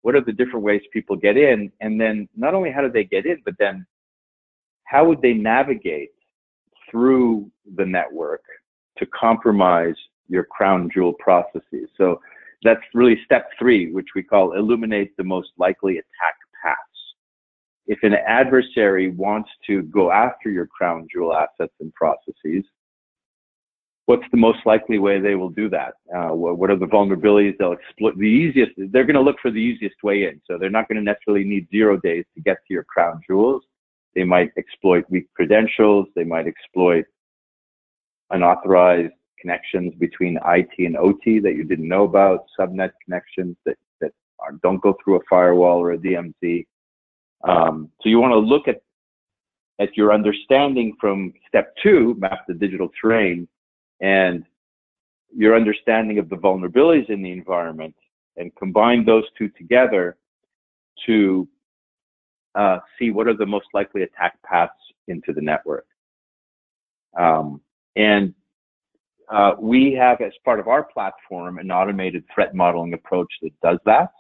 what 0.02 0.16
are 0.16 0.20
the 0.20 0.32
different 0.32 0.64
ways 0.64 0.82
people 0.92 1.16
get 1.16 1.36
in? 1.36 1.72
And 1.80 2.00
then 2.00 2.28
not 2.36 2.54
only 2.54 2.70
how 2.70 2.82
do 2.82 2.90
they 2.90 3.04
get 3.04 3.24
in, 3.24 3.40
but 3.44 3.54
then 3.58 3.86
how 4.84 5.04
would 5.06 5.22
they 5.22 5.32
navigate 5.32 6.10
through 6.90 7.50
the 7.76 7.86
network 7.86 8.42
to 8.98 9.06
compromise 9.06 9.94
your 10.28 10.44
crown 10.44 10.90
jewel 10.92 11.14
processes? 11.14 11.88
So 11.96 12.20
that's 12.62 12.82
really 12.94 13.18
step 13.24 13.48
three, 13.58 13.92
which 13.92 14.08
we 14.14 14.22
call 14.22 14.52
illuminate 14.52 15.16
the 15.16 15.24
most 15.24 15.50
likely 15.56 15.94
attack 15.94 16.34
paths. 16.62 16.78
If 17.86 18.00
an 18.02 18.14
adversary 18.14 19.10
wants 19.10 19.50
to 19.66 19.82
go 19.82 20.10
after 20.10 20.50
your 20.50 20.66
crown 20.66 21.06
jewel 21.12 21.34
assets 21.34 21.74
and 21.80 21.92
processes, 21.94 22.64
what's 24.12 24.30
the 24.30 24.36
most 24.36 24.58
likely 24.66 24.98
way 24.98 25.18
they 25.18 25.36
will 25.36 25.48
do 25.48 25.70
that? 25.70 25.94
Uh, 26.14 26.34
what 26.34 26.68
are 26.68 26.76
the 26.76 26.84
vulnerabilities 26.84 27.56
they'll 27.56 27.72
exploit? 27.72 28.14
The 28.18 28.24
easiest, 28.24 28.72
they're 28.76 29.06
going 29.06 29.14
to 29.14 29.22
look 29.22 29.36
for 29.40 29.50
the 29.50 29.56
easiest 29.56 30.02
way 30.02 30.24
in. 30.24 30.38
So 30.46 30.58
they're 30.58 30.68
not 30.68 30.86
going 30.86 30.98
to 30.98 31.02
necessarily 31.02 31.44
need 31.44 31.66
zero 31.70 31.96
days 31.96 32.26
to 32.34 32.42
get 32.42 32.58
to 32.68 32.74
your 32.74 32.84
crown 32.84 33.22
jewels. 33.26 33.62
They 34.14 34.24
might 34.24 34.50
exploit 34.58 35.06
weak 35.08 35.32
credentials. 35.34 36.08
They 36.14 36.24
might 36.24 36.46
exploit 36.46 37.06
unauthorized 38.28 39.14
connections 39.40 39.94
between 39.98 40.38
IT 40.44 40.74
and 40.76 40.98
OT 40.98 41.38
that 41.38 41.54
you 41.54 41.64
didn't 41.64 41.88
know 41.88 42.04
about, 42.04 42.44
subnet 42.60 42.90
connections 43.02 43.56
that, 43.64 43.78
that 44.02 44.12
are, 44.40 44.52
don't 44.62 44.82
go 44.82 44.94
through 45.02 45.16
a 45.16 45.20
firewall 45.30 45.78
or 45.78 45.92
a 45.92 45.98
DMZ. 45.98 46.66
Um, 47.48 47.88
so 48.02 48.10
you 48.10 48.20
want 48.20 48.32
to 48.32 48.38
look 48.38 48.68
at 48.68 48.82
at 49.80 49.96
your 49.96 50.12
understanding 50.12 50.94
from 51.00 51.32
step 51.48 51.74
two, 51.82 52.14
map 52.18 52.40
the 52.46 52.54
digital 52.54 52.90
terrain, 53.00 53.48
and 54.03 54.44
your 55.34 55.57
understanding 55.57 56.18
of 56.18 56.28
the 56.28 56.36
vulnerabilities 56.36 57.09
in 57.09 57.22
the 57.22 57.32
environment 57.32 57.94
and 58.36 58.55
combine 58.57 59.05
those 59.05 59.24
two 59.38 59.48
together 59.50 60.18
to 61.07 61.48
uh, 62.55 62.78
see 62.98 63.11
what 63.11 63.26
are 63.26 63.36
the 63.36 63.46
most 63.46 63.66
likely 63.72 64.03
attack 64.03 64.36
paths 64.42 64.72
into 65.09 65.32
the 65.32 65.40
network. 65.40 65.86
Um, 67.18 67.62
and 67.96 68.34
uh, 69.30 69.53
we 69.59 69.92
have, 69.94 70.20
as 70.20 70.32
part 70.44 70.61
of 70.61 70.68
our 70.68 70.84
platform, 70.84 71.59
an 71.59 71.70
automated 71.70 72.24
threat 72.34 72.55
modeling 72.55 72.92
approach 72.92 73.32
that 73.40 73.53
does 73.62 73.78
that 73.86 74.11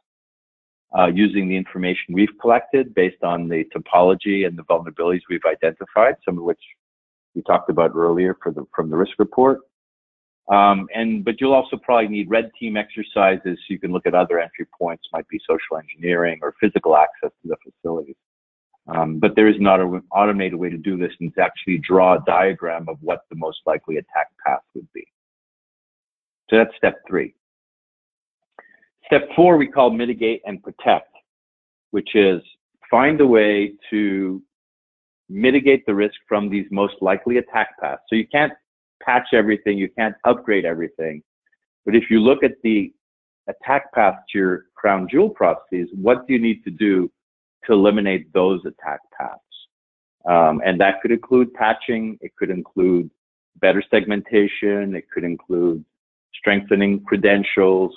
uh, 0.96 1.06
using 1.06 1.48
the 1.48 1.56
information 1.56 2.14
we've 2.14 2.38
collected 2.40 2.94
based 2.94 3.22
on 3.22 3.48
the 3.48 3.64
topology 3.74 4.46
and 4.46 4.58
the 4.58 4.62
vulnerabilities 4.64 5.20
we've 5.28 5.44
identified, 5.46 6.14
some 6.24 6.38
of 6.38 6.44
which 6.44 6.60
we 7.34 7.42
talked 7.42 7.70
about 7.70 7.92
earlier 7.94 8.36
the, 8.44 8.64
from 8.74 8.90
the 8.90 8.96
risk 8.96 9.12
report. 9.18 9.60
Um, 10.48 10.88
and 10.94 11.24
but 11.24 11.40
you'll 11.40 11.54
also 11.54 11.76
probably 11.76 12.08
need 12.08 12.28
red 12.28 12.50
team 12.58 12.76
exercises 12.76 13.42
so 13.44 13.64
you 13.68 13.78
can 13.78 13.92
look 13.92 14.06
at 14.06 14.14
other 14.14 14.40
entry 14.40 14.66
points, 14.76 15.04
might 15.12 15.28
be 15.28 15.40
social 15.48 15.78
engineering 15.78 16.40
or 16.42 16.54
physical 16.60 16.96
access 16.96 17.30
to 17.42 17.48
the 17.48 17.56
facilities. 17.64 18.16
Um, 18.88 19.20
but 19.20 19.36
there 19.36 19.46
is 19.46 19.60
not 19.60 19.80
an 19.80 20.02
automated 20.10 20.58
way 20.58 20.68
to 20.68 20.76
do 20.76 20.96
this 20.98 21.12
and 21.20 21.32
to 21.36 21.40
actually 21.40 21.78
draw 21.78 22.14
a 22.14 22.24
diagram 22.26 22.88
of 22.88 22.96
what 23.00 23.20
the 23.30 23.36
most 23.36 23.60
likely 23.64 23.98
attack 23.98 24.28
path 24.44 24.62
would 24.74 24.88
be. 24.92 25.06
So 26.50 26.56
that's 26.56 26.76
step 26.76 27.00
three. 27.06 27.34
Step 29.06 29.28
four 29.36 29.56
we 29.56 29.68
call 29.68 29.90
mitigate 29.90 30.42
and 30.44 30.60
protect, 30.62 31.14
which 31.92 32.14
is 32.14 32.42
find 32.90 33.20
a 33.20 33.26
way 33.26 33.74
to 33.90 34.42
mitigate 35.28 35.86
the 35.86 35.94
risk 35.94 36.16
from 36.28 36.50
these 36.50 36.66
most 36.70 36.94
likely 37.00 37.38
attack 37.38 37.78
paths. 37.80 38.02
So 38.08 38.16
you 38.16 38.26
can't 38.26 38.52
patch 39.04 39.28
everything, 39.32 39.78
you 39.78 39.88
can't 39.98 40.14
upgrade 40.24 40.64
everything. 40.64 41.22
But 41.84 41.96
if 41.96 42.04
you 42.10 42.20
look 42.20 42.42
at 42.42 42.52
the 42.62 42.92
attack 43.48 43.92
path 43.92 44.14
to 44.32 44.38
your 44.38 44.64
crown 44.74 45.08
jewel 45.10 45.30
processes, 45.30 45.88
what 45.94 46.26
do 46.26 46.32
you 46.32 46.40
need 46.40 46.62
to 46.64 46.70
do 46.70 47.10
to 47.66 47.72
eliminate 47.72 48.32
those 48.32 48.60
attack 48.64 49.00
paths? 49.16 49.40
Um, 50.28 50.60
and 50.64 50.80
that 50.80 51.00
could 51.02 51.10
include 51.10 51.52
patching, 51.54 52.18
it 52.20 52.32
could 52.36 52.50
include 52.50 53.10
better 53.60 53.82
segmentation, 53.90 54.94
it 54.94 55.04
could 55.12 55.24
include 55.24 55.84
strengthening 56.34 57.02
credentials, 57.04 57.92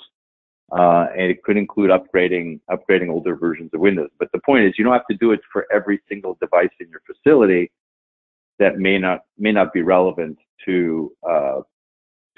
uh, 0.72 1.06
and 1.16 1.30
it 1.30 1.42
could 1.44 1.56
include 1.56 1.90
upgrading 1.90 2.60
upgrading 2.70 3.10
older 3.10 3.36
versions 3.36 3.70
of 3.72 3.80
Windows. 3.80 4.10
But 4.18 4.28
the 4.32 4.40
point 4.44 4.64
is, 4.64 4.74
you 4.76 4.84
don't 4.84 4.92
have 4.92 5.06
to 5.10 5.16
do 5.16 5.30
it 5.30 5.40
for 5.52 5.66
every 5.72 6.00
single 6.08 6.36
device 6.40 6.70
in 6.80 6.88
your 6.88 7.02
facility 7.06 7.70
that 8.58 8.78
may 8.78 8.98
not 8.98 9.20
may 9.38 9.52
not 9.52 9.72
be 9.72 9.82
relevant 9.82 10.38
to 10.64 11.12
uh, 11.28 11.60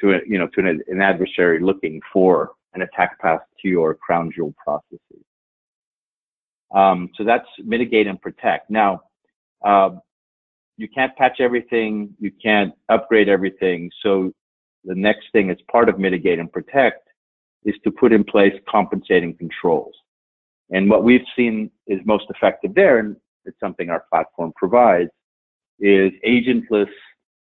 to 0.01 0.13
a, 0.13 0.21
you 0.27 0.39
know 0.39 0.49
to 0.49 0.61
an, 0.61 0.83
an, 0.89 1.01
adversary 1.01 1.61
looking 1.61 2.01
for 2.13 2.53
an 2.75 2.83
attack 2.83 3.19
path 3.21 3.41
to 3.61 3.69
your 3.69 3.95
crown 3.95 4.31
jewel 4.35 4.55
processes. 4.63 5.25
Um, 6.75 7.11
so 7.17 7.25
that's 7.25 7.49
mitigate 7.65 8.07
and 8.07 8.21
protect. 8.21 8.71
Now, 8.71 9.03
uh, 9.65 9.91
you 10.77 10.89
can't 10.89 11.15
patch 11.17 11.41
everything, 11.41 12.15
you 12.21 12.31
can't 12.43 12.73
upgrade 12.89 13.29
everything. 13.29 13.91
So 14.03 14.33
the 14.85 14.95
next 14.95 15.27
thing 15.33 15.51
as 15.51 15.57
part 15.71 15.89
of 15.89 15.99
mitigate 15.99 16.39
and 16.39 16.53
protect 16.53 17.09
is 17.65 17.75
to 17.85 17.91
put 17.91 18.13
in 18.13 18.23
place 18.23 18.55
compensating 18.69 19.35
controls. 19.37 19.95
And 20.71 20.89
what 20.89 21.03
we've 21.03 21.25
seen 21.35 21.71
is 21.87 21.99
most 22.05 22.27
effective 22.29 22.75
there, 22.75 22.99
and 22.99 23.17
it's 23.45 23.59
something 23.59 23.91
our 23.91 24.05
platform 24.11 24.53
provides, 24.55 25.11
is 25.81 26.13
agentless 26.27 26.91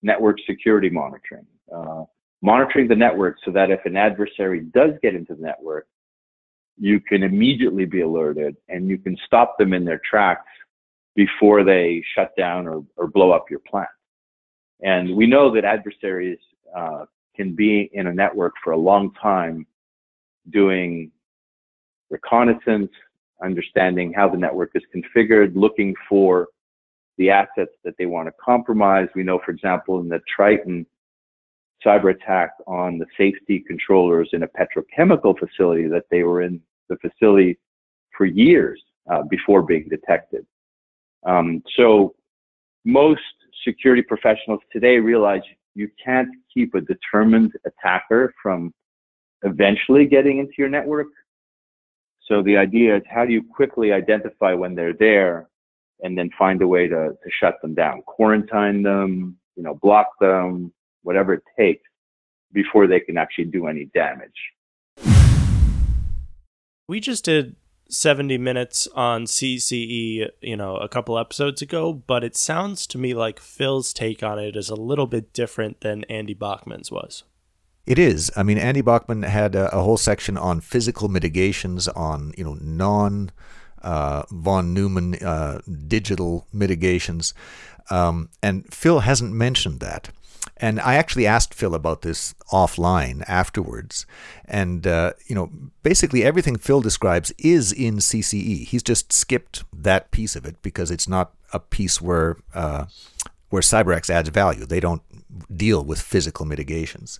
network 0.01 0.37
security 0.45 0.89
monitoring. 0.89 1.45
Uh, 1.73 2.03
monitoring 2.41 2.87
the 2.87 2.95
network 2.95 3.37
so 3.43 3.51
that 3.51 3.71
if 3.71 3.79
an 3.85 3.97
adversary 3.97 4.61
does 4.73 4.91
get 5.01 5.15
into 5.15 5.33
the 5.35 5.41
network, 5.41 5.87
you 6.77 6.99
can 6.99 7.23
immediately 7.23 7.85
be 7.85 8.01
alerted 8.01 8.55
and 8.69 8.87
you 8.87 8.97
can 8.97 9.17
stop 9.25 9.57
them 9.57 9.73
in 9.73 9.83
their 9.83 9.99
tracks 10.09 10.45
before 11.15 11.63
they 11.63 12.03
shut 12.15 12.35
down 12.37 12.67
or, 12.67 12.83
or 12.95 13.07
blow 13.07 13.31
up 13.31 13.49
your 13.49 13.59
plant. 13.59 13.89
And 14.81 15.15
we 15.15 15.25
know 15.25 15.53
that 15.55 15.65
adversaries 15.65 16.37
uh, 16.75 17.05
can 17.35 17.55
be 17.55 17.89
in 17.93 18.07
a 18.07 18.13
network 18.13 18.53
for 18.63 18.73
a 18.73 18.77
long 18.77 19.11
time 19.21 19.65
doing 20.51 21.11
reconnaissance, 22.09 22.91
understanding 23.43 24.13
how 24.13 24.29
the 24.29 24.37
network 24.37 24.71
is 24.75 24.83
configured, 24.95 25.55
looking 25.55 25.95
for 26.07 26.47
the 27.17 27.29
assets 27.29 27.71
that 27.83 27.95
they 27.97 28.05
want 28.05 28.27
to 28.27 28.33
compromise. 28.43 29.07
We 29.15 29.23
know, 29.23 29.39
for 29.43 29.51
example, 29.51 29.99
in 29.99 30.09
the 30.09 30.21
Triton 30.33 30.85
cyber 31.85 32.11
attack 32.11 32.51
on 32.65 32.97
the 32.97 33.05
safety 33.17 33.63
controllers 33.65 34.29
in 34.33 34.43
a 34.43 34.47
petrochemical 34.47 35.37
facility 35.37 35.87
that 35.87 36.05
they 36.09 36.23
were 36.23 36.41
in 36.41 36.61
the 36.89 36.97
facility 36.97 37.57
for 38.17 38.25
years 38.25 38.81
uh, 39.11 39.23
before 39.29 39.61
being 39.61 39.87
detected. 39.89 40.45
Um, 41.25 41.61
so 41.75 42.15
most 42.85 43.21
security 43.63 44.01
professionals 44.01 44.61
today 44.71 44.97
realize 44.97 45.41
you 45.75 45.89
can't 46.03 46.29
keep 46.51 46.73
a 46.73 46.81
determined 46.81 47.51
attacker 47.65 48.33
from 48.41 48.73
eventually 49.43 50.05
getting 50.05 50.39
into 50.39 50.53
your 50.57 50.69
network. 50.69 51.07
So 52.27 52.41
the 52.41 52.57
idea 52.57 52.97
is 52.97 53.03
how 53.09 53.25
do 53.25 53.31
you 53.31 53.43
quickly 53.43 53.91
identify 53.93 54.53
when 54.53 54.73
they're 54.73 54.93
there 54.93 55.47
and 56.01 56.17
then 56.17 56.29
find 56.37 56.61
a 56.61 56.67
way 56.67 56.87
to, 56.87 57.09
to 57.09 57.29
shut 57.39 57.55
them 57.61 57.73
down, 57.73 58.01
quarantine 58.03 58.83
them, 58.83 59.37
you 59.55 59.63
know, 59.63 59.73
block 59.81 60.07
them, 60.19 60.71
whatever 61.03 61.33
it 61.33 61.43
takes 61.57 61.83
before 62.53 62.87
they 62.87 62.99
can 62.99 63.17
actually 63.17 63.45
do 63.45 63.67
any 63.67 63.85
damage. 63.93 64.29
We 66.87 66.99
just 66.99 67.25
did 67.25 67.55
70 67.89 68.37
minutes 68.37 68.87
on 68.95 69.25
CCE, 69.25 70.29
you 70.41 70.57
know, 70.57 70.77
a 70.77 70.87
couple 70.87 71.17
episodes 71.17 71.61
ago, 71.61 71.93
but 71.93 72.23
it 72.23 72.35
sounds 72.35 72.87
to 72.87 72.97
me 72.97 73.13
like 73.13 73.39
Phil's 73.39 73.93
take 73.93 74.23
on 74.23 74.39
it 74.39 74.55
is 74.55 74.69
a 74.69 74.75
little 74.75 75.07
bit 75.07 75.33
different 75.33 75.81
than 75.81 76.03
Andy 76.05 76.35
Bochman's 76.35 76.91
was. 76.91 77.23
It 77.85 77.97
is. 77.97 78.29
I 78.35 78.43
mean, 78.43 78.57
Andy 78.57 78.81
Bachman 78.81 79.23
had 79.23 79.55
a, 79.55 79.73
a 79.73 79.81
whole 79.81 79.95
section 79.95 80.37
on 80.37 80.59
physical 80.59 81.07
mitigations, 81.07 81.87
on 81.87 82.33
you 82.37 82.43
know 82.43 82.57
non 82.59 83.31
uh, 83.81 84.23
von 84.31 84.73
Neumann 84.73 85.15
uh, 85.15 85.59
digital 85.87 86.47
mitigations, 86.53 87.33
um, 87.89 88.29
and 88.41 88.71
Phil 88.73 89.01
hasn't 89.01 89.33
mentioned 89.33 89.79
that. 89.79 90.09
And 90.59 90.79
I 90.79 90.95
actually 90.95 91.27
asked 91.27 91.53
Phil 91.53 91.75
about 91.75 92.01
this 92.01 92.33
offline 92.51 93.23
afterwards. 93.27 94.05
And, 94.45 94.87
uh, 94.87 95.13
you 95.27 95.35
know, 95.35 95.51
basically 95.83 96.23
everything 96.23 96.57
Phil 96.57 96.81
describes 96.81 97.31
is 97.37 97.71
in 97.71 97.97
CCE. 97.97 98.65
He's 98.65 98.83
just 98.83 99.13
skipped 99.13 99.63
that 99.73 100.09
piece 100.11 100.35
of 100.35 100.45
it 100.45 100.55
because 100.61 100.89
it's 100.89 101.07
not 101.07 101.33
a 101.53 101.59
piece 101.59 102.01
where, 102.01 102.37
uh, 102.55 102.85
where 103.49 103.61
CyberX 103.61 104.09
adds 104.09 104.29
value. 104.29 104.65
They 104.65 104.79
don't 104.79 105.03
deal 105.55 105.83
with 105.83 106.01
physical 106.01 106.45
mitigations. 106.45 107.19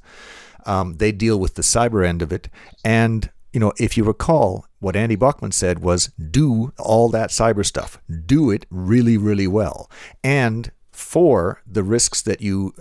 Um, 0.65 0.95
they 0.97 1.11
deal 1.11 1.39
with 1.39 1.55
the 1.55 1.61
cyber 1.61 2.05
end 2.05 2.21
of 2.21 2.33
it. 2.33 2.49
And, 2.83 3.29
you 3.53 3.59
know, 3.59 3.73
if 3.77 3.97
you 3.97 4.03
recall, 4.03 4.65
what 4.79 4.95
Andy 4.95 5.17
Bochman 5.17 5.53
said 5.53 5.79
was 5.79 6.07
do 6.07 6.73
all 6.77 7.09
that 7.09 7.29
cyber 7.29 7.65
stuff, 7.65 7.99
do 8.25 8.51
it 8.51 8.65
really, 8.69 9.17
really 9.17 9.47
well. 9.47 9.89
And 10.23 10.71
for 10.91 11.61
the 11.65 11.83
risks 11.83 12.21
that 12.21 12.41
you 12.41 12.73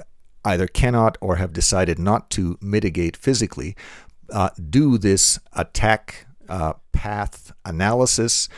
either 0.44 0.66
cannot 0.66 1.18
or 1.20 1.36
have 1.36 1.52
decided 1.52 1.98
not 1.98 2.30
to 2.30 2.58
mitigate 2.60 3.16
physically, 3.16 3.76
uh, 4.32 4.50
do 4.70 4.98
this 4.98 5.38
attack 5.52 6.26
uh, 6.48 6.74
path 6.92 7.52
analysis, 7.64 8.48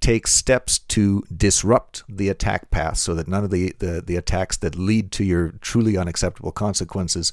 take 0.00 0.26
steps 0.26 0.78
to 0.78 1.24
disrupt 1.34 2.04
the 2.08 2.28
attack 2.28 2.70
path 2.70 2.98
so 2.98 3.14
that 3.14 3.26
none 3.26 3.44
of 3.44 3.50
the, 3.50 3.74
the, 3.78 4.02
the 4.04 4.16
attacks 4.16 4.56
that 4.58 4.76
lead 4.76 5.10
to 5.12 5.24
your 5.24 5.50
truly 5.60 5.96
unacceptable 5.96 6.52
consequences 6.52 7.32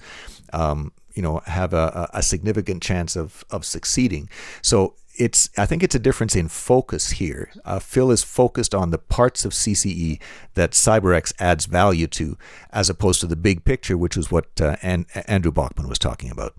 um, 0.53 0.91
you 1.16 1.22
know 1.22 1.41
have 1.45 1.74
a, 1.74 2.09
a 2.13 2.22
significant 2.22 2.84
chance 2.84 3.16
of, 3.16 3.43
of 3.49 3.66
succeeding. 3.66 4.30
So 4.61 4.95
it's 5.18 5.49
I 5.57 5.66
think 5.66 5.82
it's 5.82 5.95
a 5.95 5.99
difference 5.99 6.36
in 6.36 6.47
focus 6.49 7.11
here. 7.11 7.49
Uh, 7.63 7.80
Phil 7.80 8.11
is 8.11 8.24
focused 8.24 8.76
on 8.76 8.91
the 8.91 8.97
parts 8.97 9.45
of 9.45 9.53
CCE 9.53 10.22
that 10.53 10.72
CyberX 10.72 11.34
adds 11.39 11.66
value 11.66 12.07
to, 12.07 12.38
as 12.72 12.89
opposed 12.89 13.22
to 13.22 13.28
the 13.28 13.36
big 13.36 13.63
picture, 13.63 13.97
which 13.97 14.18
is 14.18 14.30
what 14.30 14.47
uh, 14.61 14.76
An- 14.82 15.07
Andrew 15.28 15.51
Bochman 15.51 15.89
was 15.89 15.99
talking 15.99 16.30
about. 16.30 16.53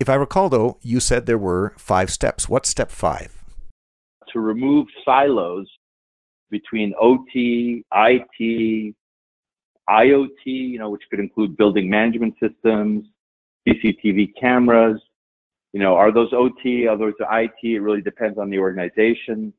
If 0.00 0.08
I 0.08 0.14
recall, 0.14 0.48
though, 0.48 0.78
you 0.80 1.00
said 1.00 1.26
there 1.26 1.38
were 1.38 1.74
five 1.76 2.10
steps. 2.10 2.48
What's 2.48 2.68
step 2.68 2.90
five? 2.90 3.42
To 4.32 4.40
remove 4.40 4.86
silos 5.04 5.66
between 6.50 6.94
OT, 7.00 7.84
IT, 7.92 8.94
IoT, 9.88 10.44
you 10.44 10.78
know, 10.78 10.90
which 10.90 11.02
could 11.10 11.20
include 11.20 11.56
building 11.56 11.88
management 11.88 12.34
systems, 12.40 13.04
CCTV 13.66 14.32
cameras, 14.40 15.00
you 15.72 15.80
know, 15.80 15.94
are 15.94 16.12
those 16.12 16.32
OT, 16.32 16.86
are 16.86 16.96
those 16.96 17.14
IT? 17.20 17.54
It 17.62 17.80
really 17.80 18.00
depends 18.00 18.38
on 18.38 18.50
the 18.50 18.58
organization. 18.58 19.52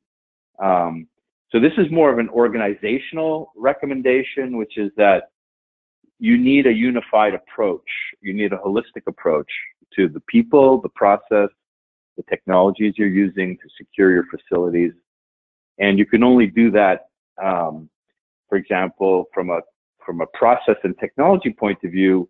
Um, 0.62 1.08
so 1.52 1.60
this 1.60 1.74
is 1.78 1.92
more 1.92 2.12
of 2.12 2.20
an 2.20 2.30
organizational 2.30 3.52
recommendation, 3.56 4.58
which 4.58 4.78
is 4.78 4.92
that 4.98 5.32
you 6.20 6.38
need 6.38 6.68
a 6.68 6.74
unified 6.74 7.34
approach. 7.34 7.90
You 8.22 8.34
need 8.34 8.54
a 8.54 8.58
holistic 8.58 9.04
approach 9.08 9.50
to 9.96 10.10
the 10.10 10.20
people, 10.22 10.82
the 10.82 10.90
process, 10.90 11.50
the 12.18 12.24
technologies 12.30 12.96
you're 12.98 13.08
using 13.08 13.58
to 13.58 13.70
secure 13.78 14.12
your 14.12 14.26
facilities. 14.26 14.92
And 15.78 15.98
you 15.98 16.06
can 16.06 16.24
only 16.24 16.48
do 16.48 16.70
that, 16.72 17.08
um, 17.42 17.90
for 18.50 18.58
example, 18.58 19.26
from 19.34 19.50
a 19.50 19.62
from 20.06 20.22
a 20.22 20.28
process 20.28 20.76
and 20.84 20.98
technology 21.00 21.52
point 21.52 21.80
of 21.84 21.92
view, 21.92 22.28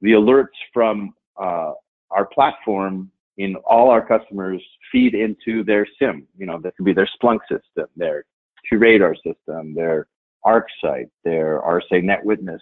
the 0.00 0.12
alerts 0.12 0.58
from 0.72 1.14
uh, 1.40 1.72
our 2.10 2.26
platform 2.26 3.10
in 3.38 3.56
all 3.56 3.90
our 3.90 4.04
customers 4.04 4.62
feed 4.92 5.14
into 5.14 5.64
their 5.64 5.86
SIEM. 5.98 6.26
You 6.36 6.46
know, 6.46 6.60
that 6.60 6.76
could 6.76 6.84
be 6.84 6.92
their 6.92 7.08
Splunk 7.20 7.40
system, 7.48 7.86
their 7.96 8.24
QRadar 8.70 9.14
system, 9.16 9.74
their 9.74 10.08
ArcSight, 10.44 11.10
their 11.24 11.60
RSA 11.60 12.02
NetWitness, 12.02 12.60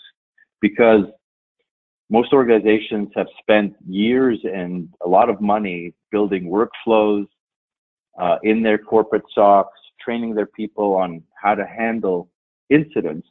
because 0.61 1.05
most 2.11 2.33
organizations 2.33 3.09
have 3.15 3.27
spent 3.41 3.75
years 3.87 4.39
and 4.45 4.89
a 5.05 5.09
lot 5.09 5.29
of 5.29 5.41
money 5.41 5.93
building 6.11 6.45
workflows 6.45 7.27
uh, 8.19 8.37
in 8.43 8.63
their 8.63 8.79
corporate 8.79 9.25
SOCs, 9.37 9.67
training 10.01 10.35
their 10.35 10.47
people 10.47 10.95
on 10.95 11.23
how 11.41 11.55
to 11.55 11.67
handle 11.67 12.29
incidents. 12.71 13.29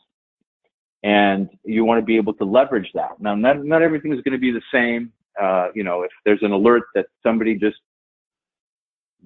And 1.03 1.49
you 1.63 1.85
want 1.85 1.99
to 1.99 2.05
be 2.05 2.17
able 2.17 2.33
to 2.35 2.43
leverage 2.43 2.89
that. 2.95 3.19
Now, 3.19 3.35
not, 3.35 3.63
not 3.63 3.81
everything 3.81 4.13
is 4.13 4.21
going 4.21 4.33
to 4.33 4.39
be 4.39 4.51
the 4.51 4.61
same. 4.73 5.11
Uh, 5.39 5.67
you 5.75 5.83
know, 5.83 6.01
if 6.01 6.11
there's 6.25 6.41
an 6.41 6.51
alert 6.51 6.83
that 6.95 7.05
somebody 7.21 7.55
just 7.55 7.77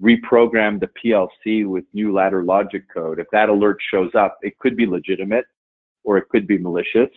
reprogrammed 0.02 0.80
the 0.80 0.90
PLC 1.02 1.66
with 1.66 1.84
new 1.92 2.12
ladder 2.12 2.44
logic 2.44 2.84
code, 2.92 3.18
if 3.18 3.26
that 3.32 3.48
alert 3.48 3.78
shows 3.90 4.10
up, 4.14 4.38
it 4.42 4.58
could 4.58 4.76
be 4.76 4.86
legitimate 4.86 5.46
or 6.04 6.18
it 6.18 6.28
could 6.28 6.46
be 6.46 6.58
malicious. 6.58 7.10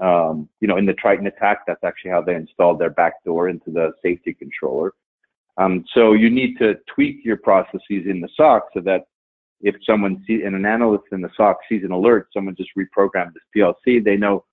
Um, 0.00 0.48
you 0.60 0.68
know, 0.68 0.78
in 0.78 0.86
the 0.86 0.94
Triton 0.94 1.26
attack, 1.26 1.60
that's 1.66 1.84
actually 1.84 2.10
how 2.10 2.22
they 2.22 2.34
installed 2.34 2.78
their 2.78 2.90
backdoor 2.90 3.48
into 3.48 3.70
the 3.70 3.92
safety 4.02 4.34
controller. 4.34 4.92
Um, 5.58 5.84
so 5.94 6.14
you 6.14 6.30
need 6.30 6.58
to 6.58 6.76
tweak 6.92 7.24
your 7.24 7.36
processes 7.36 8.06
in 8.06 8.20
the 8.20 8.28
SOC 8.36 8.64
so 8.74 8.80
that 8.80 9.06
if 9.62 9.76
someone 9.86 10.22
sees, 10.26 10.42
an 10.44 10.66
analyst 10.66 11.04
in 11.12 11.20
the 11.20 11.30
SOC 11.36 11.56
sees 11.68 11.84
an 11.84 11.92
alert, 11.92 12.28
someone 12.34 12.56
just 12.56 12.70
reprogrammed 12.76 13.32
this 13.32 13.42
PLC, 13.56 14.04
they 14.04 14.16
know 14.16 14.44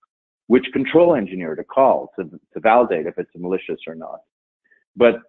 which 0.47 0.65
control 0.71 1.15
engineer 1.15 1.55
to 1.55 1.63
call 1.63 2.11
to, 2.17 2.23
to 2.53 2.59
validate 2.59 3.05
if 3.05 3.17
it's 3.17 3.29
malicious 3.35 3.79
or 3.87 3.95
not. 3.95 4.19
But 4.95 5.21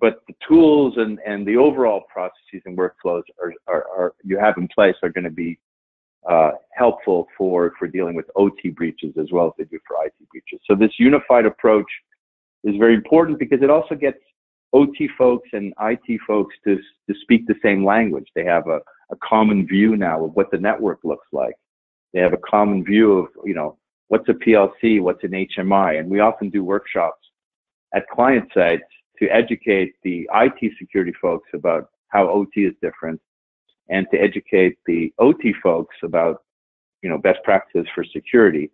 but 0.00 0.22
the 0.26 0.34
tools 0.46 0.94
and, 0.96 1.20
and 1.24 1.46
the 1.46 1.56
overall 1.56 2.02
processes 2.12 2.62
and 2.66 2.76
workflows 2.76 3.22
are, 3.40 3.52
are, 3.68 3.84
are 3.96 4.14
you 4.24 4.36
have 4.36 4.56
in 4.56 4.66
place 4.74 4.96
are 5.04 5.08
going 5.08 5.24
to 5.24 5.30
be 5.30 5.56
uh, 6.28 6.50
helpful 6.72 7.28
for, 7.36 7.72
for 7.78 7.86
dealing 7.86 8.14
with 8.14 8.26
OT 8.34 8.70
breaches 8.70 9.14
as 9.20 9.30
well 9.30 9.46
as 9.46 9.52
they 9.56 9.64
do 9.64 9.78
for 9.86 10.04
IT 10.04 10.14
breaches. 10.30 10.60
So 10.68 10.74
this 10.74 10.90
unified 10.98 11.46
approach 11.46 11.86
is 12.64 12.74
very 12.76 12.94
important 12.94 13.38
because 13.38 13.62
it 13.62 13.70
also 13.70 13.94
gets 13.94 14.18
OT 14.72 15.08
folks 15.16 15.48
and 15.52 15.72
IT 15.80 16.20
folks 16.26 16.56
to, 16.64 16.76
to 16.76 17.14
speak 17.22 17.46
the 17.46 17.54
same 17.62 17.84
language. 17.84 18.26
They 18.34 18.44
have 18.44 18.66
a, 18.66 18.80
a 19.10 19.16
common 19.16 19.66
view 19.66 19.96
now 19.96 20.24
of 20.24 20.34
what 20.34 20.50
the 20.50 20.58
network 20.58 21.00
looks 21.04 21.26
like. 21.32 21.54
They 22.12 22.20
have 22.20 22.32
a 22.32 22.38
common 22.38 22.84
view 22.84 23.18
of, 23.18 23.28
you 23.44 23.54
know, 23.54 23.78
what's 24.08 24.28
a 24.28 24.32
PLC, 24.32 25.00
what's 25.00 25.22
an 25.24 25.30
HMI, 25.30 25.98
and 25.98 26.10
we 26.10 26.20
often 26.20 26.50
do 26.50 26.64
workshops 26.64 27.20
at 27.94 28.08
client 28.08 28.48
sites 28.54 28.82
to 29.18 29.28
educate 29.28 29.94
the 30.02 30.28
IT 30.34 30.72
security 30.78 31.12
folks 31.20 31.48
about 31.54 31.88
how 32.08 32.28
OT 32.28 32.64
is 32.64 32.74
different 32.82 33.20
and 33.88 34.06
to 34.10 34.18
educate 34.18 34.78
the 34.86 35.12
OT 35.18 35.54
folks 35.62 35.96
about, 36.02 36.42
you 37.02 37.08
know, 37.08 37.18
best 37.18 37.38
practices 37.44 37.86
for 37.94 38.04
security 38.04 38.70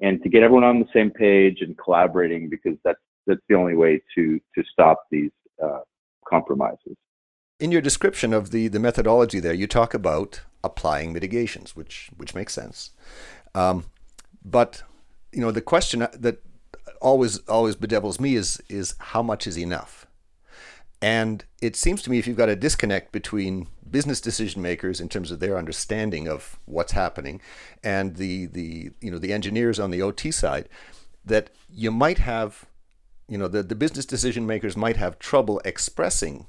and 0.00 0.22
to 0.22 0.28
get 0.28 0.42
everyone 0.42 0.64
on 0.64 0.80
the 0.80 0.88
same 0.92 1.10
page 1.10 1.60
and 1.60 1.76
collaborating 1.78 2.48
because 2.48 2.76
that's, 2.84 2.98
that's 3.26 3.40
the 3.48 3.54
only 3.54 3.74
way 3.74 4.02
to, 4.14 4.40
to 4.54 4.64
stop 4.70 5.04
these, 5.10 5.30
uh, 5.62 5.80
compromises. 6.28 6.96
In 7.60 7.70
your 7.70 7.80
description 7.80 8.32
of 8.32 8.50
the, 8.50 8.68
the 8.68 8.80
methodology 8.80 9.38
there, 9.38 9.54
you 9.54 9.66
talk 9.66 9.94
about 9.94 10.40
applying 10.64 11.12
mitigations, 11.12 11.76
which 11.76 12.10
which 12.16 12.34
makes 12.34 12.52
sense. 12.52 12.90
Um, 13.54 13.84
but 14.44 14.82
you 15.32 15.40
know 15.40 15.52
the 15.52 15.60
question 15.60 16.00
that 16.00 16.42
always 17.00 17.38
always 17.46 17.76
bedevils 17.76 18.18
me 18.18 18.34
is 18.34 18.60
is 18.68 18.94
how 18.98 19.22
much 19.22 19.46
is 19.46 19.56
enough? 19.56 20.06
And 21.00 21.44
it 21.60 21.76
seems 21.76 22.02
to 22.02 22.10
me 22.10 22.18
if 22.18 22.26
you've 22.26 22.36
got 22.36 22.48
a 22.48 22.56
disconnect 22.56 23.12
between 23.12 23.68
business 23.88 24.20
decision 24.20 24.62
makers 24.62 25.00
in 25.00 25.08
terms 25.08 25.30
of 25.30 25.38
their 25.38 25.58
understanding 25.58 26.26
of 26.26 26.58
what's 26.64 26.92
happening 26.92 27.40
and 27.84 28.16
the 28.16 28.46
the 28.46 28.90
you 29.00 29.10
know 29.10 29.18
the 29.18 29.32
engineers 29.32 29.78
on 29.78 29.90
the 29.90 30.02
OT 30.02 30.30
side, 30.32 30.68
that 31.24 31.50
you 31.70 31.92
might 31.92 32.18
have 32.18 32.64
you 33.28 33.38
know 33.38 33.48
the, 33.48 33.62
the 33.62 33.74
business 33.76 34.06
decision 34.06 34.46
makers 34.46 34.76
might 34.76 34.96
have 34.96 35.18
trouble 35.18 35.60
expressing 35.64 36.48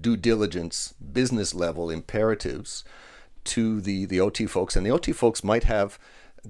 due 0.00 0.16
diligence 0.16 0.94
business 1.12 1.54
level 1.54 1.90
imperatives 1.90 2.84
to 3.44 3.80
the 3.80 4.04
the 4.06 4.20
OT 4.20 4.46
folks. 4.46 4.76
And 4.76 4.84
the 4.84 4.90
OT 4.90 5.12
folks 5.12 5.44
might 5.44 5.64
have 5.64 5.98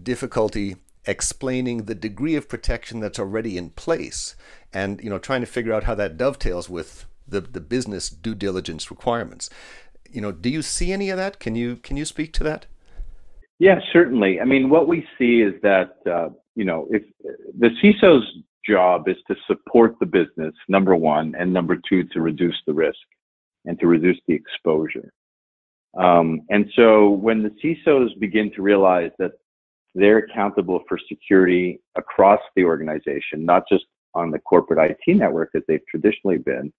difficulty 0.03 0.77
explaining 1.07 1.85
the 1.85 1.95
degree 1.95 2.35
of 2.35 2.49
protection 2.49 3.01
that's 3.01 3.19
already 3.19 3.57
in 3.57 3.71
place 3.71 4.35
and 4.73 5.01
you 5.03 5.09
know 5.09 5.19
trying 5.19 5.41
to 5.41 5.47
figure 5.47 5.73
out 5.73 5.85
how 5.85 5.95
that 5.95 6.17
dovetails 6.17 6.69
with 6.69 7.07
the, 7.29 7.41
the 7.41 7.61
business 7.61 8.11
due 8.11 8.35
diligence 8.35 8.91
requirements. 8.91 9.49
You 10.11 10.21
know 10.21 10.33
do 10.33 10.49
you 10.49 10.63
see 10.63 10.93
any 10.93 11.11
of 11.11 11.17
that? 11.17 11.39
Can 11.39 11.55
you 11.55 11.77
can 11.77 11.97
you 11.97 12.05
speak 12.05 12.33
to 12.35 12.45
that? 12.45 12.67
Yeah 13.59 13.81
certainly. 13.93 14.41
I 14.41 14.45
mean 14.45 14.69
what 14.69 14.89
we 14.89 15.07
see 15.19 15.43
is 15.43 15.55
that 15.63 15.97
uh, 16.11 16.31
you 16.55 16.65
know 16.65 16.89
if 16.91 17.03
the 17.59 17.71
ciso's 17.81 18.25
job 18.67 19.09
is 19.09 19.17
to 19.29 19.37
support 19.47 19.95
the 20.01 20.07
business 20.07 20.53
number 20.69 20.97
one 20.97 21.35
and 21.39 21.53
number 21.53 21.77
two 21.89 22.03
to 22.03 22.21
reduce 22.21 22.61
the 22.67 22.75
risk 22.75 22.99
and 23.67 23.79
to 23.79 23.87
reduce 23.87 24.19
the 24.27 24.35
exposure 24.35 25.13
um, 25.99 26.43
and 26.51 26.71
so 26.77 27.11
when 27.11 27.43
the 27.43 27.51
cisos 27.63 28.19
begin 28.21 28.53
to 28.55 28.63
realize 28.63 29.11
that 29.19 29.33
they're 29.95 30.19
accountable 30.19 30.83
for 30.87 30.99
security 31.09 31.81
across 31.97 32.41
the 32.55 32.65
organization, 32.65 33.47
not 33.47 33.65
just 33.71 33.85
on 34.15 34.31
the 34.31 34.39
corporate 34.41 34.97
IT 35.09 35.17
network 35.17 35.51
as 35.55 35.63
they've 35.67 35.87
traditionally 35.91 36.39
been. 36.39 36.73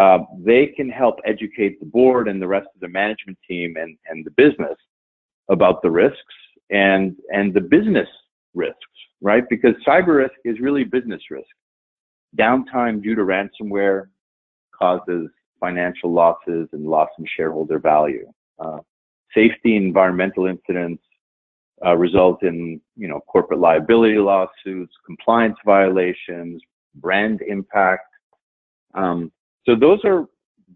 Uh, 0.00 0.20
they 0.42 0.68
can 0.68 0.88
help 0.88 1.18
educate 1.26 1.78
the 1.78 1.86
board 1.86 2.26
and 2.28 2.40
the 2.40 2.46
rest 2.46 2.66
of 2.74 2.80
the 2.80 2.88
management 2.88 3.36
team 3.46 3.76
and, 3.76 3.98
and 4.06 4.24
the 4.24 4.30
business 4.30 4.76
about 5.50 5.82
the 5.82 5.90
risks 5.90 6.16
and 6.70 7.14
and 7.34 7.52
the 7.52 7.60
business 7.60 8.08
risks, 8.54 8.78
right? 9.20 9.44
Because 9.50 9.74
cyber 9.86 10.16
risk 10.16 10.34
is 10.46 10.58
really 10.60 10.84
business 10.84 11.20
risk. 11.30 11.48
Downtime 12.38 13.02
due 13.02 13.14
to 13.14 13.22
ransomware 13.22 14.04
causes 14.74 15.28
financial 15.62 16.12
losses 16.12 16.68
and 16.72 16.84
loss 16.84 17.08
in 17.18 17.24
shareholder 17.36 17.78
value. 17.78 18.26
Uh, 18.58 18.80
safety 19.32 19.76
and 19.76 19.86
environmental 19.86 20.46
incidents 20.46 21.02
uh, 21.86 21.96
result 21.96 22.42
in 22.42 22.80
you 22.96 23.08
know 23.08 23.20
corporate 23.20 23.60
liability 23.60 24.18
lawsuits, 24.18 24.92
compliance 25.06 25.56
violations, 25.64 26.60
brand 26.96 27.40
impact. 27.42 28.08
Um, 28.94 29.30
so 29.64 29.74
those 29.76 30.00
are 30.04 30.26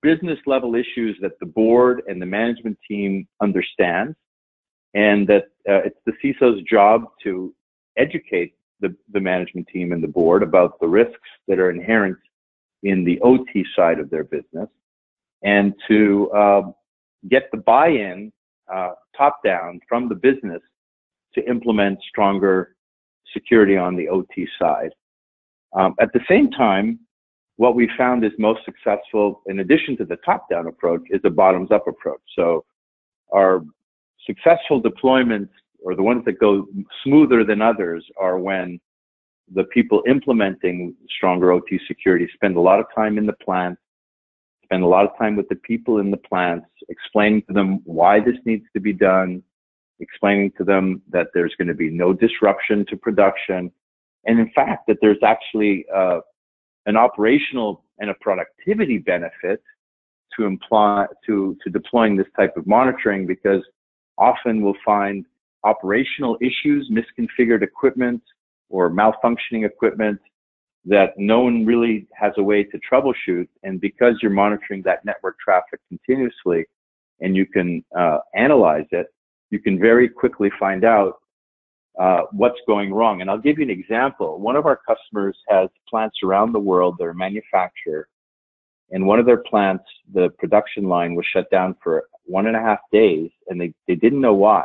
business 0.02 0.38
level 0.46 0.74
issues 0.74 1.18
that 1.20 1.38
the 1.40 1.46
board 1.46 2.02
and 2.06 2.22
the 2.22 2.26
management 2.26 2.78
team 2.88 3.26
understand, 3.42 4.14
and 4.94 5.26
that 5.26 5.44
uh, 5.68 5.82
it's 5.88 5.98
the 6.06 6.12
CISO's 6.22 6.62
job 6.62 7.04
to 7.24 7.54
educate 7.96 8.54
the, 8.80 8.94
the 9.12 9.20
management 9.20 9.66
team 9.72 9.92
and 9.92 10.02
the 10.02 10.08
board 10.08 10.42
about 10.42 10.78
the 10.80 10.86
risks 10.86 11.28
that 11.48 11.58
are 11.58 11.70
inherent 11.70 12.18
in 12.82 13.04
the 13.04 13.20
OT 13.20 13.64
side 13.74 13.98
of 13.98 14.10
their 14.10 14.24
business, 14.24 14.68
and 15.42 15.74
to 15.88 16.30
uh, 16.30 16.62
get 17.28 17.50
the 17.50 17.58
buy-in 17.58 18.32
uh, 18.72 18.92
top 19.16 19.42
down 19.44 19.80
from 19.88 20.08
the 20.08 20.14
business 20.14 20.62
to 21.34 21.48
implement 21.48 21.98
stronger 22.08 22.76
security 23.32 23.76
on 23.76 23.96
the 23.96 24.08
OT 24.08 24.46
side. 24.58 24.90
Um, 25.74 25.94
at 26.00 26.12
the 26.12 26.20
same 26.28 26.50
time, 26.50 27.00
what 27.56 27.74
we 27.74 27.90
found 27.96 28.24
is 28.24 28.32
most 28.38 28.60
successful, 28.64 29.42
in 29.46 29.60
addition 29.60 29.96
to 29.98 30.04
the 30.04 30.16
top-down 30.16 30.66
approach, 30.66 31.02
is 31.10 31.20
a 31.24 31.30
bottoms-up 31.30 31.86
approach. 31.88 32.20
So 32.34 32.64
our 33.32 33.64
successful 34.26 34.82
deployments, 34.82 35.48
or 35.82 35.94
the 35.94 36.02
ones 36.02 36.24
that 36.26 36.38
go 36.38 36.66
smoother 37.02 37.44
than 37.44 37.62
others, 37.62 38.04
are 38.18 38.38
when 38.38 38.80
the 39.54 39.64
people 39.64 40.02
implementing 40.08 40.94
stronger 41.08 41.52
OT 41.52 41.78
security 41.86 42.28
spend 42.34 42.56
a 42.56 42.60
lot 42.60 42.80
of 42.80 42.86
time 42.94 43.18
in 43.18 43.26
the 43.26 43.32
plant, 43.34 43.78
spend 44.64 44.82
a 44.82 44.86
lot 44.86 45.04
of 45.04 45.16
time 45.16 45.36
with 45.36 45.48
the 45.48 45.56
people 45.56 45.98
in 45.98 46.10
the 46.10 46.16
plants, 46.16 46.66
explaining 46.88 47.42
to 47.42 47.52
them 47.52 47.80
why 47.84 48.18
this 48.18 48.36
needs 48.44 48.64
to 48.72 48.80
be 48.80 48.92
done, 48.92 49.42
explaining 50.00 50.52
to 50.58 50.64
them 50.64 51.00
that 51.10 51.28
there's 51.32 51.54
going 51.56 51.68
to 51.68 51.74
be 51.74 51.90
no 51.90 52.12
disruption 52.12 52.84
to 52.86 52.96
production. 52.96 53.70
And 54.24 54.40
in 54.40 54.50
fact, 54.54 54.88
that 54.88 54.98
there's 55.00 55.22
actually 55.24 55.86
uh, 55.94 56.20
an 56.86 56.96
operational 56.96 57.84
and 57.98 58.10
a 58.10 58.14
productivity 58.14 58.98
benefit 58.98 59.62
to 60.36 60.44
imply 60.44 61.06
to, 61.24 61.56
to 61.62 61.70
deploying 61.70 62.16
this 62.16 62.26
type 62.36 62.56
of 62.56 62.66
monitoring 62.66 63.26
because 63.26 63.62
often 64.18 64.62
we'll 64.62 64.74
find 64.84 65.24
operational 65.64 66.36
issues, 66.40 66.90
misconfigured 66.90 67.62
equipment 67.62 68.22
or 68.68 68.90
malfunctioning 68.90 69.64
equipment 69.64 70.20
that 70.84 71.10
no 71.16 71.40
one 71.40 71.66
really 71.66 72.06
has 72.14 72.32
a 72.36 72.42
way 72.42 72.62
to 72.62 72.78
troubleshoot. 72.90 73.48
And 73.64 73.80
because 73.80 74.14
you're 74.22 74.30
monitoring 74.30 74.82
that 74.82 75.04
network 75.04 75.38
traffic 75.38 75.80
continuously 75.88 76.64
and 77.20 77.36
you 77.36 77.44
can 77.46 77.84
uh, 77.96 78.18
analyze 78.34 78.86
it, 78.92 79.08
you 79.50 79.58
can 79.58 79.78
very 79.78 80.08
quickly 80.08 80.50
find 80.58 80.84
out 80.84 81.14
uh, 81.98 82.22
what's 82.32 82.58
going 82.66 82.92
wrong. 82.92 83.20
And 83.20 83.30
I'll 83.30 83.38
give 83.38 83.58
you 83.58 83.64
an 83.64 83.70
example. 83.70 84.38
One 84.38 84.54
of 84.54 84.66
our 84.66 84.78
customers 84.86 85.36
has 85.48 85.68
plants 85.88 86.18
around 86.22 86.52
the 86.52 86.60
world. 86.60 86.96
They're 86.98 87.10
a 87.10 87.14
manufacturer. 87.14 88.08
And 88.90 89.06
one 89.06 89.18
of 89.18 89.26
their 89.26 89.38
plants, 89.38 89.84
the 90.12 90.30
production 90.38 90.84
line 90.84 91.14
was 91.16 91.26
shut 91.32 91.50
down 91.50 91.74
for 91.82 92.04
one 92.24 92.46
and 92.46 92.56
a 92.56 92.60
half 92.60 92.78
days 92.92 93.30
and 93.48 93.60
they, 93.60 93.72
they 93.88 93.96
didn't 93.96 94.20
know 94.20 94.34
why. 94.34 94.64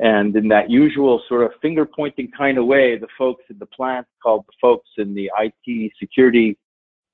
And 0.00 0.34
in 0.34 0.48
that 0.48 0.70
usual 0.70 1.22
sort 1.28 1.44
of 1.44 1.52
finger 1.60 1.84
pointing 1.84 2.30
kind 2.36 2.56
of 2.56 2.64
way, 2.64 2.96
the 2.96 3.06
folks 3.18 3.44
in 3.50 3.58
the 3.58 3.66
plant 3.66 4.06
called 4.22 4.46
the 4.46 4.54
folks 4.58 4.88
in 4.96 5.14
the 5.14 5.30
IT 5.38 5.92
security 6.00 6.56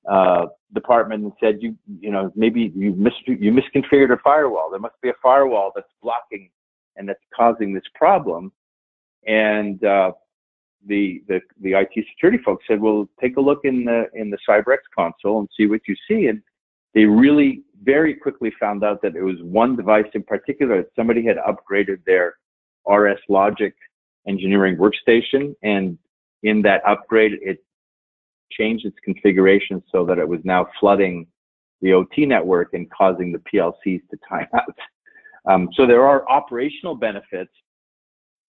uh, 0.09 0.45
department 0.73 1.23
and 1.23 1.33
said, 1.37 1.57
you, 1.61 1.75
you 1.99 2.09
know, 2.09 2.31
maybe 2.33 2.71
you 2.73 2.91
mis 2.95 3.11
you 3.25 3.51
misconfigured 3.51 4.13
a 4.13 4.17
firewall. 4.23 4.69
There 4.71 4.79
must 4.79 4.95
be 5.01 5.09
a 5.09 5.13
firewall 5.21 5.73
that's 5.75 5.91
blocking 6.01 6.49
and 6.95 7.09
that's 7.09 7.19
causing 7.35 7.73
this 7.73 7.83
problem. 7.93 8.53
And 9.27 9.83
uh, 9.83 10.13
the, 10.85 11.21
the 11.27 11.41
the 11.61 11.73
IT 11.73 11.91
security 12.13 12.41
folks 12.41 12.63
said, 12.69 12.79
well, 12.79 13.09
take 13.19 13.35
a 13.35 13.41
look 13.41 13.65
in 13.65 13.83
the 13.83 14.05
in 14.13 14.29
the 14.29 14.37
CyberX 14.47 14.77
console 14.97 15.39
and 15.39 15.49
see 15.57 15.65
what 15.65 15.81
you 15.89 15.95
see. 16.07 16.27
And 16.27 16.41
they 16.93 17.03
really 17.03 17.63
very 17.83 18.13
quickly 18.13 18.53
found 18.57 18.85
out 18.85 19.01
that 19.01 19.17
it 19.17 19.23
was 19.23 19.35
one 19.41 19.75
device 19.75 20.09
in 20.13 20.23
particular 20.23 20.83
that 20.83 20.91
somebody 20.95 21.25
had 21.25 21.35
upgraded 21.35 21.99
their 22.05 22.35
RS 22.89 23.19
Logic 23.29 23.73
engineering 24.27 24.77
workstation, 24.77 25.55
and 25.63 25.97
in 26.43 26.61
that 26.63 26.81
upgrade, 26.85 27.33
it 27.41 27.63
changed 28.51 28.85
its 28.85 28.97
configuration 29.03 29.81
so 29.91 30.05
that 30.05 30.17
it 30.17 30.27
was 30.27 30.39
now 30.43 30.67
flooding 30.79 31.27
the 31.81 31.93
OT 31.93 32.25
network 32.25 32.73
and 32.73 32.89
causing 32.91 33.31
the 33.31 33.39
PLCs 33.39 34.01
to 34.09 34.17
time 34.29 34.47
out. 34.53 34.63
Um, 35.49 35.69
so 35.77 35.87
there 35.87 36.05
are 36.05 36.29
operational 36.29 36.93
benefits. 36.93 37.51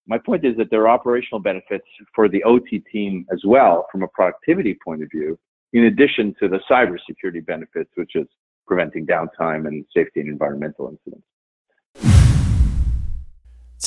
My 0.05 0.17
point 0.17 0.43
is 0.43 0.57
that 0.57 0.69
there 0.69 0.81
are 0.81 0.89
operational 0.89 1.39
benefits 1.39 1.85
for 2.13 2.27
the 2.27 2.43
OT 2.43 2.79
team 2.91 3.25
as 3.31 3.39
well 3.45 3.87
from 3.89 4.03
a 4.03 4.07
productivity 4.09 4.77
point 4.83 5.01
of 5.01 5.09
view, 5.09 5.39
in 5.71 5.85
addition 5.85 6.35
to 6.41 6.49
the 6.49 6.59
cybersecurity 6.69 7.45
benefits, 7.45 7.89
which 7.95 8.15
is 8.15 8.27
preventing 8.67 9.07
downtime 9.07 9.65
and 9.65 9.85
safety 9.95 10.19
and 10.19 10.27
environmental 10.27 10.89
incidents. 10.89 12.28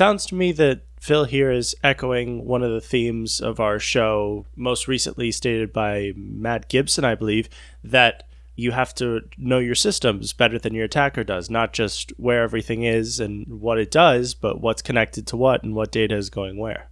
Sounds 0.03 0.27
to 0.27 0.35
me 0.35 0.51
that 0.51 0.81
Phil 0.99 1.27
here 1.27 1.53
is 1.53 1.77
echoing 1.85 2.45
one 2.45 2.65
of 2.65 2.73
the 2.73 2.81
themes 2.81 3.41
of 3.41 3.61
our 3.61 3.79
show, 3.79 4.47
most 4.57 4.89
recently 4.89 5.31
stated 5.31 5.73
by 5.73 6.11
Matt 6.17 6.69
Gibson, 6.69 7.05
I 7.05 7.15
believe, 7.15 7.49
that 7.85 8.25
you 8.57 8.73
have 8.73 8.93
to 8.97 9.21
know 9.39 9.61
your 9.61 9.77
systems 9.77 10.33
better 10.33 10.59
than 10.59 10.75
your 10.75 10.87
attacker 10.87 11.23
does, 11.23 11.49
not 11.49 11.73
just 11.73 12.11
where 12.17 12.43
everything 12.43 12.83
is 12.83 13.21
and 13.21 13.47
what 13.61 13.79
it 13.79 13.93
does, 13.93 14.35
but 14.35 14.61
what's 14.61 14.83
connected 14.83 15.25
to 15.29 15.37
what 15.37 15.63
and 15.63 15.73
what 15.77 15.93
data 15.93 16.17
is 16.17 16.31
going 16.31 16.59
where. 16.59 16.91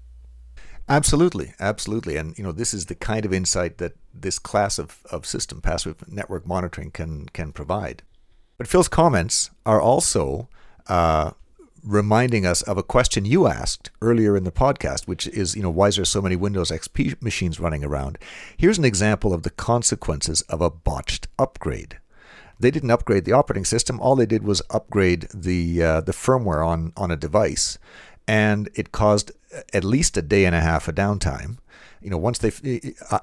Absolutely, 0.89 1.53
absolutely. 1.59 2.15
And 2.17 2.39
you 2.39 2.45
know, 2.45 2.53
this 2.53 2.73
is 2.73 2.87
the 2.87 2.95
kind 2.95 3.25
of 3.25 3.33
insight 3.33 3.79
that 3.79 3.95
this 4.15 4.39
class 4.39 4.79
of, 4.79 5.05
of 5.11 5.27
system 5.27 5.61
passive 5.61 6.09
network 6.09 6.47
monitoring 6.47 6.93
can 6.93 7.27
can 7.31 7.51
provide. 7.51 8.05
But 8.57 8.69
Phil's 8.69 8.87
comments 8.87 9.51
are 9.67 9.81
also 9.81 10.49
uh, 10.87 11.33
reminding 11.85 12.47
us 12.47 12.63
of 12.63 12.79
a 12.79 12.83
question 12.83 13.25
you 13.25 13.47
asked 13.47 13.91
earlier 14.01 14.37
in 14.37 14.45
the 14.45 14.53
podcast, 14.53 15.07
which 15.07 15.27
is, 15.29 15.57
you 15.57 15.63
know, 15.63 15.71
why 15.71 15.89
is 15.89 15.97
there 15.97 16.05
so 16.05 16.23
many 16.23 16.37
Windows 16.37 16.71
XP 16.71 17.21
machines 17.23 17.61
running 17.61 17.85
around? 17.85 18.19
Here's 18.57 18.79
an 18.79 18.85
example 18.85 19.33
of 19.33 19.43
the 19.43 19.51
consequences 19.51 20.43
of 20.43 20.61
a 20.61 20.71
botched 20.71 21.29
upgrade. 21.39 21.99
They 22.59 22.71
didn't 22.71 22.91
upgrade 22.91 23.25
the 23.25 23.33
operating 23.33 23.65
system. 23.65 23.99
All 24.01 24.17
they 24.17 24.27
did 24.27 24.45
was 24.45 24.63
upgrade 24.71 25.29
the 25.33 25.83
uh, 25.83 26.01
the 26.03 26.13
firmware 26.13 26.67
on 26.67 26.93
on 26.95 27.11
a 27.11 27.17
device, 27.17 27.79
and 28.29 28.69
it 28.75 28.93
caused 28.93 29.33
at 29.73 29.83
least 29.83 30.17
a 30.17 30.23
day 30.23 30.45
and 30.45 30.55
a 30.55 30.61
half 30.61 30.87
of 30.87 30.95
downtime 30.95 31.57
you 32.01 32.09
know, 32.09 32.17
once 32.17 32.39
they, 32.39 32.51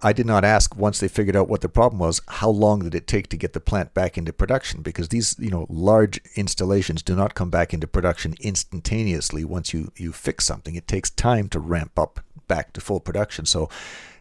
I 0.04 0.14
did 0.14 0.26
not 0.26 0.46
ask 0.46 0.76
once 0.76 1.00
they 1.00 1.08
figured 1.08 1.36
out 1.36 1.50
what 1.50 1.62
the 1.62 1.70
problem 1.70 2.00
was, 2.00 2.22
how 2.28 2.50
long 2.50 2.82
did 2.82 2.94
it 2.94 3.08
take 3.08 3.28
to 3.30 3.38
get 3.38 3.54
the 3.54 3.60
plant 3.60 3.94
back 3.94 4.18
into 4.18 4.32
production? 4.32 4.82
Because 4.82 5.10
these, 5.10 5.36
you 5.40 5.50
know, 5.50 5.66
large 5.70 6.20
installations 6.36 7.02
do 7.02 7.16
not 7.16 7.34
come 7.34 7.50
back 7.50 7.74
into 7.74 7.88
production 7.88 8.36
instantaneously 8.40 9.44
once 9.44 9.74
you, 9.74 9.92
you 9.96 10.14
fix 10.14 10.46
something. 10.46 10.76
It 10.76 10.88
takes 10.88 11.10
time 11.10 11.50
to 11.50 11.60
ramp 11.60 11.98
up 11.98 12.20
back 12.48 12.74
to 12.74 12.82
full 12.82 13.00
production. 13.00 13.46
So, 13.46 13.70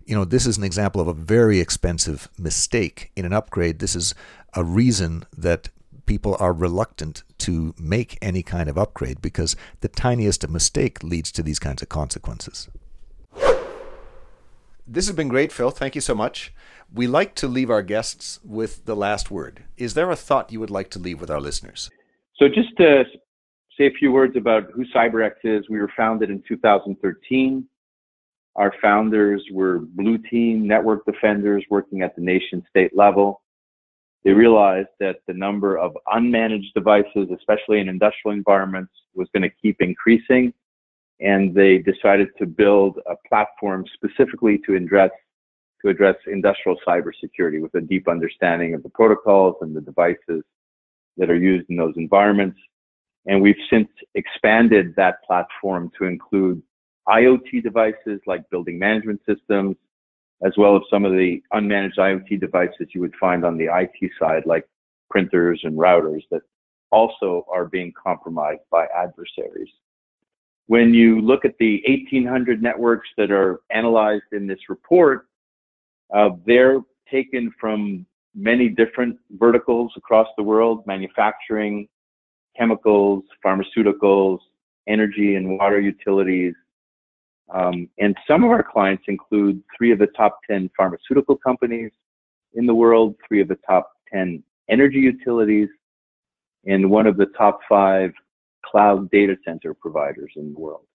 you 0.07 0.15
know, 0.15 0.25
this 0.25 0.47
is 0.47 0.57
an 0.57 0.65
example 0.65 1.01
of 1.03 1.09
a 1.09 1.15
very 1.15 1.61
expensive 1.61 2.29
mistake 2.39 3.11
in 3.15 3.27
an 3.27 3.35
upgrade. 3.35 3.79
This 3.79 3.95
is 3.95 4.15
a 4.55 4.65
reason 4.65 5.27
that 5.37 5.69
people 6.07 6.37
are 6.41 6.53
reluctant 6.53 7.25
to 7.39 7.75
make 7.79 8.17
any 8.23 8.43
kind 8.43 8.71
of 8.71 8.79
upgrade 8.79 9.21
because 9.21 9.55
the 9.81 9.89
tiniest 9.89 10.45
of 10.45 10.51
mistake 10.51 11.03
leads 11.03 11.31
to 11.33 11.43
these 11.43 11.59
kinds 11.59 11.83
of 11.83 11.89
consequences. 11.89 12.69
This 14.87 15.07
has 15.09 15.17
been 15.17 15.29
great, 15.29 15.51
Phil. 15.51 15.71
Thank 15.71 15.97
you 15.97 16.01
so 16.01 16.15
much. 16.15 16.55
We 16.95 17.09
like 17.09 17.35
to 17.37 17.49
leave 17.49 17.71
our 17.71 17.83
guests 17.83 18.39
with 18.45 18.85
the 18.85 18.95
last 18.95 19.31
word. 19.31 19.65
Is 19.77 19.95
there 19.95 20.11
a 20.11 20.17
thought 20.17 20.53
you 20.53 20.61
would 20.61 20.71
like 20.71 20.91
to 20.91 21.01
leave 21.01 21.21
with 21.21 21.31
our 21.31 21.41
listeners? 21.41 21.91
So, 22.37 22.49
just 22.49 22.77
to 22.79 23.05
say 23.77 23.87
a 23.87 23.91
few 23.91 24.13
words 24.13 24.37
about 24.37 24.71
who 24.73 24.85
CyberX 24.95 25.33
is, 25.43 25.69
we 25.69 25.81
were 25.81 25.91
founded 25.97 26.31
in 26.31 26.43
2013. 26.47 27.67
Our 28.55 28.73
founders 28.81 29.43
were 29.53 29.81
blue 29.81 30.19
team 30.19 30.67
network 30.67 31.05
defenders 31.05 31.65
working 31.69 32.03
at 32.03 32.15
the 32.15 32.23
nation 32.23 32.65
state 32.71 32.97
level. 32.97 33.43
They 34.25 34.33
realized 34.33 34.89
that 35.01 35.17
the 35.27 35.35
number 35.35 35.79
of 35.79 35.97
unmanaged 36.09 36.73
devices, 36.75 37.29
especially 37.37 37.81
in 37.81 37.89
industrial 37.89 38.37
environments, 38.37 38.93
was 39.15 39.29
going 39.35 39.43
to 39.43 39.51
keep 39.63 39.77
increasing 39.81 40.55
and 41.21 41.55
they 41.55 41.79
decided 41.79 42.29
to 42.39 42.47
build 42.47 42.99
a 43.07 43.15
platform 43.29 43.85
specifically 43.95 44.59
to 44.67 44.75
address 44.75 45.11
to 45.83 45.91
address 45.91 46.17
industrial 46.27 46.79
cybersecurity 46.87 47.61
with 47.61 47.75
a 47.75 47.81
deep 47.81 48.09
understanding 48.09 48.75
of 48.75 48.83
the 48.83 48.89
protocols 48.89 49.57
and 49.61 49.77
the 49.77 49.81
devices 49.81 50.43
that 51.19 51.31
are 51.31 51.37
used 51.37 51.69
in 51.69 51.77
those 51.77 51.95
environments. 51.97 52.59
And 53.27 53.43
we've 53.43 53.57
since 53.71 53.89
expanded 54.15 54.95
that 54.97 55.23
platform 55.25 55.91
to 55.99 56.07
include 56.07 56.63
IoT 57.09 57.63
devices 57.63 58.21
like 58.27 58.49
building 58.51 58.79
management 58.79 59.21
systems, 59.29 59.77
as 60.45 60.53
well 60.57 60.77
as 60.77 60.83
some 60.91 61.05
of 61.05 61.13
the 61.13 61.43
unmanaged 61.53 61.99
IoT 61.99 62.41
devices 62.41 62.89
you 62.95 63.01
would 63.01 63.15
find 63.21 63.45
on 63.45 63.57
the 63.57 63.67
IT 63.67 64.11
side, 64.19 64.45
like 64.47 64.67
printers 65.11 65.61
and 65.65 65.77
routers 65.77 66.23
that 66.31 66.43
also 66.91 67.45
are 67.53 67.67
being 67.67 67.93
compromised 68.03 68.63
by 68.71 68.87
adversaries. 68.97 69.69
When 70.67 70.93
you 70.93 71.21
look 71.21 71.45
at 71.45 71.57
the 71.59 71.83
1,800 71.87 72.63
networks 72.63 73.09
that 73.17 73.31
are 73.31 73.61
analyzed 73.71 74.33
in 74.33 74.47
this 74.47 74.59
report, 74.69 75.29
uh, 76.15 76.31
they're 76.45 76.81
taken 77.11 77.53
from 77.61 78.05
many 78.35 78.69
different 78.69 79.19
verticals 79.39 79.93
across 79.97 80.29
the 80.37 80.43
world, 80.43 80.85
manufacturing, 80.87 81.89
chemicals, 82.57 83.25
pharmaceuticals, 83.45 84.39
energy 84.89 85.37
and 85.37 85.59
water 85.59 85.81
utilities. 85.81 86.55
Um, 87.53 87.89
and 87.99 88.17
some 88.27 88.45
of 88.45 88.51
our 88.51 88.63
clients 88.63 89.05
include 89.09 89.63
three 89.77 89.93
of 89.93 89.99
the 89.99 90.09
top 90.09 90.39
10 90.49 90.71
pharmaceutical 90.77 91.37
companies 91.37 91.93
in 92.55 92.67
the 92.67 92.75
world, 92.75 93.15
three 93.27 93.41
of 93.41 93.49
the 93.49 93.59
top 93.69 93.93
10 94.13 94.43
energy 94.69 94.99
utilities, 94.99 95.69
and 96.67 96.91
one 96.91 97.07
of 97.07 97.17
the 97.17 97.27
top 97.39 97.61
five 97.69 98.13
cloud 98.71 99.11
data 99.11 99.37
center 99.45 99.75
providers 99.75 100.33
in 100.37 100.53
the 100.53 100.59
world. 100.59 100.87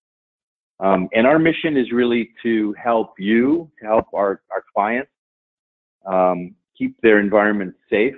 Um, 0.79 1.09
and 1.13 1.27
our 1.27 1.37
mission 1.37 1.77
is 1.77 1.91
really 1.91 2.31
to 2.41 2.73
help 2.73 3.13
you, 3.19 3.69
to 3.79 3.85
help 3.85 4.07
our, 4.13 4.41
our 4.51 4.63
clients 4.73 5.11
um, 6.07 6.55
keep 6.75 6.99
their 7.01 7.19
environment 7.19 7.75
safe, 7.89 8.15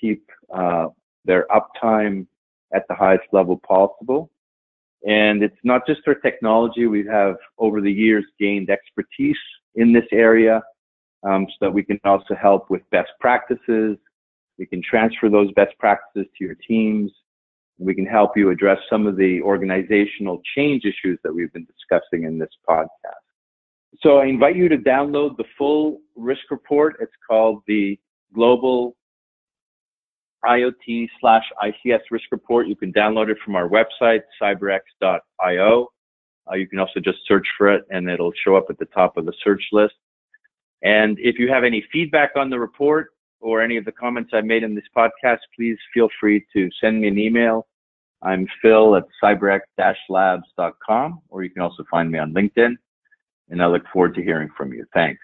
keep 0.00 0.26
uh, 0.52 0.88
their 1.24 1.46
uptime 1.50 2.26
at 2.74 2.84
the 2.88 2.94
highest 2.94 3.24
level 3.32 3.60
possible. 3.66 4.30
And 5.06 5.44
it's 5.44 5.56
not 5.62 5.86
just 5.86 6.00
our 6.08 6.16
technology. 6.16 6.86
We 6.86 7.06
have 7.06 7.36
over 7.58 7.80
the 7.80 7.92
years 7.92 8.24
gained 8.40 8.70
expertise 8.70 9.38
in 9.76 9.92
this 9.92 10.06
area 10.10 10.60
um, 11.22 11.46
so 11.48 11.66
that 11.66 11.70
we 11.70 11.84
can 11.84 12.00
also 12.04 12.34
help 12.34 12.68
with 12.68 12.82
best 12.90 13.10
practices. 13.20 13.96
We 14.58 14.66
can 14.66 14.82
transfer 14.82 15.28
those 15.28 15.52
best 15.52 15.78
practices 15.78 16.26
to 16.36 16.44
your 16.44 16.56
teams 16.56 17.12
we 17.78 17.94
can 17.94 18.06
help 18.06 18.36
you 18.36 18.50
address 18.50 18.78
some 18.90 19.06
of 19.06 19.16
the 19.16 19.40
organizational 19.42 20.42
change 20.56 20.84
issues 20.84 21.18
that 21.22 21.32
we've 21.32 21.52
been 21.52 21.66
discussing 21.66 22.24
in 22.24 22.38
this 22.38 22.50
podcast. 22.68 23.22
So 24.02 24.18
I 24.18 24.26
invite 24.26 24.56
you 24.56 24.68
to 24.68 24.76
download 24.76 25.36
the 25.36 25.44
full 25.56 25.98
risk 26.16 26.50
report. 26.50 26.96
It's 27.00 27.12
called 27.28 27.62
the 27.66 27.98
Global 28.34 28.96
IoT 30.44 31.08
slash 31.20 31.44
ICS 31.62 32.00
risk 32.10 32.26
report. 32.30 32.68
You 32.68 32.76
can 32.76 32.92
download 32.92 33.28
it 33.28 33.38
from 33.44 33.56
our 33.56 33.68
website, 33.68 34.20
cyberx.io. 34.40 35.88
Uh, 36.50 36.54
you 36.54 36.66
can 36.68 36.78
also 36.78 37.00
just 37.00 37.18
search 37.26 37.46
for 37.56 37.72
it 37.72 37.84
and 37.90 38.08
it'll 38.08 38.32
show 38.44 38.56
up 38.56 38.66
at 38.70 38.78
the 38.78 38.86
top 38.86 39.16
of 39.16 39.26
the 39.26 39.32
search 39.42 39.62
list. 39.72 39.94
And 40.82 41.18
if 41.20 41.38
you 41.38 41.48
have 41.48 41.64
any 41.64 41.84
feedback 41.92 42.30
on 42.36 42.50
the 42.50 42.58
report, 42.58 43.08
or 43.40 43.62
any 43.62 43.76
of 43.76 43.84
the 43.84 43.92
comments 43.92 44.30
I 44.32 44.40
made 44.40 44.62
in 44.62 44.74
this 44.74 44.84
podcast, 44.96 45.38
please 45.56 45.78
feel 45.92 46.08
free 46.20 46.44
to 46.52 46.68
send 46.80 47.00
me 47.00 47.08
an 47.08 47.18
email. 47.18 47.66
I'm 48.22 48.48
Phil 48.60 48.96
at 48.96 49.04
cyberx-labs.com, 49.22 51.20
or 51.28 51.44
you 51.44 51.50
can 51.50 51.62
also 51.62 51.84
find 51.90 52.10
me 52.10 52.18
on 52.18 52.32
LinkedIn. 52.32 52.74
And 53.50 53.62
I 53.62 53.66
look 53.66 53.84
forward 53.92 54.14
to 54.16 54.22
hearing 54.22 54.50
from 54.56 54.72
you. 54.72 54.84
Thanks. 54.92 55.20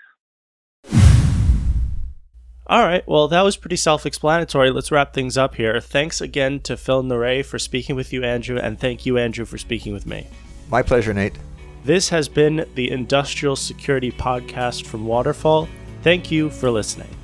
All 2.67 2.83
right. 2.83 3.07
Well, 3.07 3.29
that 3.29 3.43
was 3.43 3.59
pretty 3.59 3.77
self 3.77 4.07
explanatory. 4.07 4.71
Let's 4.71 4.91
wrap 4.91 5.13
things 5.13 5.37
up 5.37 5.57
here. 5.57 5.81
Thanks 5.81 6.21
again 6.23 6.61
to 6.61 6.77
Phil 6.77 7.03
Neray 7.03 7.45
for 7.45 7.59
speaking 7.59 7.95
with 7.95 8.13
you, 8.13 8.25
Andrew, 8.25 8.57
and 8.57 8.79
thank 8.79 9.05
you, 9.05 9.19
Andrew, 9.19 9.45
for 9.45 9.59
speaking 9.59 9.93
with 9.93 10.07
me. 10.07 10.27
My 10.71 10.83
pleasure, 10.83 11.13
Nate. 11.13 11.39
This 11.85 12.09
has 12.09 12.27
been 12.27 12.65
the 12.75 12.91
Industrial 12.91 13.57
Security 13.57 14.11
Podcast 14.11 14.87
from 14.87 15.05
Waterfall. 15.05 15.69
Thank 16.03 16.31
you 16.31 16.49
for 16.49 16.71
listening. 16.71 17.15